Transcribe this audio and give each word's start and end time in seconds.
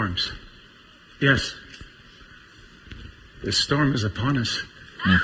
storms. 0.00 0.32
Yes. 1.20 1.54
The 3.44 3.52
storm 3.52 3.92
is 3.92 4.02
upon 4.02 4.38
us. 4.38 4.62
You 5.04 5.18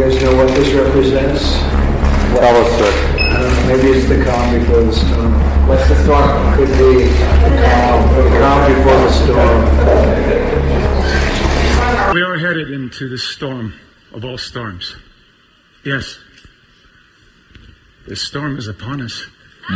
guys 0.00 0.22
know 0.22 0.36
what 0.36 0.54
this 0.54 0.72
represents? 0.72 1.58
Tell 2.38 2.56
us, 2.64 2.78
sir. 2.78 2.92
I 3.18 3.42
don't 3.42 3.52
know, 3.52 3.66
maybe 3.76 3.88
it's 3.98 4.08
the 4.08 4.24
calm 4.24 4.56
before 4.56 4.82
the 4.84 4.92
storm. 4.92 5.32
What's 5.66 5.88
the 5.88 5.96
storm? 6.04 6.54
Could 6.54 6.68
be 6.78 7.02
the 7.02 7.50
calm, 7.66 8.14
the 8.14 8.22
calm 8.38 8.60
before 8.72 8.98
the 9.02 9.10
storm. 9.10 9.60
We 12.14 12.22
are 12.22 12.36
headed 12.36 12.70
into 12.70 13.08
the 13.08 13.18
storm 13.18 13.74
of 14.12 14.24
all 14.24 14.38
storms. 14.38 14.94
Yes. 15.84 16.20
The 18.06 18.14
storm 18.14 18.58
is 18.58 18.68
upon 18.68 19.02
us. 19.02 19.26
We 19.68 19.74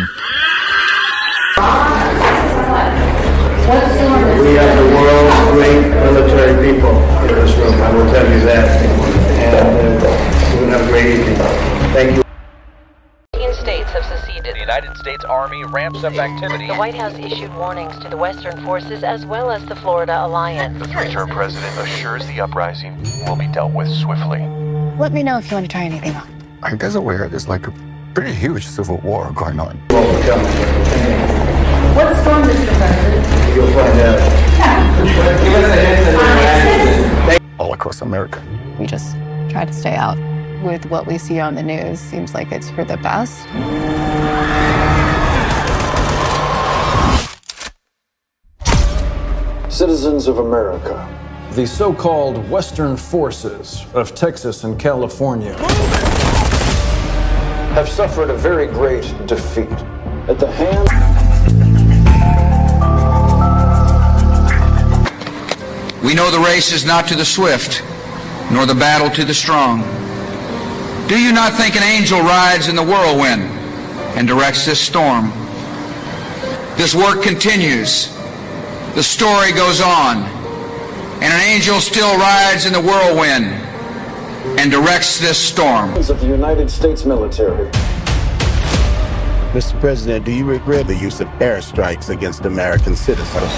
have 4.56 4.72
the 4.78 4.89
world's 4.97 5.36
great 5.53 5.84
military 5.84 6.72
people 6.72 6.97
in 7.20 7.28
this 7.28 7.53
room, 7.58 7.75
I 7.75 7.94
will 7.94 8.11
tell 8.11 8.25
you 8.33 8.41
that. 8.41 8.81
And 9.39 9.55
uh, 9.55 10.08
we're 10.55 10.61
going 10.61 10.70
to 10.70 10.78
have 10.78 10.89
a 10.89 10.91
great 10.91 11.20
evening. 11.20 11.36
Thank 11.92 12.16
you. 12.16 12.22
Indian 13.34 13.53
states 13.53 13.91
have 13.91 14.06
seceded. 14.06 14.55
The 14.55 14.61
United 14.61 14.97
States 14.97 15.27
Army 15.27 15.62
ramps 15.64 16.03
up 16.05 16.14
activity. 16.14 16.69
The 16.69 16.75
White 16.77 16.94
House 16.94 17.19
issued 17.19 17.55
warnings 17.55 17.98
to 17.98 18.09
the 18.09 18.16
Western 18.16 18.64
forces 18.64 19.05
as 19.05 19.27
well 19.27 19.50
as 19.50 19.62
the 19.66 19.77
Florida 19.77 20.25
Alliance. 20.25 20.78
The 20.78 20.88
three-term 20.88 21.28
president 21.28 21.77
assures 21.78 22.27
the 22.28 22.41
uprising 22.41 22.97
will 23.27 23.36
be 23.36 23.48
dealt 23.48 23.75
with 23.75 23.92
swiftly. 23.92 24.41
Let 24.98 25.12
me 25.12 25.22
know 25.22 25.36
if 25.36 25.50
you 25.50 25.56
want 25.59 25.66
to 25.66 25.70
try 25.70 25.84
anything 25.84 26.14
on. 26.16 26.27
Are 26.62 26.70
you 26.70 26.78
guys 26.78 26.94
aware 26.94 27.28
there's 27.28 27.47
like 27.47 27.66
a 27.66 27.91
pretty 28.14 28.34
huge 28.34 28.66
civil 28.66 28.98
war 28.98 29.32
going 29.34 29.58
on? 29.58 29.78
What 31.96 32.14
storm, 32.19 32.42
Mr. 32.42 32.77
President? 32.77 33.27
You'll 33.54 33.69
find 33.69 34.00
out. 34.00 34.20
All 37.58 37.72
across 37.72 38.02
America. 38.02 38.42
We 38.78 38.86
just 38.86 39.16
try 39.48 39.64
to 39.64 39.72
stay 39.72 39.94
out. 39.94 40.19
With 40.62 40.84
what 40.86 41.06
we 41.06 41.16
see 41.19 41.41
on 41.41 41.54
the 41.54 41.62
news, 41.62 41.98
seems 41.98 42.34
like 42.34 42.52
it's 42.52 42.70
for 42.70 42.84
the 42.84 42.98
best. 42.98 43.48
Citizens 49.72 50.28
of 50.28 50.38
America. 50.38 51.08
The 51.52 51.66
so 51.66 51.92
called 51.92 52.48
Western 52.50 52.97
forces 52.97 53.84
of 53.94 54.14
Texas 54.14 54.64
and 54.64 54.78
California 54.78 55.56
have 57.73 57.89
suffered 57.89 58.28
a 58.28 58.37
very 58.37 58.67
great 58.67 59.03
defeat 59.27 59.73
at 60.28 60.39
the 60.39 60.47
hand. 60.47 60.89
We 66.05 66.12
know 66.12 66.31
the 66.31 66.38
race 66.38 66.71
is 66.71 66.84
not 66.84 67.09
to 67.09 67.15
the 67.15 67.25
swift, 67.25 67.82
nor 68.50 68.66
the 68.66 68.75
battle 68.75 69.09
to 69.11 69.25
the 69.25 69.32
strong. 69.32 69.81
Do 71.09 71.19
you 71.19 71.32
not 71.32 71.55
think 71.55 71.75
an 71.75 71.82
angel 71.82 72.21
rides 72.21 72.69
in 72.69 72.77
the 72.77 72.82
whirlwind 72.82 73.44
and 74.19 74.28
directs 74.28 74.66
this 74.66 74.78
storm? 74.78 75.31
This 76.77 76.94
work 76.94 77.22
continues. 77.22 78.15
The 78.94 79.03
story 79.03 79.50
goes 79.53 79.81
on. 79.81 80.19
And 81.22 81.32
an 81.32 81.41
angel 81.41 81.81
still 81.81 82.19
rides 82.19 82.66
in 82.66 82.75
the 82.75 82.81
whirlwind 82.81 83.72
and 84.58 84.70
directs 84.70 85.18
this 85.18 85.38
storm. 85.38 85.94
Of 85.94 86.20
the 86.20 86.26
United 86.26 86.70
States 86.70 87.04
military. 87.04 87.70
Mr. 89.52 89.78
President, 89.80 90.24
do 90.24 90.32
you 90.32 90.44
regret 90.44 90.86
the 90.86 90.94
use 90.96 91.20
of 91.20 91.28
airstrikes 91.38 92.08
against 92.10 92.44
American 92.44 92.96
citizens? 92.96 93.52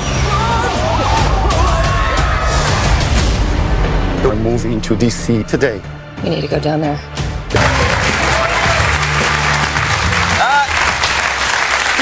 We're 4.25 4.35
moving 4.37 4.81
to 4.83 4.97
D.C. 4.97 5.45
today. 5.45 5.83
We 6.23 6.31
need 6.31 6.41
to 6.41 6.49
go 6.49 6.59
down 6.59 6.81
there. 6.81 6.97
Do 6.97 7.59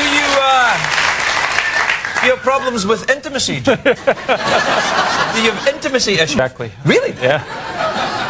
you, 0.09 0.27
uh, 0.41 0.75
do 2.21 2.27
you 2.27 2.33
have 2.35 2.43
problems 2.43 2.87
with 2.87 3.11
intimacy? 3.11 3.61
do 3.61 3.71
you 3.71 3.77
have 5.51 5.69
intimacy 5.69 6.13
issues? 6.15 6.33
Exactly. 6.33 6.71
Really? 6.85 7.13
Yeah. 7.21 7.62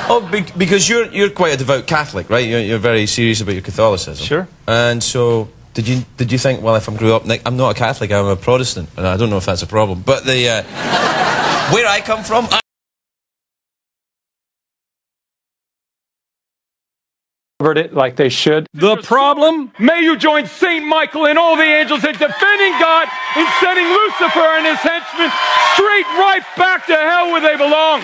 Oh, 0.08 0.28
be- 0.30 0.44
because 0.58 0.88
you're 0.88 1.06
you're 1.06 1.30
quite 1.30 1.54
a 1.54 1.56
devout 1.56 1.86
Catholic, 1.86 2.28
right? 2.28 2.46
You're, 2.46 2.60
you're 2.60 2.78
very 2.78 3.06
serious 3.06 3.40
about 3.40 3.52
your 3.52 3.62
Catholicism. 3.62 4.24
Sure. 4.26 4.48
And 4.66 5.02
so, 5.02 5.48
did 5.74 5.88
you 5.88 6.04
did 6.16 6.30
you 6.32 6.38
think, 6.38 6.62
well, 6.62 6.74
if 6.76 6.88
I'm 6.88 6.96
grew 6.96 7.14
up, 7.14 7.24
Nick, 7.24 7.42
I'm 7.46 7.56
not 7.56 7.70
a 7.76 7.78
Catholic, 7.78 8.12
I'm 8.12 8.26
a 8.26 8.36
Protestant, 8.36 8.91
and 8.96 9.06
I 9.06 9.16
don't 9.16 9.30
know 9.30 9.38
if 9.38 9.46
that's 9.46 9.62
a 9.62 9.66
problem. 9.66 10.02
But 10.02 10.24
the 10.24 10.48
uh, 10.48 10.62
where 11.72 11.86
I 11.88 12.00
come 12.00 12.22
from. 12.24 12.46
I- 12.50 12.60
Covered 17.60 17.78
it 17.78 17.94
like 17.94 18.16
they 18.16 18.28
should. 18.28 18.66
The 18.74 18.96
problem? 18.96 19.70
May 19.78 20.00
you 20.02 20.16
join 20.16 20.48
Saint 20.48 20.84
Michael 20.84 21.26
and 21.26 21.38
all 21.38 21.54
the 21.56 21.62
angels 21.62 22.02
in 22.04 22.10
defending 22.10 22.72
God 22.80 23.06
and 23.36 23.46
sending 23.60 23.86
Lucifer 23.86 24.48
and 24.58 24.66
his 24.66 24.78
henchmen 24.78 25.30
straight 25.74 26.06
right 26.18 26.42
back 26.56 26.86
to 26.86 26.96
hell 26.96 27.30
where 27.30 27.41
they 27.41 27.56
belong. 27.56 28.02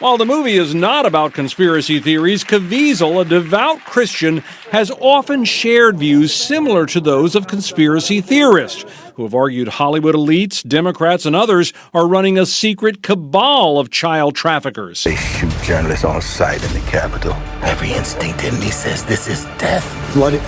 While 0.00 0.16
the 0.16 0.24
movie 0.24 0.56
is 0.56 0.76
not 0.76 1.06
about 1.06 1.32
conspiracy 1.32 1.98
theories, 1.98 2.44
Caviezel, 2.44 3.20
a 3.20 3.24
devout 3.24 3.80
Christian, 3.80 4.44
has 4.70 4.92
often 4.92 5.44
shared 5.44 5.98
views 5.98 6.32
similar 6.32 6.86
to 6.86 7.00
those 7.00 7.34
of 7.34 7.48
conspiracy 7.48 8.20
theorists, 8.20 8.84
who 9.16 9.24
have 9.24 9.34
argued 9.34 9.66
Hollywood 9.66 10.14
elites, 10.14 10.62
Democrats, 10.62 11.26
and 11.26 11.34
others 11.34 11.72
are 11.92 12.06
running 12.06 12.38
a 12.38 12.46
secret 12.46 13.02
cabal 13.02 13.80
of 13.80 13.90
child 13.90 14.36
traffickers. 14.36 15.02
They 15.02 15.16
shoot 15.16 15.52
journalists 15.64 16.04
on 16.04 16.22
sight 16.22 16.62
in 16.62 16.72
the 16.74 16.88
Capitol. 16.88 17.32
Every 17.62 17.90
instinct 17.92 18.44
in 18.44 18.56
me 18.60 18.70
says 18.70 19.04
this 19.04 19.26
is 19.26 19.46
death. 19.58 19.82
Flooded. 20.12 20.42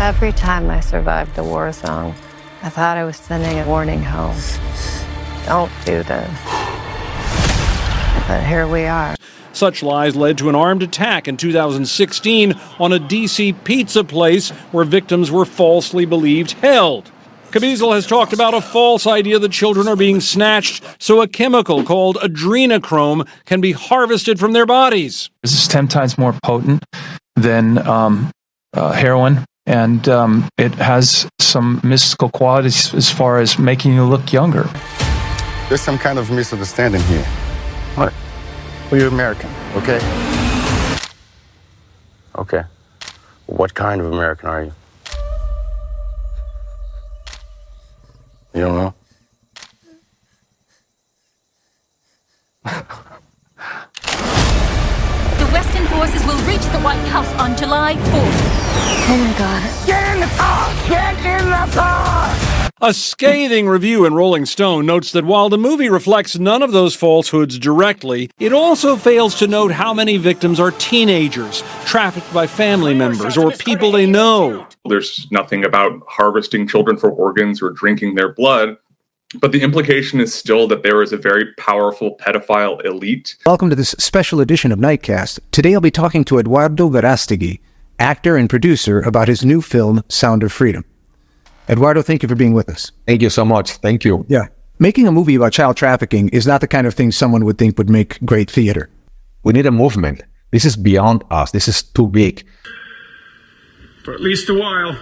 Every 0.00 0.32
time 0.32 0.70
I 0.70 0.80
survived 0.80 1.36
the 1.36 1.44
war 1.44 1.70
zone, 1.72 2.14
I 2.62 2.70
thought 2.70 2.96
I 2.96 3.04
was 3.04 3.18
sending 3.18 3.58
a 3.58 3.66
warning 3.66 4.02
home. 4.02 4.38
Don't 5.44 5.70
do 5.84 6.02
this. 6.04 6.75
But 8.26 8.44
here 8.44 8.66
we 8.66 8.84
are. 8.84 9.14
Such 9.52 9.82
lies 9.82 10.16
led 10.16 10.36
to 10.38 10.48
an 10.48 10.54
armed 10.54 10.82
attack 10.82 11.28
in 11.28 11.36
2016 11.36 12.54
on 12.78 12.92
a 12.92 12.98
D.C. 12.98 13.52
pizza 13.52 14.02
place 14.02 14.50
where 14.72 14.84
victims 14.84 15.30
were 15.30 15.44
falsely 15.44 16.04
believed 16.04 16.52
held. 16.52 17.10
Caviezel 17.52 17.94
has 17.94 18.06
talked 18.06 18.32
about 18.32 18.52
a 18.52 18.60
false 18.60 19.06
idea 19.06 19.38
that 19.38 19.52
children 19.52 19.86
are 19.86 19.96
being 19.96 20.20
snatched 20.20 20.84
so 20.98 21.22
a 21.22 21.28
chemical 21.28 21.84
called 21.84 22.16
adrenochrome 22.16 23.26
can 23.44 23.60
be 23.60 23.72
harvested 23.72 24.38
from 24.38 24.52
their 24.52 24.66
bodies. 24.66 25.30
This 25.42 25.52
is 25.52 25.68
10 25.68 25.86
times 25.88 26.18
more 26.18 26.34
potent 26.42 26.84
than 27.36 27.78
um, 27.86 28.30
uh, 28.74 28.92
heroin, 28.92 29.44
and 29.66 30.08
um, 30.08 30.48
it 30.58 30.74
has 30.74 31.28
some 31.40 31.80
mystical 31.84 32.28
qualities 32.28 32.92
as 32.92 33.08
far 33.08 33.38
as 33.38 33.58
making 33.58 33.94
you 33.94 34.04
look 34.04 34.32
younger. 34.32 34.68
There's 35.68 35.80
some 35.80 35.96
kind 35.98 36.18
of 36.18 36.30
misunderstanding 36.30 37.02
here. 37.02 37.24
What? 37.96 38.12
Well, 38.90 39.00
you're 39.00 39.08
American, 39.08 39.48
okay? 39.74 39.98
Okay. 42.36 42.62
What 43.46 43.72
kind 43.72 44.02
of 44.02 44.12
American 44.12 44.48
are 44.50 44.64
you? 44.64 44.72
You 48.52 48.60
don't 48.60 48.74
know? 48.74 48.94
The 55.38 55.46
Western 55.52 55.86
forces 55.86 56.22
will 56.26 56.42
reach 56.46 56.66
the 56.72 56.80
White 56.80 56.98
House 57.08 57.32
on 57.40 57.56
July 57.56 57.94
4th. 57.94 58.56
Oh 59.08 59.16
my 59.16 59.38
God. 59.38 59.86
Get 59.86 60.14
in 60.14 60.20
the 60.20 60.26
car! 60.36 60.68
Get 60.86 61.16
in 61.24 61.48
the 61.48 61.74
car! 61.74 62.55
A 62.82 62.92
scathing 62.92 63.66
review 63.66 64.04
in 64.04 64.12
Rolling 64.12 64.44
Stone 64.44 64.84
notes 64.84 65.10
that 65.12 65.24
while 65.24 65.48
the 65.48 65.56
movie 65.56 65.88
reflects 65.88 66.38
none 66.38 66.62
of 66.62 66.72
those 66.72 66.94
falsehoods 66.94 67.58
directly, 67.58 68.28
it 68.38 68.52
also 68.52 68.96
fails 68.96 69.34
to 69.36 69.46
note 69.46 69.72
how 69.72 69.94
many 69.94 70.18
victims 70.18 70.60
are 70.60 70.72
teenagers, 70.72 71.62
trafficked 71.86 72.30
by 72.34 72.46
family 72.46 72.92
members, 72.92 73.38
or 73.38 73.50
people 73.52 73.92
they 73.92 74.04
know. 74.04 74.66
There's 74.84 75.26
nothing 75.30 75.64
about 75.64 76.02
harvesting 76.06 76.68
children 76.68 76.98
for 76.98 77.10
organs 77.10 77.62
or 77.62 77.70
drinking 77.70 78.14
their 78.14 78.34
blood. 78.34 78.76
But 79.40 79.52
the 79.52 79.62
implication 79.62 80.20
is 80.20 80.34
still 80.34 80.68
that 80.68 80.82
there 80.82 81.00
is 81.00 81.14
a 81.14 81.16
very 81.16 81.54
powerful 81.54 82.18
pedophile 82.18 82.84
elite. 82.84 83.38
Welcome 83.46 83.70
to 83.70 83.76
this 83.76 83.94
special 83.98 84.42
edition 84.42 84.70
of 84.70 84.78
Nightcast. 84.78 85.40
Today 85.50 85.72
I'll 85.72 85.80
be 85.80 85.90
talking 85.90 86.26
to 86.26 86.38
Eduardo 86.38 86.90
Verastegui, 86.90 87.58
actor 87.98 88.36
and 88.36 88.50
producer, 88.50 89.00
about 89.00 89.28
his 89.28 89.46
new 89.46 89.62
film, 89.62 90.04
Sound 90.10 90.42
of 90.42 90.52
Freedom. 90.52 90.84
Eduardo, 91.68 92.02
thank 92.02 92.22
you 92.22 92.28
for 92.28 92.36
being 92.36 92.52
with 92.52 92.68
us. 92.68 92.92
Thank 93.06 93.22
you 93.22 93.30
so 93.30 93.44
much. 93.44 93.72
Thank 93.72 94.04
you. 94.04 94.24
Yeah. 94.28 94.46
Making 94.78 95.08
a 95.08 95.12
movie 95.12 95.34
about 95.34 95.52
child 95.52 95.76
trafficking 95.76 96.28
is 96.28 96.46
not 96.46 96.60
the 96.60 96.68
kind 96.68 96.86
of 96.86 96.94
thing 96.94 97.10
someone 97.10 97.44
would 97.44 97.58
think 97.58 97.78
would 97.78 97.90
make 97.90 98.24
great 98.24 98.50
theater. 98.50 98.90
We 99.42 99.52
need 99.52 99.66
a 99.66 99.70
movement 99.70 100.22
This 100.50 100.64
is 100.64 100.76
beyond 100.76 101.24
us. 101.30 101.50
This 101.50 101.68
is 101.68 101.82
too 101.82 102.06
big. 102.06 102.46
For 104.04 104.14
at 104.14 104.20
least 104.20 104.48
a 104.48 104.54
while. 104.54 104.96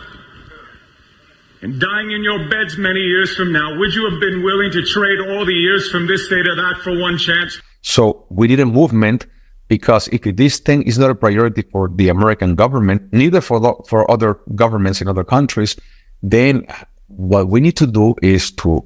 And 1.60 1.80
dying 1.80 2.10
in 2.10 2.22
your 2.22 2.48
beds 2.48 2.76
many 2.76 3.00
years 3.00 3.34
from 3.36 3.52
now, 3.52 3.76
would 3.78 3.94
you 3.94 4.08
have 4.10 4.20
been 4.20 4.42
willing 4.42 4.70
to 4.72 4.82
trade 4.84 5.18
all 5.20 5.44
the 5.44 5.54
years 5.54 5.90
from 5.90 6.06
this 6.06 6.28
day 6.28 6.42
to 6.42 6.54
that 6.54 6.80
for 6.82 6.98
one 6.98 7.18
chance? 7.18 7.60
So 7.82 8.26
we 8.30 8.48
need 8.48 8.60
a 8.60 8.66
movement 8.66 9.26
because 9.68 10.08
if 10.08 10.22
this 10.36 10.58
thing 10.58 10.82
is 10.82 10.98
not 10.98 11.10
a 11.10 11.14
priority 11.14 11.62
for 11.62 11.88
the 11.88 12.08
American 12.08 12.54
government, 12.54 13.12
neither 13.12 13.40
for 13.40 13.60
the, 13.60 13.74
for 13.88 14.10
other 14.10 14.40
governments 14.54 15.00
in 15.00 15.08
other 15.08 15.24
countries, 15.24 15.76
then 16.24 16.66
what 17.08 17.48
we 17.48 17.60
need 17.60 17.76
to 17.76 17.86
do 17.86 18.14
is 18.22 18.50
to 18.50 18.82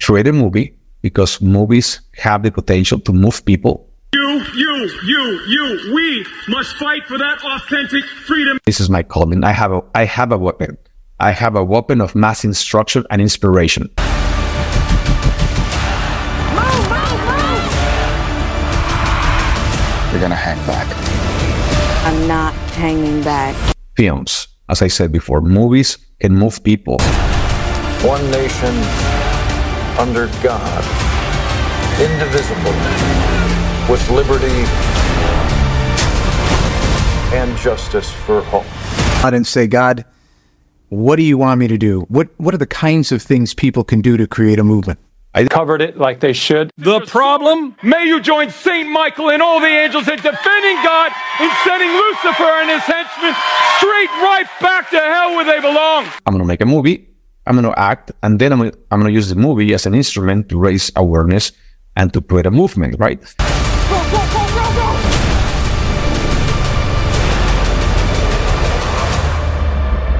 create 0.00 0.26
a 0.26 0.32
movie 0.32 0.78
because 1.02 1.40
movies 1.42 2.00
have 2.16 2.42
the 2.42 2.50
potential 2.50 2.98
to 3.00 3.12
move 3.12 3.44
people. 3.44 3.88
You, 4.14 4.42
you, 4.54 4.90
you, 5.04 5.40
you, 5.46 5.94
we 5.94 6.26
must 6.48 6.76
fight 6.76 7.06
for 7.06 7.18
that 7.18 7.44
authentic 7.44 8.04
freedom. 8.04 8.58
This 8.64 8.80
is 8.80 8.88
my 8.88 9.02
calling. 9.02 9.44
I 9.44 9.52
have 9.52 9.72
a 9.72 9.82
I 9.94 10.04
have 10.04 10.32
a 10.32 10.38
weapon. 10.38 10.78
I 11.20 11.30
have 11.30 11.56
a 11.56 11.64
weapon 11.64 12.00
of 12.00 12.14
mass 12.14 12.42
instruction 12.44 13.04
and 13.10 13.20
inspiration. 13.20 13.90
Move, 16.52 16.88
move, 16.88 17.20
move. 17.28 17.64
You're 20.10 20.20
gonna 20.20 20.36
hang 20.36 20.58
back. 20.66 20.88
I'm 22.06 22.26
not 22.26 22.54
hanging 22.72 23.22
back. 23.22 23.54
Films, 23.96 24.48
as 24.68 24.82
I 24.82 24.88
said 24.88 25.12
before, 25.12 25.40
movies 25.40 25.98
can 26.20 26.34
move 26.34 26.62
people. 26.62 26.98
One 28.02 28.24
nation 28.30 28.74
under 29.98 30.26
God, 30.42 30.84
indivisible, 32.00 32.76
with 33.90 34.02
liberty 34.10 34.64
and 37.36 37.56
justice 37.58 38.10
for 38.10 38.44
all. 38.46 38.64
I 39.24 39.30
didn't 39.30 39.46
say, 39.46 39.66
God, 39.66 40.04
what 40.88 41.16
do 41.16 41.22
you 41.22 41.38
want 41.38 41.58
me 41.58 41.68
to 41.68 41.78
do? 41.78 42.02
What 42.02 42.28
what 42.38 42.54
are 42.54 42.58
the 42.58 42.66
kinds 42.66 43.12
of 43.12 43.22
things 43.22 43.54
people 43.54 43.82
can 43.84 44.00
do 44.00 44.16
to 44.16 44.26
create 44.26 44.58
a 44.58 44.64
movement? 44.64 44.98
I 45.34 45.44
covered 45.46 45.80
it 45.80 45.96
like 45.96 46.20
they 46.20 46.34
should. 46.34 46.70
The 46.76 47.00
problem? 47.06 47.74
May 47.82 48.04
you 48.04 48.20
join 48.20 48.50
Saint 48.50 48.88
Michael 48.90 49.30
and 49.30 49.40
all 49.40 49.60
the 49.60 49.66
angels 49.66 50.06
in 50.06 50.16
defending 50.16 50.76
God 50.84 51.10
and 51.40 51.50
sending 51.64 51.88
Lucifer 51.88 52.52
and 52.60 52.68
his 52.68 52.82
henchmen 52.82 53.34
straight 53.78 54.10
right 54.20 54.46
back 54.60 54.90
to 54.90 55.00
hell 55.00 55.30
where 55.34 55.44
they 55.44 55.60
belong. 55.60 56.04
I'm 56.26 56.34
gonna 56.34 56.44
make 56.44 56.60
a 56.60 56.66
movie. 56.66 57.08
I'm 57.46 57.54
gonna 57.54 57.72
act, 57.78 58.12
and 58.22 58.38
then 58.38 58.52
I'm 58.52 58.58
gonna, 58.58 58.72
I'm 58.90 59.00
gonna 59.00 59.10
use 59.12 59.30
the 59.30 59.34
movie 59.34 59.72
as 59.72 59.86
an 59.86 59.94
instrument 59.94 60.50
to 60.50 60.58
raise 60.58 60.92
awareness 60.96 61.52
and 61.96 62.12
to 62.12 62.20
create 62.20 62.46
a 62.46 62.50
movement, 62.50 62.96
right? 62.98 63.18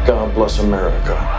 God 0.07 0.35
bless 0.35 0.59
America. 0.59 1.32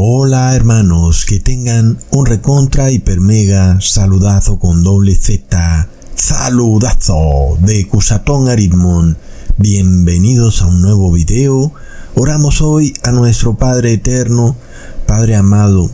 Hola 0.00 0.54
hermanos, 0.54 1.24
que 1.26 1.40
tengan 1.40 1.98
un 2.12 2.24
recontra 2.24 2.88
hiper 2.88 3.18
mega 3.18 3.80
saludazo 3.80 4.60
con 4.60 4.84
doble 4.84 5.16
Z, 5.16 5.88
saludazo 6.14 7.58
de 7.62 7.84
Cusatón 7.88 8.48
Aritmon. 8.48 9.18
Bienvenidos 9.56 10.62
a 10.62 10.66
un 10.66 10.82
nuevo 10.82 11.10
video. 11.10 11.72
Oramos 12.14 12.60
hoy 12.60 12.94
a 13.02 13.10
nuestro 13.10 13.56
Padre 13.56 13.94
Eterno, 13.94 14.54
Padre 15.04 15.34
amado. 15.34 15.90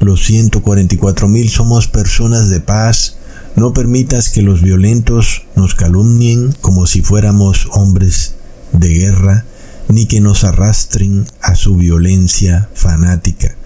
Los 0.00 0.24
144 0.24 1.28
mil 1.28 1.48
somos 1.48 1.86
personas 1.86 2.48
de 2.48 2.58
paz. 2.58 3.14
No 3.54 3.72
permitas 3.72 4.28
que 4.28 4.42
los 4.42 4.60
violentos 4.60 5.46
nos 5.54 5.76
calumnien 5.76 6.52
como 6.62 6.88
si 6.88 7.00
fuéramos 7.00 7.68
hombres 7.70 8.34
de 8.72 8.88
guerra 8.88 9.44
ni 9.88 10.06
que 10.06 10.20
nos 10.20 10.44
arrastren 10.44 11.26
a 11.40 11.54
su 11.54 11.76
violencia 11.76 12.68
fanática. 12.74 13.56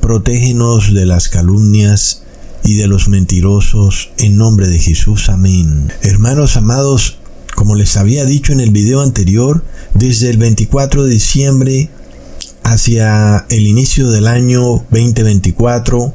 Protégenos 0.00 0.94
de 0.94 1.06
las 1.06 1.28
calumnias 1.28 2.22
y 2.62 2.76
de 2.76 2.86
los 2.86 3.08
mentirosos 3.08 4.10
en 4.18 4.36
nombre 4.36 4.68
de 4.68 4.78
Jesús. 4.78 5.28
Amén. 5.28 5.92
Hermanos 6.02 6.56
amados, 6.56 7.18
como 7.54 7.76
les 7.76 7.96
había 7.96 8.24
dicho 8.24 8.52
en 8.52 8.60
el 8.60 8.70
video 8.70 9.00
anterior, 9.00 9.64
desde 9.94 10.30
el 10.30 10.38
24 10.38 11.04
de 11.04 11.10
diciembre 11.10 11.90
hacia 12.62 13.46
el 13.50 13.66
inicio 13.66 14.10
del 14.10 14.26
año 14.26 14.84
2024, 14.90 16.14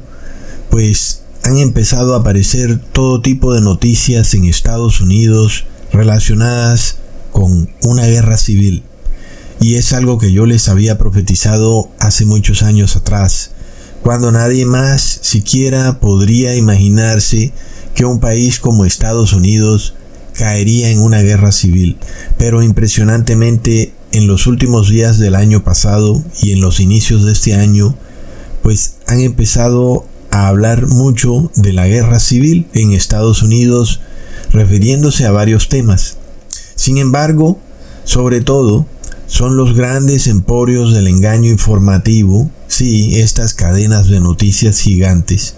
pues 0.70 1.22
han 1.42 1.58
empezado 1.58 2.14
a 2.14 2.20
aparecer 2.20 2.80
todo 2.92 3.22
tipo 3.22 3.54
de 3.54 3.60
noticias 3.60 4.34
en 4.34 4.44
Estados 4.44 5.00
Unidos 5.00 5.64
relacionadas 5.92 6.96
con 7.32 7.70
una 7.82 8.06
guerra 8.06 8.36
civil 8.36 8.84
y 9.60 9.74
es 9.74 9.92
algo 9.92 10.18
que 10.18 10.32
yo 10.32 10.46
les 10.46 10.68
había 10.68 10.98
profetizado 10.98 11.90
hace 11.98 12.24
muchos 12.24 12.62
años 12.62 12.96
atrás, 12.96 13.50
cuando 14.02 14.32
nadie 14.32 14.64
más 14.64 15.20
siquiera 15.22 16.00
podría 16.00 16.56
imaginarse 16.56 17.52
que 17.94 18.06
un 18.06 18.18
país 18.18 18.58
como 18.58 18.86
Estados 18.86 19.34
Unidos 19.34 19.94
caería 20.32 20.90
en 20.90 21.00
una 21.00 21.20
guerra 21.20 21.52
civil. 21.52 21.98
Pero 22.38 22.62
impresionantemente 22.62 23.92
en 24.12 24.26
los 24.26 24.46
últimos 24.46 24.88
días 24.88 25.18
del 25.18 25.34
año 25.34 25.62
pasado 25.62 26.24
y 26.40 26.52
en 26.52 26.60
los 26.60 26.80
inicios 26.80 27.26
de 27.26 27.32
este 27.32 27.54
año, 27.54 27.94
pues 28.62 28.94
han 29.06 29.20
empezado 29.20 30.06
a 30.30 30.48
hablar 30.48 30.86
mucho 30.86 31.50
de 31.54 31.74
la 31.74 31.86
guerra 31.86 32.20
civil 32.20 32.66
en 32.72 32.92
Estados 32.92 33.42
Unidos, 33.42 34.00
refiriéndose 34.50 35.26
a 35.26 35.30
varios 35.32 35.68
temas. 35.68 36.16
Sin 36.74 36.96
embargo, 36.96 37.58
sobre 38.04 38.40
todo, 38.40 38.86
son 39.30 39.56
los 39.56 39.76
grandes 39.76 40.26
emporios 40.26 40.92
del 40.92 41.06
engaño 41.06 41.50
informativo, 41.50 42.50
sí, 42.66 43.20
estas 43.20 43.54
cadenas 43.54 44.08
de 44.08 44.18
noticias 44.18 44.80
gigantes, 44.80 45.54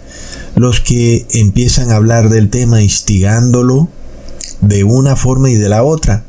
los 0.54 0.80
que 0.80 1.26
empiezan 1.30 1.90
a 1.90 1.96
hablar 1.96 2.28
del 2.28 2.50
tema 2.50 2.82
instigándolo 2.82 3.88
de 4.60 4.84
una 4.84 5.16
forma 5.16 5.48
y 5.48 5.54
de 5.54 5.70
la 5.70 5.84
otra. 5.84 6.22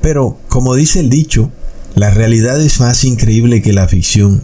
Pero, 0.00 0.36
como 0.48 0.74
dice 0.74 0.98
el 0.98 1.08
dicho, 1.08 1.52
la 1.94 2.10
realidad 2.10 2.60
es 2.60 2.80
más 2.80 3.04
increíble 3.04 3.62
que 3.62 3.72
la 3.72 3.86
ficción. 3.86 4.42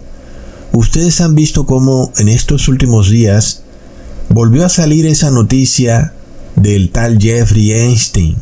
Ustedes 0.72 1.20
han 1.20 1.34
visto 1.34 1.66
cómo 1.66 2.12
en 2.18 2.28
estos 2.28 2.68
últimos 2.68 3.10
días 3.10 3.62
volvió 4.28 4.64
a 4.64 4.68
salir 4.68 5.06
esa 5.06 5.32
noticia 5.32 6.12
del 6.54 6.90
tal 6.90 7.18
Jeffrey 7.18 7.72
Einstein. 7.72 8.36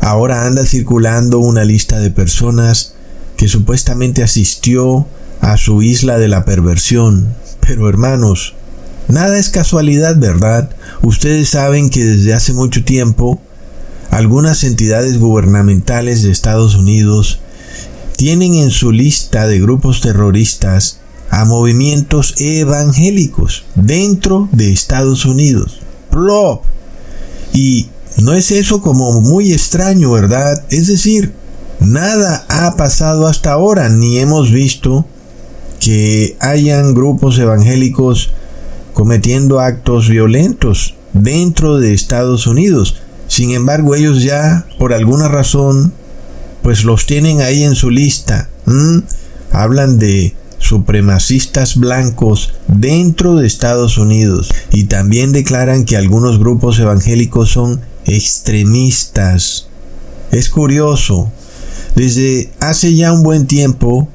Ahora 0.00 0.46
anda 0.46 0.64
circulando 0.66 1.38
una 1.38 1.64
lista 1.64 1.98
de 1.98 2.10
personas 2.10 2.94
que 3.36 3.48
supuestamente 3.48 4.22
asistió 4.22 5.06
a 5.40 5.56
su 5.56 5.82
isla 5.82 6.18
de 6.18 6.28
la 6.28 6.44
perversión. 6.44 7.34
Pero 7.60 7.88
hermanos, 7.88 8.54
nada 9.08 9.38
es 9.38 9.50
casualidad, 9.50 10.16
¿verdad? 10.16 10.70
Ustedes 11.02 11.48
saben 11.48 11.90
que 11.90 12.04
desde 12.04 12.34
hace 12.34 12.52
mucho 12.52 12.84
tiempo 12.84 13.40
algunas 14.10 14.62
entidades 14.64 15.18
gubernamentales 15.18 16.22
de 16.22 16.30
Estados 16.30 16.74
Unidos 16.74 17.40
tienen 18.16 18.54
en 18.54 18.70
su 18.70 18.92
lista 18.92 19.46
de 19.46 19.60
grupos 19.60 20.00
terroristas 20.00 20.98
a 21.30 21.44
movimientos 21.44 22.34
evangélicos 22.36 23.64
dentro 23.74 24.48
de 24.52 24.70
Estados 24.70 25.24
Unidos. 25.24 25.80
¡Plop! 26.10 26.62
Y 27.54 27.88
no 28.18 28.32
es 28.32 28.50
eso 28.50 28.80
como 28.80 29.20
muy 29.20 29.52
extraño, 29.52 30.12
¿verdad? 30.12 30.64
Es 30.70 30.86
decir, 30.86 31.32
nada 31.80 32.46
ha 32.48 32.76
pasado 32.76 33.26
hasta 33.26 33.52
ahora, 33.52 33.88
ni 33.88 34.18
hemos 34.18 34.50
visto 34.50 35.06
que 35.80 36.36
hayan 36.40 36.94
grupos 36.94 37.38
evangélicos 37.38 38.30
cometiendo 38.92 39.58
actos 39.60 40.08
violentos 40.08 40.94
dentro 41.12 41.78
de 41.78 41.94
Estados 41.94 42.46
Unidos. 42.46 42.96
Sin 43.26 43.52
embargo, 43.52 43.94
ellos 43.94 44.22
ya, 44.22 44.66
por 44.78 44.92
alguna 44.92 45.28
razón, 45.28 45.92
pues 46.62 46.84
los 46.84 47.06
tienen 47.06 47.40
ahí 47.40 47.64
en 47.64 47.74
su 47.74 47.90
lista. 47.90 48.48
Hablan 49.50 49.98
de 49.98 50.34
supremacistas 50.58 51.76
blancos 51.76 52.54
dentro 52.68 53.34
de 53.34 53.46
Estados 53.46 53.98
Unidos 53.98 54.52
y 54.70 54.84
también 54.84 55.32
declaran 55.32 55.84
que 55.84 55.96
algunos 55.96 56.38
grupos 56.38 56.78
evangélicos 56.78 57.50
son 57.50 57.80
extremistas. 58.06 59.68
Es 60.30 60.48
curioso, 60.48 61.30
desde 61.94 62.50
hace 62.60 62.94
ya 62.94 63.12
un 63.12 63.22
buen 63.22 63.46
tiempo 63.46 64.08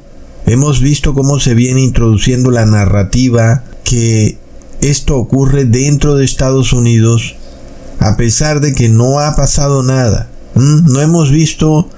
hemos 0.46 0.82
visto 0.82 1.14
cómo 1.14 1.40
se 1.40 1.54
viene 1.54 1.82
introduciendo 1.82 2.52
la 2.52 2.66
narrativa 2.66 3.64
que 3.84 4.38
esto 4.82 5.18
ocurre 5.18 5.66
dentro 5.66 6.16
de 6.16 6.26
Estados 6.26 6.74
Unidos 6.74 7.36
a 8.00 8.18
pesar 8.18 8.62
de 8.62 8.74
que 8.74 8.90
no 8.90 9.20
ha 9.20 9.36
pasado 9.36 9.84
nada. 9.84 10.30
No 10.56 11.02
hemos 11.02 11.32
visto 11.32 11.90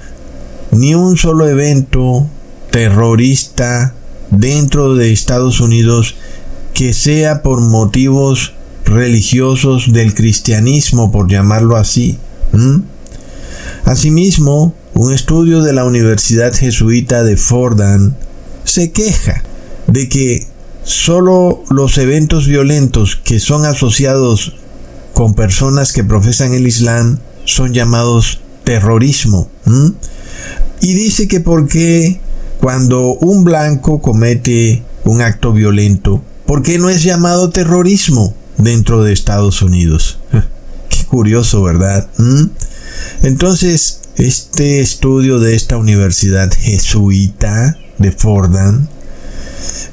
ni 0.72 0.96
un 0.96 1.18
solo 1.18 1.48
evento 1.48 2.28
terrorista 2.72 3.94
dentro 4.32 4.96
de 4.96 5.12
Estados 5.12 5.60
Unidos 5.60 6.16
que 6.74 6.94
sea 6.94 7.42
por 7.42 7.62
motivos 7.62 8.54
religiosos 8.90 9.94
del 9.94 10.14
cristianismo, 10.14 11.12
por 11.12 11.30
llamarlo 11.30 11.78
así. 11.78 12.18
Asimismo, 13.86 14.74
un 14.94 15.14
estudio 15.14 15.62
de 15.62 15.74
la 15.74 15.86
Universidad 15.86 16.54
Jesuita 16.54 17.24
de 17.24 17.38
Fordham 17.38 18.16
se 18.64 18.92
queja 18.92 19.44
de 19.88 20.10
que 20.10 20.48
solo 20.84 21.64
los 21.70 21.98
eventos 21.98 22.48
violentos 22.48 23.16
que 23.16 23.40
son 23.40 23.66
asociados 23.66 24.56
con 25.14 25.34
personas 25.36 25.94
que 25.94 26.04
profesan 26.04 26.54
el 26.54 26.68
Islam 26.68 27.20
son 27.46 27.74
llamados 27.74 28.42
terrorismo. 28.64 29.50
Y 30.82 30.94
dice 30.94 31.28
que 31.28 31.40
porque 31.40 32.20
cuando 32.60 33.14
un 33.14 33.44
blanco 33.44 34.02
comete 34.02 34.84
un 35.06 35.22
acto 35.22 35.54
violento, 35.54 36.22
¿por 36.46 36.62
qué 36.64 36.78
no 36.78 36.90
es 36.90 37.04
llamado 37.04 37.50
terrorismo 37.50 38.36
dentro 38.60 39.04
de 39.04 39.14
Estados 39.14 39.62
Unidos? 39.64 40.20
Qué 40.90 41.06
curioso, 41.06 41.64
¿verdad? 41.64 42.08
Entonces, 43.24 44.02
este 44.18 44.82
estudio 44.82 45.40
de 45.40 45.56
esta 45.56 45.78
universidad 45.78 46.52
jesuita 46.52 47.78
de 47.98 48.12
Fordham 48.12 48.88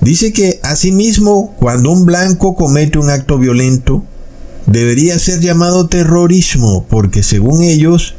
dice 0.01 0.33
que 0.33 0.61
asimismo 0.63 1.55
cuando 1.59 1.91
un 1.91 2.05
blanco 2.05 2.55
comete 2.55 2.99
un 2.99 3.11
acto 3.11 3.39
violento 3.39 4.05
debería 4.67 5.19
ser 5.19 5.41
llamado 5.41 5.89
terrorismo 5.89 6.87
porque 6.89 7.23
según 7.23 7.63
ellos 7.63 8.15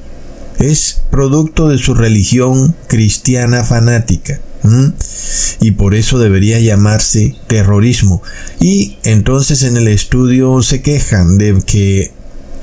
es 0.60 1.02
producto 1.12 1.70
de 1.70 1.78
su 1.78 1.94
religión 1.94 2.76
cristiana 2.88 3.64
fanática. 3.64 4.40
Y 5.60 5.72
por 5.72 5.96
eso 5.96 6.20
debería 6.20 6.60
llamarse 6.60 7.36
terrorismo. 7.48 8.22
Y 8.60 8.98
entonces 9.04 9.64
en 9.64 9.78
el 9.78 9.88
estudio 9.88 10.62
se 10.62 10.82
quejan 10.82 11.38
de 11.38 11.62
que 11.66 12.12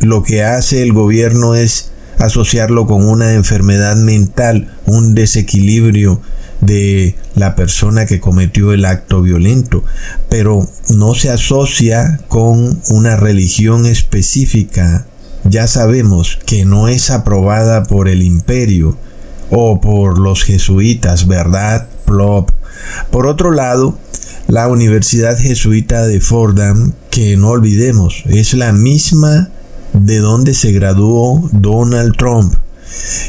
lo 0.00 0.22
que 0.22 0.42
hace 0.42 0.82
el 0.82 0.92
gobierno 0.92 1.54
es 1.54 1.90
asociarlo 2.18 2.86
con 2.86 3.06
una 3.06 3.34
enfermedad 3.34 3.96
mental, 3.96 4.74
un 4.86 5.14
desequilibrio 5.14 6.20
de 6.60 7.16
la 7.34 7.56
persona 7.56 8.06
que 8.06 8.20
cometió 8.20 8.72
el 8.72 8.84
acto 8.84 9.22
violento, 9.22 9.84
pero 10.28 10.68
no 10.88 11.14
se 11.14 11.30
asocia 11.30 12.20
con 12.28 12.80
una 12.88 13.16
religión 13.16 13.86
específica. 13.86 15.06
Ya 15.44 15.66
sabemos 15.66 16.38
que 16.46 16.64
no 16.64 16.88
es 16.88 17.10
aprobada 17.10 17.84
por 17.84 18.08
el 18.08 18.22
imperio 18.22 18.96
o 19.50 19.80
por 19.80 20.18
los 20.18 20.42
jesuitas, 20.44 21.26
¿verdad? 21.26 21.88
Plop. 22.04 22.50
Por 23.10 23.26
otro 23.26 23.50
lado, 23.50 23.98
la 24.48 24.68
Universidad 24.68 25.38
Jesuita 25.38 26.06
de 26.06 26.20
Fordham, 26.20 26.92
que 27.10 27.36
no 27.36 27.50
olvidemos, 27.50 28.24
es 28.26 28.54
la 28.54 28.72
misma 28.72 29.50
de 29.92 30.18
donde 30.18 30.54
se 30.54 30.72
graduó 30.72 31.48
Donald 31.52 32.16
Trump. 32.16 32.54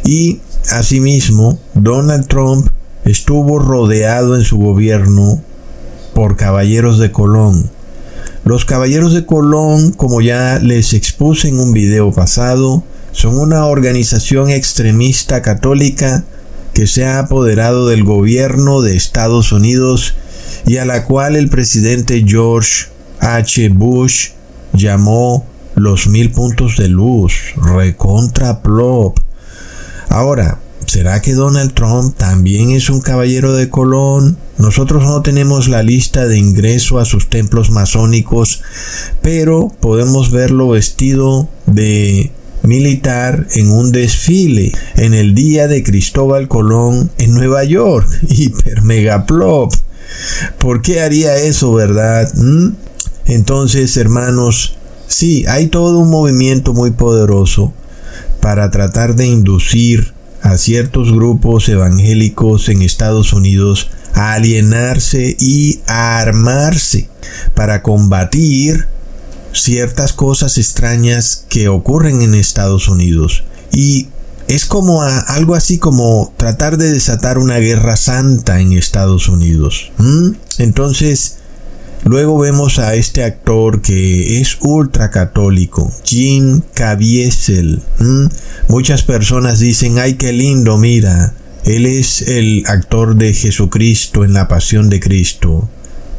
Y 0.03 0.39
asimismo, 0.72 1.60
Donald 1.74 2.27
Trump 2.27 2.67
estuvo 3.05 3.60
rodeado 3.60 4.36
en 4.36 4.43
su 4.43 4.57
gobierno 4.57 5.41
por 6.13 6.36
caballeros 6.36 6.98
de 7.00 7.12
Colón. 7.12 7.69
Los 8.43 8.65
caballeros 8.65 9.13
de 9.13 9.25
Colón, 9.25 9.91
como 9.91 10.22
ya 10.22 10.60
les 10.60 10.93
expuse 10.93 11.48
en 11.48 11.60
un 11.60 11.72
video 11.74 12.12
pasado, 12.12 12.84
son 13.15 13.38
una 13.39 13.65
organización 13.65 14.50
extremista 14.50 15.41
católica 15.41 16.25
que 16.74 16.86
se 16.86 17.05
ha 17.05 17.19
apoderado 17.19 17.88
del 17.88 18.03
gobierno 18.03 18.81
de 18.81 18.98
Estados 18.98 19.53
Unidos 19.53 20.15
y 20.65 20.77
a 20.77 20.86
la 20.86 21.05
cual 21.05 21.38
el 21.38 21.48
presidente 21.48 22.25
George 22.27 22.88
H. 23.22 23.69
Bush 23.69 24.31
llamó 24.74 25.45
los 25.75 26.07
mil 26.07 26.31
puntos 26.31 26.75
de 26.75 26.89
luz, 26.89 27.53
recontra 27.55 28.62
plop. 28.62 29.17
Ahora, 30.10 30.60
¿será 30.86 31.22
que 31.22 31.36
Donald 31.36 31.74
Trump 31.74 32.17
también 32.17 32.72
es 32.72 32.89
un 32.89 33.00
caballero 33.00 33.53
de 33.53 33.69
Colón? 33.69 34.38
Nosotros 34.57 35.03
no 35.03 35.22
tenemos 35.22 35.69
la 35.69 35.84
lista 35.84 36.27
de 36.27 36.38
ingreso 36.38 37.00
a 37.00 37.05
sus 37.05 37.29
templos 37.29 37.72
masónicos, 37.72 38.62
pero 39.22 39.72
podemos 39.79 40.31
verlo 40.31 40.67
vestido 40.67 41.48
de 41.65 42.34
militar 42.64 43.48
en 43.54 43.70
un 43.72 43.92
desfile 43.92 44.72
en 44.96 45.14
el 45.14 45.36
día 45.36 45.68
de 45.68 45.84
Cristóbal 45.84 46.48
Colón 46.48 47.12
en 47.18 47.34
Nueva 47.34 47.64
York. 47.64 48.08
Hiper 48.30 48.82
megaplop. 48.82 49.74
¿Por 50.60 50.82
qué 50.82 51.02
haría 51.02 51.36
eso, 51.38 51.74
verdad? 51.74 52.32
¿Mm? 52.36 52.74
Entonces, 53.28 53.98
hermanos, 53.98 54.76
Sí, 55.08 55.46
hay 55.48 55.68
todo 55.68 56.00
un 56.00 56.10
movimiento 56.10 56.74
muy 56.74 56.92
poderoso 56.92 57.74
para 58.42 58.72
tratar 58.72 59.16
de 59.16 59.28
inducir 59.28 60.14
a 60.42 60.58
ciertos 60.58 61.12
grupos 61.12 61.70
evangélicos 61.70 62.70
en 62.70 62.82
Estados 62.82 63.34
Unidos 63.34 63.90
a 64.14 64.34
alienarse 64.34 65.36
y 65.40 65.80
a 65.88 66.20
armarse 66.20 67.10
para 67.54 67.82
combatir 67.82 68.88
ciertas 69.56 70.14
cosas 70.14 70.58
extrañas 70.58 71.46
que 71.50 71.68
ocurren 71.68 72.22
en 72.22 72.36
Estados 72.36 72.88
Unidos. 72.88 73.44
Y 73.72 74.08
es 74.48 74.66
como 74.66 75.02
algo 75.02 75.56
así 75.56 75.80
como 75.80 76.34
tratar 76.38 76.78
de 76.78 76.92
desatar 76.92 77.38
una 77.38 77.58
guerra 77.58 77.98
santa 77.98 78.60
en 78.60 78.74
Estados 78.74 79.28
Unidos. 79.28 79.92
Entonces, 80.58 81.38
Luego 82.08 82.38
vemos 82.38 82.78
a 82.78 82.94
este 82.94 83.24
actor 83.24 83.82
que 83.82 84.40
es 84.40 84.60
ultra 84.62 85.10
católico, 85.10 85.92
Jim 86.04 86.62
Caviezel. 86.76 87.82
Muchas 88.68 89.02
personas 89.02 89.58
dicen, 89.58 89.98
ay, 89.98 90.14
qué 90.14 90.32
lindo, 90.32 90.78
mira, 90.78 91.34
él 91.64 91.88
es 91.88 92.22
el 92.22 92.64
actor 92.68 93.16
de 93.16 93.34
Jesucristo 93.34 94.24
en 94.24 94.34
la 94.34 94.48
Pasión 94.48 94.92
de 94.92 95.00
Cristo. 95.00 95.68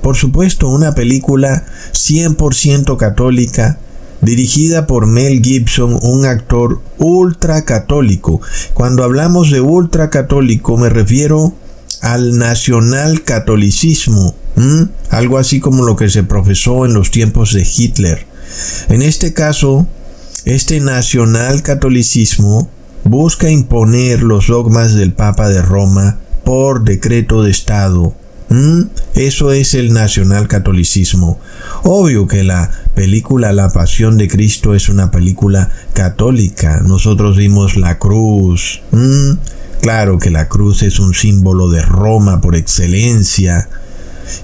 Por 0.07 0.15
supuesto, 0.15 0.69
una 0.69 0.95
película 0.95 1.65
100% 1.93 2.97
católica, 2.97 3.81
dirigida 4.21 4.87
por 4.87 5.09
Mel 5.09 5.43
Gibson, 5.43 5.99
un 6.01 6.27
actor 6.27 6.81
ultra 6.99 7.65
católico. 7.65 8.41
Cuando 8.73 9.03
hablamos 9.03 9.51
de 9.51 9.61
ultra 9.61 10.09
católico 10.09 10.77
me 10.77 10.91
refiero 10.91 11.55
al 12.03 12.39
nacional 12.39 13.25
catolicismo, 13.25 14.37
algo 15.11 15.39
así 15.39 15.59
como 15.59 15.85
lo 15.85 15.97
que 15.97 16.09
se 16.09 16.23
profesó 16.23 16.87
en 16.87 16.95
los 16.95 17.11
tiempos 17.11 17.53
de 17.53 17.67
Hitler. 17.67 18.29
En 18.89 19.03
este 19.03 19.33
caso, 19.33 19.89
este 20.45 20.79
nacional 20.79 21.65
catolicismo 21.65 22.71
busca 23.03 23.51
imponer 23.51 24.23
los 24.23 24.47
dogmas 24.47 24.95
del 24.95 25.15
Papa 25.15 25.49
de 25.49 25.63
Roma 25.63 26.21
por 26.45 26.85
decreto 26.85 27.43
de 27.43 27.51
Estado. 27.51 28.15
Eso 29.15 29.53
es 29.53 29.75
el 29.75 29.93
nacional 29.93 30.47
catolicismo. 30.47 31.39
Obvio 31.83 32.27
que 32.27 32.45
la 32.45 32.71
película 32.95 33.53
La 33.53 33.71
Pasión 33.71 34.19
de 34.19 34.29
Cristo 34.29 34.75
es 34.75 34.89
una 34.89 35.11
película 35.11 35.71
católica. 35.95 36.81
Nosotros 36.83 37.37
vimos 37.37 37.77
la 37.77 37.99
cruz. 37.99 38.83
Claro 39.81 40.19
que 40.19 40.31
la 40.31 40.49
cruz 40.49 40.83
es 40.83 40.99
un 41.01 41.15
símbolo 41.15 41.71
de 41.71 41.83
Roma 41.83 42.41
por 42.41 42.57
excelencia. 42.57 43.69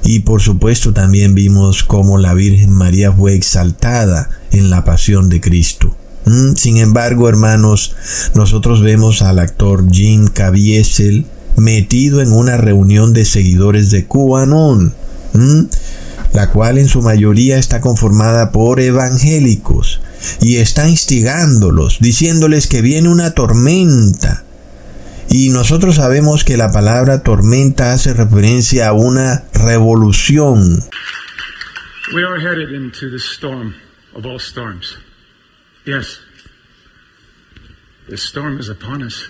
Y 0.05 0.21
por 0.21 0.41
supuesto 0.41 0.93
también 0.93 1.35
vimos 1.35 1.83
cómo 1.83 2.19
la 2.19 2.35
Virgen 2.35 2.73
María 2.73 3.13
fue 3.13 3.35
exaltada 3.35 4.31
en 4.51 4.71
la 4.71 4.85
pasión 4.85 5.29
de 5.29 5.41
Cristo. 5.41 5.97
Mm, 6.25 6.55
sin 6.55 6.77
embargo, 6.77 7.29
hermanos, 7.29 7.97
nosotros 8.35 8.81
vemos 8.81 9.23
al 9.23 9.39
actor 9.39 9.85
Jim 9.91 10.29
Caviezel 10.29 11.27
metido 11.63 12.21
en 12.21 12.33
una 12.33 12.57
reunión 12.57 13.13
de 13.13 13.25
seguidores 13.25 13.91
de 13.91 14.07
QAnon, 14.07 14.93
mm, 15.33 15.61
la 16.35 16.51
cual 16.51 16.79
en 16.79 16.89
su 16.89 17.03
mayoría 17.03 17.57
está 17.57 17.81
conformada 17.81 18.51
por 18.51 18.81
evangélicos, 18.81 20.01
y 20.41 20.57
está 20.57 20.89
instigándolos, 20.89 21.99
diciéndoles 22.01 22.67
que 22.67 22.83
viene 22.83 23.09
una 23.09 23.31
tormenta, 23.35 24.45
y 25.31 25.51
nosotros 25.51 25.97
sabemos 25.97 26.43
que 26.43 26.57
la 26.57 26.73
palabra 26.73 27.23
tormenta 27.23 27.93
hace 27.93 28.13
referencia 28.13 28.89
a 28.89 28.93
una 28.93 29.45
revolución. 29.55 30.83
We 32.13 32.25
are 32.25 32.41
headed 32.41 32.73
into 32.75 33.09
the 33.09 33.19
storm 33.19 33.75
of 34.15 34.27
all 34.27 34.41
storms. 34.41 34.99
Yes. 35.87 36.19
The 38.09 38.17
storm 38.17 38.59
is 38.59 38.69
upon 38.69 39.03
us. 39.03 39.29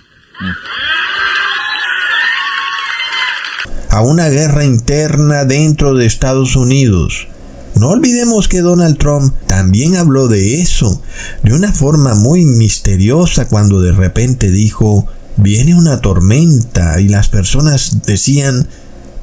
A 3.93 4.01
una 4.01 4.31
guerra 4.31 4.65
interna 4.65 5.45
dentro 5.45 5.95
de 5.95 6.07
Estados 6.07 6.57
Unidos. 6.57 7.29
No 7.75 7.91
olvidemos 7.91 8.49
que 8.49 8.63
Donald 8.63 8.97
Trump 8.97 9.35
también 9.47 9.97
habló 9.97 10.29
de 10.29 10.63
eso, 10.63 11.03
de 11.43 11.53
una 11.53 11.75
forma 11.75 12.15
muy 12.15 12.47
misteriosa 12.47 13.49
cuando 13.49 13.83
de 13.83 13.93
repente 13.93 14.51
dijo, 14.51 15.07
viene 15.37 15.75
una 15.75 16.01
tormenta 16.01 16.99
y 17.03 17.09
las 17.09 17.29
personas 17.29 17.99
decían, 18.07 18.67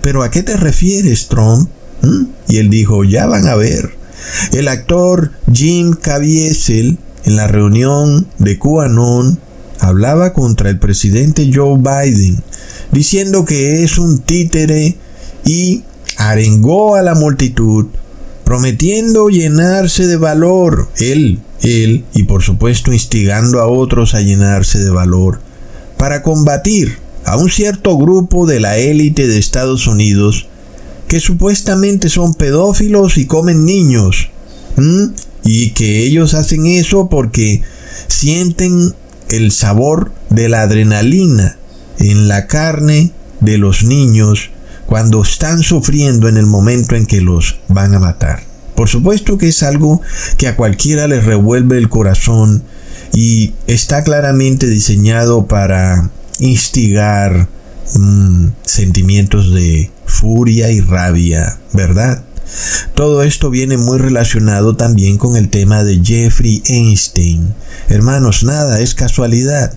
pero 0.01 0.21
¿a 0.21 0.29
qué 0.29 0.43
te 0.43 0.55
refieres, 0.55 1.29
Trump? 1.29 1.67
¿Mm? 2.03 2.25
Y 2.47 2.57
él 2.57 2.69
dijo, 2.69 3.03
ya 3.03 3.25
van 3.25 3.47
a 3.47 3.55
ver, 3.55 3.97
El 4.51 4.67
actor 4.67 5.31
Jim 5.51 5.93
Caviezel 5.93 6.99
en 7.23 7.35
la 7.35 7.47
reunión 7.47 8.27
de 8.37 8.59
QAnon 8.59 9.39
hablaba 9.79 10.33
contra 10.33 10.69
el 10.69 10.77
presidente 10.77 11.49
Joe 11.51 11.79
Biden, 11.79 12.43
diciendo 12.91 13.45
que 13.45 13.83
es 13.83 13.97
un 13.97 14.19
títere 14.19 14.95
y 15.45 15.83
arengó 16.17 16.95
a 16.95 17.01
la 17.01 17.15
multitud, 17.15 17.87
prometiendo 18.43 19.29
llenarse 19.29 20.07
de 20.07 20.17
valor, 20.17 20.89
él, 20.97 21.39
él, 21.61 22.05
y 22.13 22.23
por 22.23 22.43
supuesto 22.43 22.91
instigando 22.91 23.59
a 23.59 23.67
otros 23.67 24.15
a 24.15 24.21
llenarse 24.21 24.79
de 24.79 24.89
valor, 24.89 25.39
para 25.97 26.23
combatir 26.23 26.97
a 27.25 27.37
un 27.37 27.49
cierto 27.49 27.97
grupo 27.97 28.45
de 28.47 28.59
la 28.59 28.77
élite 28.77 29.27
de 29.27 29.37
Estados 29.37 29.87
Unidos 29.87 30.47
que 31.07 31.19
supuestamente 31.19 32.09
son 32.09 32.33
pedófilos 32.33 33.17
y 33.17 33.25
comen 33.25 33.65
niños, 33.65 34.29
y 35.43 35.71
que 35.71 36.03
ellos 36.03 36.33
hacen 36.33 36.65
eso 36.67 37.09
porque 37.09 37.63
sienten 38.07 38.93
el 39.29 39.51
sabor 39.51 40.11
de 40.29 40.49
la 40.49 40.61
adrenalina 40.61 41.57
en 41.99 42.27
la 42.27 42.47
carne 42.47 43.11
de 43.41 43.57
los 43.57 43.83
niños 43.83 44.49
cuando 44.85 45.21
están 45.21 45.61
sufriendo 45.61 46.27
en 46.27 46.37
el 46.37 46.45
momento 46.45 46.95
en 46.95 47.05
que 47.05 47.21
los 47.21 47.59
van 47.67 47.93
a 47.93 47.99
matar. 47.99 48.43
Por 48.75 48.87
supuesto 48.89 49.37
que 49.37 49.49
es 49.49 49.61
algo 49.61 50.01
que 50.37 50.47
a 50.47 50.55
cualquiera 50.55 51.07
les 51.07 51.25
revuelve 51.25 51.77
el 51.77 51.89
corazón 51.89 52.63
y 53.13 53.53
está 53.67 54.03
claramente 54.03 54.67
diseñado 54.67 55.47
para 55.47 56.09
instigar 56.39 57.49
mm, 57.93 58.47
sentimientos 58.63 59.53
de 59.53 59.91
furia 60.05 60.71
y 60.71 60.79
rabia, 60.81 61.59
¿verdad? 61.73 62.23
Todo 62.95 63.21
esto 63.23 63.49
viene 63.49 63.77
muy 63.77 63.99
relacionado 63.99 64.75
también 64.75 65.17
con 65.17 65.35
el 65.35 65.49
tema 65.49 65.83
de 65.83 66.01
Jeffrey 66.03 66.63
Einstein. 66.65 67.53
Hermanos, 67.89 68.43
nada 68.43 68.79
es 68.79 68.95
casualidad 68.95 69.73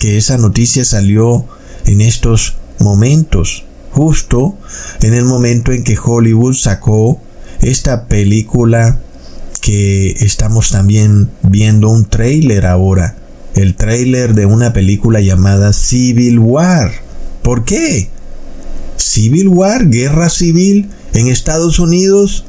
que 0.00 0.16
esa 0.16 0.36
noticia 0.36 0.84
salió 0.84 1.46
en 1.86 2.00
estos 2.00 2.56
momentos 2.80 3.64
justo 3.92 4.56
en 5.02 5.14
el 5.14 5.24
momento 5.24 5.72
en 5.72 5.84
que 5.84 5.98
Hollywood 6.02 6.54
sacó 6.54 7.20
esta 7.60 8.06
película 8.06 9.00
que 9.60 10.12
estamos 10.20 10.70
también 10.70 11.30
viendo 11.42 11.90
un 11.90 12.06
trailer 12.06 12.66
ahora, 12.66 13.16
el 13.54 13.74
trailer 13.74 14.34
de 14.34 14.46
una 14.46 14.72
película 14.72 15.20
llamada 15.20 15.72
Civil 15.72 16.38
War. 16.38 16.92
¿Por 17.42 17.64
qué? 17.64 18.08
Civil 18.96 19.48
War, 19.48 19.88
guerra 19.90 20.30
civil 20.30 20.88
en 21.12 21.28
Estados 21.28 21.78
Unidos. 21.78 22.46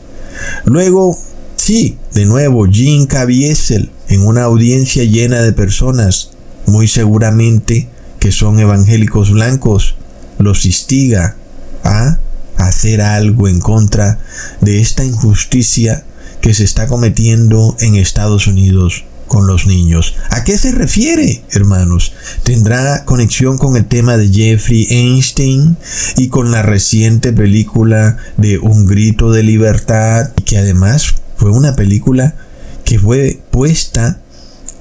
Luego, 0.64 1.18
sí, 1.58 1.98
de 2.14 2.26
nuevo, 2.26 2.66
Jim 2.66 3.08
Caviezel 3.08 3.92
en 4.08 4.26
una 4.26 4.44
audiencia 4.44 5.04
llena 5.04 5.42
de 5.42 5.52
personas, 5.52 6.32
muy 6.72 6.88
seguramente 6.88 7.88
que 8.20 8.32
son 8.32 8.60
evangélicos 8.60 9.32
blancos, 9.32 9.96
los 10.40 10.66
instiga 10.66 11.36
a 11.84 12.18
hacer 12.58 13.02
algo 13.02 13.48
en 13.48 13.60
contra 13.60 14.20
de 14.62 14.80
esta 14.80 15.04
injusticia 15.04 16.06
que 16.40 16.54
se 16.54 16.64
está 16.64 16.88
cometiendo 16.88 17.76
en 17.80 17.96
Estados 17.96 18.48
Unidos 18.48 19.04
con 19.28 19.48
los 19.48 19.66
niños. 19.66 20.16
¿A 20.30 20.44
qué 20.44 20.58
se 20.58 20.72
refiere, 20.72 21.44
hermanos? 21.52 22.14
¿Tendrá 22.44 23.06
conexión 23.06 23.58
con 23.58 23.76
el 23.76 23.86
tema 23.86 24.18
de 24.18 24.30
Jeffrey 24.30 24.88
Einstein 24.90 25.78
y 26.18 26.30
con 26.30 26.52
la 26.52 26.64
reciente 26.64 27.32
película 27.32 28.18
de 28.38 28.60
Un 28.60 28.86
grito 28.86 29.32
de 29.32 29.44
libertad, 29.44 30.32
que 30.46 30.58
además 30.58 31.16
fue 31.38 31.52
una 31.52 31.76
película 31.76 32.36
que 32.84 33.00
fue 33.00 33.40
puesta 33.52 34.20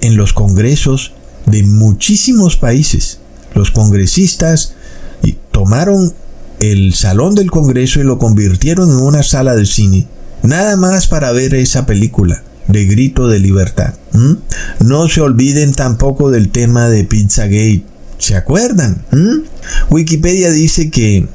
en 0.01 0.17
los 0.17 0.33
congresos 0.33 1.12
de 1.46 1.62
muchísimos 1.62 2.57
países? 2.57 3.18
Los 3.55 3.70
congresistas 3.70 4.74
tomaron 5.50 6.14
el 6.61 6.94
salón 6.94 7.35
del 7.35 7.50
Congreso 7.50 8.00
y 8.00 8.05
lo 8.05 8.18
convirtieron 8.18 8.90
en 8.90 8.98
una 8.98 9.22
sala 9.22 9.57
de 9.57 9.66
cine, 9.66 10.07
nada 10.42 10.76
más 10.76 11.07
para 11.07 11.33
ver 11.33 11.55
esa 11.55 11.87
película 11.87 12.42
de 12.68 12.87
grito 12.87 13.29
de 13.29 13.40
libertad. 13.40 13.94
No 14.79 15.09
se 15.09 15.20
olviden 15.20 15.72
tampoco 15.72 16.31
del 16.31 16.50
tema 16.50 16.88
de 16.88 17.05
Pizzagate. 17.05 17.85
¿Se 18.18 18.37
acuerdan? 18.37 19.03
Wikipedia 19.90 20.50
dice 20.50 20.90
que 20.90 21.26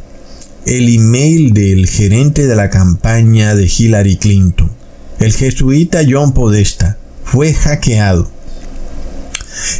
el 0.65 0.89
email 0.89 1.53
del 1.53 1.87
gerente 1.87 2.47
de 2.47 2.55
la 2.55 2.69
campaña 2.69 3.55
de 3.55 3.65
Hillary 3.65 4.17
Clinton, 4.17 4.71
el 5.19 5.33
jesuita 5.33 6.01
John 6.07 6.33
Podesta, 6.33 6.97
fue 7.23 7.53
hackeado 7.53 8.29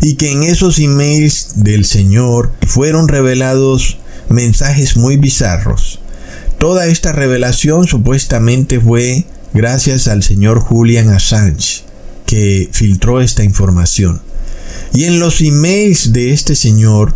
y 0.02 0.16
que 0.16 0.32
en 0.32 0.44
esos 0.44 0.80
emails 0.80 1.54
del 1.56 1.86
señor 1.86 2.52
fueron 2.68 3.08
revelados 3.08 3.98
mensajes 4.30 4.98
muy 4.98 5.18
bizarros. 5.18 6.00
Toda 6.60 6.88
esta 6.88 7.12
revelación 7.12 7.88
supuestamente 7.88 8.80
fue 8.80 9.26
gracias 9.54 10.08
al 10.08 10.24
señor 10.24 10.60
Julian 10.60 11.10
Assange, 11.10 11.84
que 12.26 12.70
filtró 12.72 13.22
esta 13.22 13.44
información. 13.44 14.22
Y 14.94 15.06
en 15.06 15.20
los 15.20 15.42
emails 15.42 16.14
de 16.14 16.32
este 16.32 16.56
señor, 16.56 17.16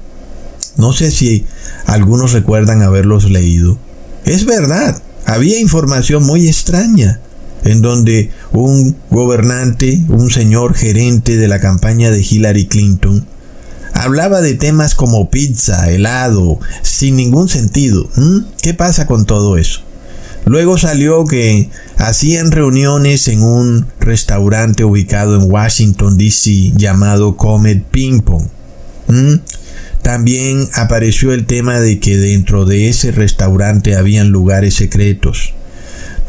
no 0.78 0.94
sé 0.94 1.12
si 1.12 1.46
algunos 1.86 2.34
recuerdan 2.34 2.82
haberlos 2.82 3.30
leído, 3.30 3.78
es 4.26 4.46
verdad, 4.46 5.02
había 5.26 5.60
información 5.60 6.24
muy 6.24 6.48
extraña 6.48 7.20
en 7.64 7.82
donde 7.82 8.32
un 8.54 8.96
gobernante, 9.10 10.04
un 10.10 10.30
señor 10.30 10.74
gerente 10.74 11.38
de 11.38 11.48
la 11.48 11.60
campaña 11.60 12.12
de 12.12 12.22
Hillary 12.22 12.68
Clinton, 12.68 13.26
hablaba 13.94 14.42
de 14.42 14.56
temas 14.56 14.96
como 14.96 15.30
pizza, 15.30 15.90
helado, 15.92 16.60
sin 16.82 17.16
ningún 17.16 17.50
sentido. 17.50 18.10
¿Qué 18.62 18.74
pasa 18.74 19.08
con 19.08 19.26
todo 19.26 19.58
eso? 19.58 19.82
Luego 20.46 20.78
salió 20.78 21.26
que 21.26 21.70
hacían 21.98 22.52
reuniones 22.52 23.28
en 23.28 23.44
un 23.44 23.86
restaurante 24.00 24.84
ubicado 24.84 25.36
en 25.36 25.52
Washington, 25.52 26.18
D.C. 26.18 26.72
llamado 26.76 27.36
Comet 27.38 27.84
Ping 27.84 28.22
Pong. 28.22 28.48
También 30.02 30.68
apareció 30.74 31.34
el 31.34 31.46
tema 31.46 31.80
de 31.80 32.00
que 32.00 32.18
dentro 32.18 32.66
de 32.66 32.90
ese 32.90 33.12
restaurante 33.12 33.96
habían 33.96 34.30
lugares 34.30 34.76
secretos. 34.76 35.54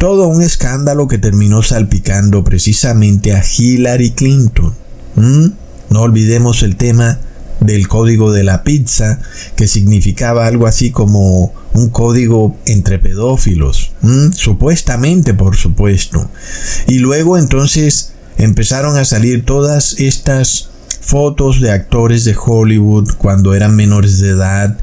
Todo 0.00 0.28
un 0.28 0.40
escándalo 0.40 1.08
que 1.08 1.18
terminó 1.18 1.62
salpicando 1.62 2.42
precisamente 2.42 3.34
a 3.34 3.44
Hillary 3.44 4.12
Clinton. 4.12 4.74
No 5.14 6.00
olvidemos 6.00 6.62
el 6.62 6.76
tema 6.76 7.18
del 7.60 7.86
código 7.86 8.32
de 8.32 8.42
la 8.42 8.62
pizza, 8.62 9.20
que 9.56 9.68
significaba 9.68 10.46
algo 10.46 10.66
así 10.66 10.90
como 10.90 11.52
un 11.74 11.90
código 11.90 12.56
entre 12.64 12.98
pedófilos, 12.98 13.92
supuestamente 14.32 15.34
por 15.34 15.54
supuesto. 15.56 16.30
Y 16.88 17.00
luego 17.00 17.36
entonces 17.36 18.14
empezaron 18.38 18.96
a 18.96 19.04
salir 19.04 19.44
todas 19.44 20.00
estas 20.00 20.70
fotos 21.02 21.60
de 21.60 21.72
actores 21.72 22.24
de 22.24 22.34
Hollywood 22.42 23.16
cuando 23.18 23.52
eran 23.52 23.76
menores 23.76 24.18
de 24.18 24.30
edad 24.30 24.78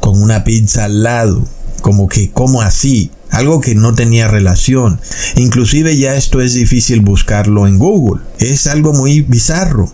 con 0.00 0.20
una 0.20 0.42
pizza 0.42 0.86
al 0.86 1.04
lado, 1.04 1.46
como 1.82 2.08
que, 2.08 2.32
¿cómo 2.32 2.62
así? 2.62 3.12
Algo 3.30 3.60
que 3.60 3.74
no 3.74 3.94
tenía 3.94 4.28
relación. 4.28 5.00
Inclusive 5.36 5.96
ya 5.96 6.16
esto 6.16 6.40
es 6.40 6.54
difícil 6.54 7.00
buscarlo 7.00 7.66
en 7.66 7.78
Google. 7.78 8.22
Es 8.38 8.66
algo 8.66 8.92
muy 8.92 9.20
bizarro. 9.20 9.92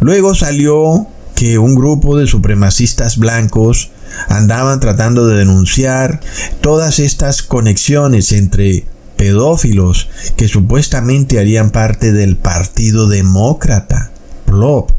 Luego 0.00 0.34
salió 0.34 1.06
que 1.34 1.58
un 1.58 1.74
grupo 1.74 2.16
de 2.16 2.26
supremacistas 2.26 3.16
blancos 3.16 3.90
andaban 4.28 4.80
tratando 4.80 5.26
de 5.26 5.38
denunciar 5.38 6.20
todas 6.60 6.98
estas 6.98 7.42
conexiones 7.42 8.32
entre 8.32 8.84
pedófilos 9.16 10.08
que 10.36 10.48
supuestamente 10.48 11.38
harían 11.38 11.70
parte 11.70 12.12
del 12.12 12.36
Partido 12.36 13.08
Demócrata, 13.08 14.10
PLOP. 14.46 14.90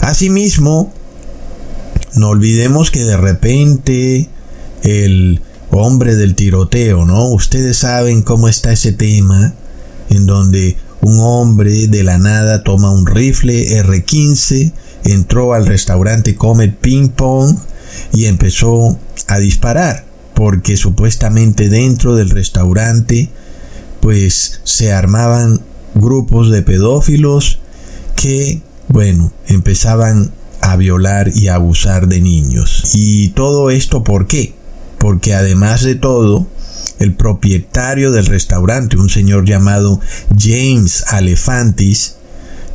Asimismo, 0.00 0.92
no 2.14 2.28
olvidemos 2.28 2.90
que 2.90 3.04
de 3.04 3.16
repente 3.16 4.28
el 4.82 5.40
hombre 5.70 6.16
del 6.16 6.34
tiroteo, 6.34 7.04
¿no? 7.04 7.28
Ustedes 7.28 7.78
saben 7.78 8.22
cómo 8.22 8.48
está 8.48 8.72
ese 8.72 8.92
tema, 8.92 9.54
en 10.08 10.26
donde 10.26 10.76
un 11.00 11.18
hombre 11.20 11.86
de 11.88 12.02
la 12.04 12.18
nada 12.18 12.62
toma 12.62 12.90
un 12.90 13.06
rifle 13.06 13.82
R15 13.82 14.72
entró 15.04 15.54
al 15.54 15.66
restaurante 15.66 16.34
Comet 16.34 16.76
Ping 16.76 17.08
Pong 17.08 17.56
y 18.12 18.26
empezó 18.26 18.98
a 19.26 19.38
disparar, 19.38 20.04
porque 20.34 20.76
supuestamente 20.76 21.68
dentro 21.68 22.16
del 22.16 22.30
restaurante 22.30 23.30
pues 24.00 24.60
se 24.64 24.92
armaban 24.92 25.60
grupos 25.94 26.50
de 26.50 26.62
pedófilos 26.62 27.58
que, 28.16 28.62
bueno, 28.88 29.32
empezaban 29.46 30.32
a 30.60 30.76
violar 30.76 31.30
y 31.34 31.48
abusar 31.48 32.06
de 32.06 32.20
niños. 32.20 32.90
Y 32.94 33.28
todo 33.30 33.70
esto 33.70 34.04
¿por 34.04 34.26
qué? 34.26 34.54
Porque 35.00 35.34
además 35.34 35.82
de 35.82 35.94
todo, 35.94 36.46
el 36.98 37.14
propietario 37.14 38.12
del 38.12 38.26
restaurante, 38.26 38.98
un 38.98 39.08
señor 39.08 39.46
llamado 39.46 39.98
James 40.38 41.04
Alefantis, 41.08 42.16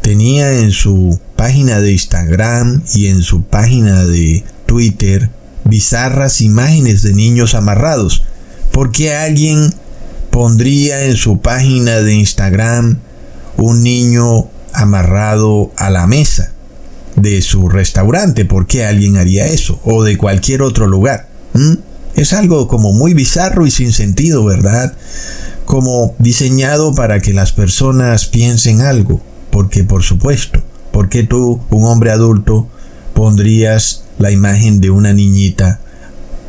tenía 0.02 0.60
en 0.60 0.72
su 0.72 1.20
página 1.36 1.80
de 1.80 1.92
Instagram 1.92 2.82
y 2.96 3.08
en 3.08 3.22
su 3.22 3.44
página 3.44 4.04
de 4.06 4.44
Twitter 4.66 5.30
bizarras 5.66 6.42
imágenes 6.42 7.04
de 7.04 7.14
niños 7.14 7.54
amarrados. 7.54 8.24
¿Por 8.72 8.92
qué 8.92 9.14
alguien 9.14 9.74
pondría 10.32 11.06
en 11.06 11.18
su 11.18 11.40
página 11.42 12.02
de 12.02 12.16
Instagram 12.16 12.98
un 13.58 13.84
niño 13.84 14.50
amarrado 14.74 15.72
a 15.78 15.92
la 15.92 16.08
mesa 16.08 16.52
de 17.16 17.44
su 17.44 17.70
restaurante? 17.70 18.46
¿Por 18.46 18.66
qué 18.66 18.86
alguien 18.86 19.18
haría 19.18 19.46
eso? 19.46 19.80
O 19.84 20.04
de 20.04 20.18
cualquier 20.18 20.64
otro 20.64 20.88
lugar. 20.88 21.30
Es 22.16 22.34
algo 22.34 22.68
como 22.68 22.94
muy 22.94 23.14
bizarro 23.14 23.68
y 23.68 23.72
sin 23.72 23.92
sentido, 23.92 24.46
¿verdad? 24.46 24.96
Como 25.66 26.16
diseñado 26.20 26.96
para 26.96 27.20
que 27.20 27.34
las 27.34 27.52
personas 27.52 28.26
piensen 28.26 28.82
algo. 28.82 29.22
Porque 29.50 29.84
por 29.84 30.04
supuesto, 30.04 30.62
¿por 30.92 31.10
qué 31.10 31.24
tú, 31.24 31.62
un 31.70 31.86
hombre 31.86 32.12
adulto, 32.12 32.68
pondrías 33.14 34.04
la 34.18 34.32
imagen 34.32 34.80
de 34.80 34.90
una 34.90 35.14
niñita 35.14 35.82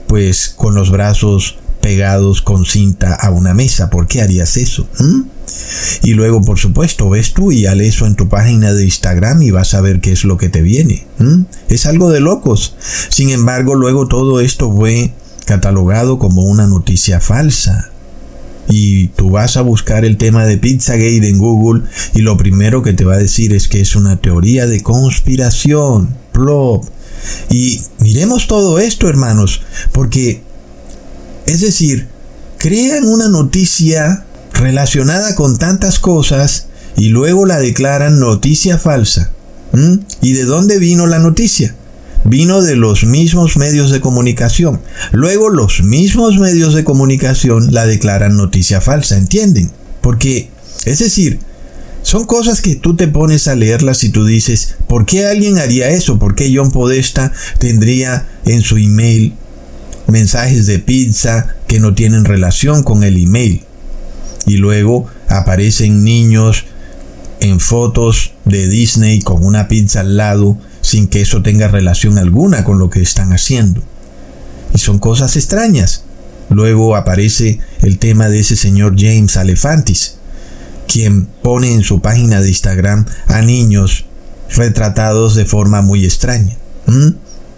pues 0.07 0.55
con 0.57 0.75
los 0.75 0.91
brazos 0.91 1.57
pegados 1.81 2.43
con 2.43 2.65
cinta 2.65 3.15
a 3.15 3.31
una 3.31 3.55
mesa? 3.55 3.91
¿Por 3.91 4.07
qué 4.07 4.23
harías 4.23 4.57
eso? 4.57 4.89
¿Mm? 4.99 5.23
Y 6.03 6.15
luego, 6.15 6.43
por 6.43 6.59
supuesto, 6.59 7.09
ves 7.09 7.33
tú 7.33 7.53
y 7.53 7.67
al 7.67 7.81
eso 7.81 8.07
en 8.07 8.15
tu 8.15 8.29
página 8.29 8.73
de 8.73 8.85
Instagram 8.85 9.43
y 9.43 9.51
vas 9.51 9.75
a 9.75 9.81
ver 9.81 10.01
qué 10.01 10.13
es 10.13 10.25
lo 10.25 10.37
que 10.37 10.49
te 10.49 10.63
viene. 10.63 11.07
¿Mm? 11.19 11.43
Es 11.69 11.87
algo 11.87 12.11
de 12.11 12.21
locos. 12.21 12.75
Sin 13.09 13.31
embargo, 13.31 13.75
luego 13.75 14.07
todo 14.07 14.41
esto 14.41 14.73
fue 14.73 15.13
catalogado 15.47 16.19
como 16.19 16.43
una 16.43 16.67
noticia 16.67 17.21
falsa. 17.21 17.91
Y 18.69 19.09
tú 19.09 19.31
vas 19.31 19.57
a 19.57 19.63
buscar 19.63 20.05
el 20.05 20.19
tema 20.19 20.45
de 20.45 20.59
Pizzagate 20.59 21.29
en 21.29 21.39
Google 21.39 21.85
y 22.15 22.21
lo 22.21 22.37
primero 22.37 22.83
que 22.83 22.93
te 22.93 23.05
va 23.05 23.15
a 23.15 23.19
decir 23.19 23.55
es 23.55 23.69
que 23.69 23.81
es 23.81 23.97
una 23.97 24.17
teoría 24.17 24.67
de 24.67 24.83
conspiración. 24.83 26.15
Plop. 26.33 26.85
Y 27.49 27.81
miremos 28.01 28.47
todo 28.47 28.79
esto, 28.79 29.09
hermanos, 29.09 29.63
porque, 29.93 30.43
es 31.47 31.61
decir, 31.61 32.09
crean 32.59 33.05
una 33.05 33.29
noticia 33.29 34.25
relacionada 34.53 35.35
con 35.35 35.57
tantas 35.59 35.99
cosas 35.99 36.67
y 36.97 37.09
luego 37.09 37.47
la 37.47 37.59
declaran 37.59 38.19
noticia 38.19 38.79
falsa. 38.79 39.31
¿Y 40.23 40.33
de 40.33 40.45
dónde 40.45 40.79
vino 40.79 41.07
la 41.07 41.19
noticia? 41.19 41.75
Vino 42.29 42.63
de 42.63 42.77
los 42.77 43.05
mismos 43.05 43.57
medios 43.57 43.91
de 43.91 44.01
comunicación. 44.01 44.81
Luego 45.13 45.49
los 45.49 45.83
mismos 45.83 46.39
medios 46.39 46.75
de 46.75 46.85
comunicación 46.85 47.73
la 47.73 47.87
declaran 47.87 48.37
noticia 48.37 48.81
falsa, 48.81 49.17
¿entienden? 49.17 49.71
Porque, 50.01 50.51
es 50.85 50.99
decir, 50.99 51.39
son 52.03 52.25
cosas 52.25 52.61
que 52.61 52.77
tú 52.77 52.95
te 52.95 53.09
pones 53.09 53.49
a 53.49 53.55
leerlas 53.55 54.05
y 54.05 54.11
tú 54.11 54.25
dices, 54.25 54.77
¿por 54.87 55.07
qué 55.07 55.27
alguien 55.27 55.59
haría 55.59 55.89
eso? 55.89 56.19
¿Por 56.19 56.35
qué 56.35 56.53
John 56.55 56.71
Podesta 56.71 57.33
tendría 57.59 58.29
en 58.45 58.63
su 58.63 58.77
email 58.77 59.35
mensajes 60.07 60.67
de 60.67 60.79
pizza 60.79 61.57
que 61.67 61.81
no 61.81 61.95
tienen 61.95 62.25
relación 62.25 62.83
con 62.83 63.03
el 63.03 63.17
email? 63.17 63.63
Y 64.47 64.59
luego 64.59 65.07
aparecen 65.29 66.05
niños 66.05 66.65
en 67.41 67.59
fotos 67.59 68.33
de 68.45 68.69
Disney 68.69 69.21
con 69.21 69.45
una 69.45 69.67
pizza 69.67 70.01
al 70.01 70.17
lado 70.17 70.57
sin 70.87 71.09
que 71.09 71.21
eso 71.21 71.43
tenga 71.43 71.67
relación 71.67 72.17
alguna 72.17 72.63
con 72.63 72.79
lo 72.79 72.91
que 72.91 73.03
están 73.03 73.33
haciendo. 73.33 73.83
Y 74.73 74.79
son 74.79 75.01
cosas 75.01 75.35
extrañas. 75.35 76.05
Luego 76.49 76.95
aparece 76.95 77.59
el 77.83 77.99
tema 77.99 78.29
de 78.29 78.39
ese 78.39 78.55
señor 78.55 78.95
James 78.97 79.37
Alefantis, 79.37 80.19
quien 80.87 81.27
pone 81.43 81.75
en 81.75 81.83
su 81.83 82.01
página 82.01 82.41
de 82.41 82.51
Instagram 82.51 83.05
a 83.27 83.43
niños 83.43 84.05
retratados 84.55 85.35
de 85.35 85.45
forma 85.45 85.83
muy 85.83 86.05
extraña. 86.05 86.57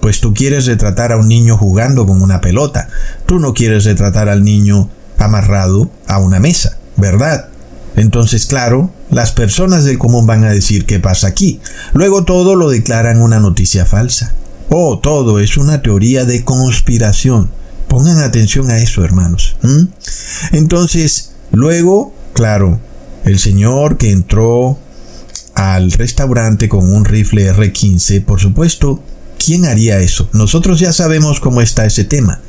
Pues 0.01 0.21
tú 0.21 0.33
quieres 0.33 0.65
retratar 0.65 1.13
a 1.13 1.19
un 1.19 1.29
niño 1.29 1.59
jugando 1.59 2.07
con 2.07 2.23
una 2.23 2.41
pelota, 2.41 2.89
tú 3.27 3.39
no 3.41 3.53
quieres 3.53 3.85
retratar 3.85 4.31
al 4.31 4.43
niño 4.43 4.89
amarrado 5.19 5.91
a 6.07 6.17
una 6.19 6.41
mesa, 6.41 6.79
¿verdad? 6.97 7.51
Entonces, 7.95 8.47
claro, 8.47 8.91
las 9.11 9.33
personas 9.33 9.85
del 9.85 9.99
común 9.99 10.27
van 10.27 10.45
a 10.45 10.51
decir 10.51 10.85
qué 10.85 11.01
pasa 11.01 11.29
aquí. 11.29 11.61
Luego 11.93 12.25
todo 12.25 12.55
lo 12.55 12.71
declaran 12.71 13.21
una 13.21 13.41
noticia 13.41 13.87
falsa. 13.87 14.35
Oh, 14.71 14.99
todo 14.99 15.41
es 15.41 15.57
una 15.57 15.81
teoría 15.83 16.25
de 16.25 16.45
conspiración. 16.45 17.51
Pongan 17.89 18.19
atención 18.19 18.71
a 18.71 18.79
eso, 18.79 19.03
hermanos. 19.03 19.57
Entonces, 20.53 21.33
luego, 21.53 22.13
claro, 22.35 22.79
el 23.25 23.39
señor 23.39 23.97
que 23.97 24.11
entró 24.11 24.79
al 25.55 25.91
restaurante 25.93 26.69
con 26.69 26.93
un 26.93 27.05
rifle 27.05 27.53
R15, 27.53 28.25
por 28.25 28.41
supuesto, 28.41 29.03
¿quién 29.45 29.65
haría 29.65 30.01
eso? 30.01 30.29
Nosotros 30.33 30.81
ya 30.81 30.93
sabemos 30.93 31.41
cómo 31.41 31.63
está 31.63 31.87
ese 31.87 32.05
tema. 32.05 32.41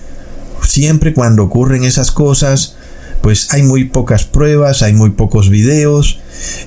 Siempre 0.68 1.14
cuando 1.14 1.44
ocurren 1.44 1.86
esas 1.86 2.12
cosas, 2.12 2.76
pues 3.22 3.54
hay 3.54 3.64
muy 3.64 3.86
pocas 3.86 4.24
pruebas, 4.24 4.82
hay 4.82 4.94
muy 4.94 5.12
pocos 5.12 5.50
videos 5.50 6.20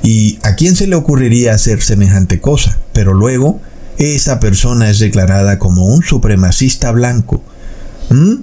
y 0.03 0.39
a 0.43 0.55
quién 0.55 0.77
se 0.77 0.87
le 0.87 0.97
ocurriría 0.97 1.55
hacer 1.55 1.83
semejante 1.83 2.41
cosa. 2.41 2.79
Pero 2.93 3.15
luego 3.15 3.61
esa 3.99 4.41
persona 4.41 4.91
es 4.91 4.99
declarada 4.99 5.59
como 5.59 5.87
un 5.87 6.03
supremacista 6.03 6.93
blanco. 6.93 7.43
¿Mm? 8.11 8.37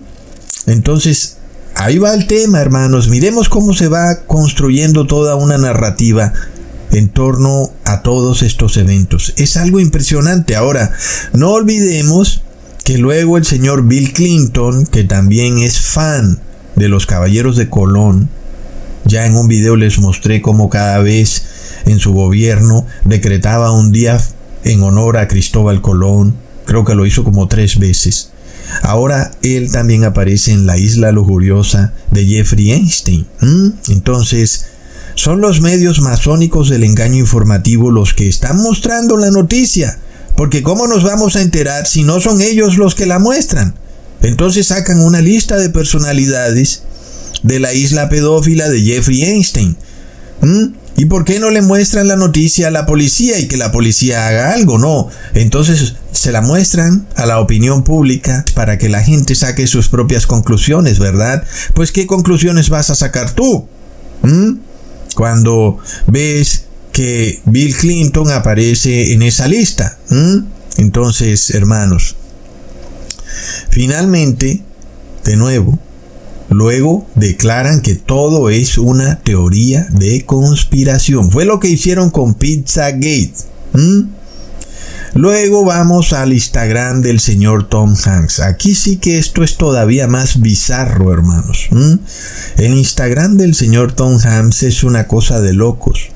Entonces, 0.67 1.37
ahí 1.75 1.97
va 1.97 2.13
el 2.13 2.27
tema, 2.27 2.61
hermanos. 2.61 3.09
Miremos 3.09 3.49
cómo 3.49 3.73
se 3.73 3.87
va 3.87 4.21
construyendo 4.25 5.05
toda 5.07 5.35
una 5.35 5.57
narrativa 5.57 6.33
en 6.91 7.09
torno 7.09 7.71
a 7.85 8.01
todos 8.01 8.41
estos 8.41 8.77
eventos. 8.77 9.33
Es 9.37 9.57
algo 9.57 9.79
impresionante. 9.79 10.55
Ahora, 10.55 10.93
no 11.33 11.51
olvidemos 11.51 12.41
que 12.83 12.97
luego 12.97 13.37
el 13.37 13.45
señor 13.45 13.87
Bill 13.87 14.13
Clinton, 14.13 14.87
que 14.87 15.03
también 15.03 15.59
es 15.59 15.79
fan 15.79 16.39
de 16.75 16.89
los 16.89 17.05
caballeros 17.05 17.55
de 17.57 17.69
Colón, 17.69 18.29
ya 19.05 19.25
en 19.25 19.35
un 19.35 19.47
video 19.47 19.75
les 19.75 19.99
mostré 19.99 20.41
cómo 20.41 20.69
cada 20.69 20.99
vez 20.99 21.43
en 21.85 21.99
su 21.99 22.13
gobierno 22.13 22.85
decretaba 23.05 23.71
un 23.71 23.91
día 23.91 24.21
en 24.63 24.83
honor 24.83 25.17
a 25.17 25.27
Cristóbal 25.27 25.81
Colón, 25.81 26.35
creo 26.65 26.85
que 26.85 26.95
lo 26.95 27.05
hizo 27.05 27.23
como 27.23 27.47
tres 27.47 27.79
veces. 27.79 28.31
Ahora 28.83 29.31
él 29.41 29.71
también 29.71 30.03
aparece 30.03 30.51
en 30.51 30.65
la 30.65 30.77
isla 30.77 31.11
lujuriosa 31.11 31.93
de 32.11 32.25
Jeffrey 32.25 32.71
Einstein. 32.71 33.25
Entonces, 33.87 34.67
son 35.15 35.41
los 35.41 35.59
medios 35.59 36.01
masónicos 36.01 36.69
del 36.69 36.83
engaño 36.83 37.17
informativo 37.17 37.91
los 37.91 38.13
que 38.13 38.29
están 38.29 38.61
mostrando 38.61 39.17
la 39.17 39.31
noticia. 39.31 39.97
Porque 40.35 40.63
¿cómo 40.63 40.87
nos 40.87 41.03
vamos 41.03 41.35
a 41.35 41.41
enterar 41.41 41.87
si 41.87 42.03
no 42.03 42.19
son 42.21 42.41
ellos 42.41 42.77
los 42.77 42.95
que 42.95 43.05
la 43.05 43.19
muestran? 43.19 43.75
Entonces 44.21 44.67
sacan 44.67 45.01
una 45.01 45.21
lista 45.21 45.57
de 45.57 45.69
personalidades 45.69 46.83
de 47.43 47.59
la 47.59 47.73
isla 47.73 48.09
pedófila 48.09 48.69
de 48.69 48.81
Jeffrey 48.81 49.23
Einstein. 49.23 49.77
¿Y 50.97 51.05
por 51.05 51.23
qué 51.23 51.39
no 51.39 51.49
le 51.49 51.61
muestran 51.61 52.09
la 52.09 52.17
noticia 52.17 52.67
a 52.67 52.71
la 52.71 52.85
policía 52.85 53.39
y 53.39 53.47
que 53.47 53.55
la 53.55 53.71
policía 53.71 54.27
haga 54.27 54.53
algo? 54.53 54.77
No. 54.77 55.07
Entonces 55.33 55.95
se 56.11 56.33
la 56.33 56.41
muestran 56.41 57.07
a 57.15 57.25
la 57.25 57.39
opinión 57.39 57.83
pública 57.83 58.43
para 58.53 58.77
que 58.77 58.89
la 58.89 59.01
gente 59.01 59.35
saque 59.35 59.67
sus 59.67 59.87
propias 59.87 60.27
conclusiones, 60.27 60.99
¿verdad? 60.99 61.43
Pues 61.73 61.93
¿qué 61.93 62.05
conclusiones 62.05 62.69
vas 62.69 62.89
a 62.89 62.95
sacar 62.95 63.31
tú? 63.31 63.67
Cuando 65.15 65.77
ves 66.07 66.65
que 66.91 67.41
Bill 67.45 67.75
Clinton 67.77 68.31
aparece 68.31 69.13
en 69.13 69.21
esa 69.21 69.47
lista. 69.47 69.97
Entonces, 70.75 71.51
hermanos, 71.51 72.17
Finalmente, 73.69 74.61
de 75.23 75.35
nuevo, 75.35 75.79
luego 76.49 77.07
declaran 77.15 77.81
que 77.81 77.95
todo 77.95 78.49
es 78.49 78.77
una 78.77 79.19
teoría 79.19 79.87
de 79.91 80.25
conspiración. 80.25 81.31
Fue 81.31 81.45
lo 81.45 81.59
que 81.59 81.69
hicieron 81.69 82.09
con 82.09 82.33
Pizzagate. 82.33 83.33
Luego 85.15 85.65
vamos 85.65 86.13
al 86.13 86.33
Instagram 86.33 87.01
del 87.01 87.19
señor 87.19 87.67
Tom 87.67 87.95
Hanks. 87.95 88.39
Aquí 88.41 88.75
sí 88.75 88.97
que 88.97 89.17
esto 89.17 89.43
es 89.43 89.57
todavía 89.57 90.07
más 90.07 90.39
bizarro, 90.39 91.11
hermanos. 91.11 91.67
El 92.57 92.73
Instagram 92.75 93.37
del 93.37 93.55
señor 93.55 93.93
Tom 93.93 94.19
Hanks 94.23 94.63
es 94.63 94.83
una 94.83 95.07
cosa 95.07 95.41
de 95.41 95.53
locos. 95.53 96.11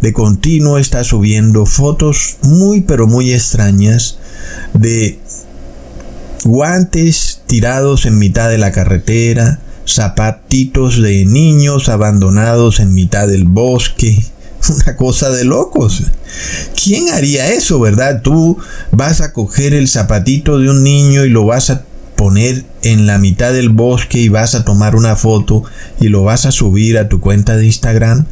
De 0.00 0.12
continuo 0.12 0.78
está 0.78 1.04
subiendo 1.04 1.64
fotos 1.64 2.38
muy 2.42 2.80
pero 2.80 3.06
muy 3.06 3.32
extrañas 3.32 4.18
de 4.74 5.20
guantes 6.48 7.42
tirados 7.46 8.06
en 8.06 8.18
mitad 8.18 8.48
de 8.48 8.58
la 8.58 8.72
carretera, 8.72 9.60
zapatitos 9.86 11.00
de 11.00 11.24
niños 11.24 11.88
abandonados 11.88 12.80
en 12.80 12.94
mitad 12.94 13.28
del 13.28 13.44
bosque. 13.44 14.24
Una 14.68 14.96
cosa 14.96 15.30
de 15.30 15.44
locos. 15.44 16.02
¿Quién 16.82 17.10
haría 17.10 17.52
eso, 17.52 17.78
verdad? 17.78 18.22
Tú 18.22 18.58
vas 18.90 19.20
a 19.20 19.32
coger 19.32 19.74
el 19.74 19.88
zapatito 19.88 20.58
de 20.58 20.70
un 20.70 20.82
niño 20.82 21.24
y 21.24 21.28
lo 21.28 21.44
vas 21.44 21.70
a 21.70 21.84
poner 22.16 22.64
en 22.82 23.06
la 23.06 23.18
mitad 23.18 23.52
del 23.52 23.68
bosque 23.68 24.18
y 24.18 24.28
vas 24.28 24.56
a 24.56 24.64
tomar 24.64 24.96
una 24.96 25.14
foto 25.14 25.62
y 26.00 26.08
lo 26.08 26.24
vas 26.24 26.46
a 26.46 26.52
subir 26.52 26.98
a 26.98 27.08
tu 27.08 27.20
cuenta 27.20 27.56
de 27.56 27.66
Instagram? 27.66 28.26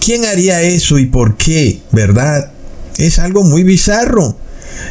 ¿Quién 0.00 0.24
haría 0.24 0.62
eso 0.62 0.98
y 0.98 1.06
por 1.06 1.36
qué? 1.36 1.80
¿Verdad? 1.92 2.52
Es 2.96 3.18
algo 3.18 3.42
muy 3.42 3.62
bizarro. 3.62 4.36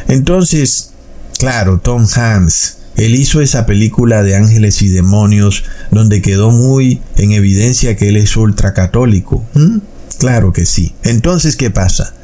Entonces, 0.08 0.93
claro, 1.38 1.78
Tom 1.78 2.06
Hanks, 2.14 2.78
él 2.96 3.14
hizo 3.14 3.40
esa 3.40 3.66
película 3.66 4.22
de 4.22 4.36
ángeles 4.36 4.82
y 4.82 4.88
demonios 4.88 5.64
donde 5.90 6.22
quedó 6.22 6.50
muy 6.50 7.00
en 7.16 7.32
evidencia 7.32 7.96
que 7.96 8.08
él 8.08 8.16
es 8.16 8.36
ultracatólico. 8.36 9.44
¿Mm? 9.54 9.78
Claro 10.18 10.52
que 10.52 10.64
sí. 10.64 10.94
Entonces, 11.02 11.56
¿qué 11.56 11.70
pasa? 11.70 12.14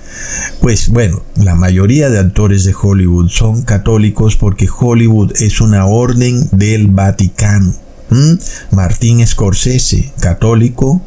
Pues 0.60 0.88
bueno, 0.88 1.22
la 1.36 1.54
mayoría 1.54 2.10
de 2.10 2.18
actores 2.18 2.64
de 2.64 2.74
Hollywood 2.80 3.28
son 3.28 3.62
católicos 3.62 4.36
porque 4.36 4.68
Hollywood 4.68 5.32
es 5.40 5.60
una 5.60 5.86
orden 5.86 6.48
del 6.52 6.88
Vaticano. 6.88 7.74
¿Mm? 8.10 8.34
Martín 8.72 9.26
Scorsese, 9.26 10.12
católico, 10.20 11.02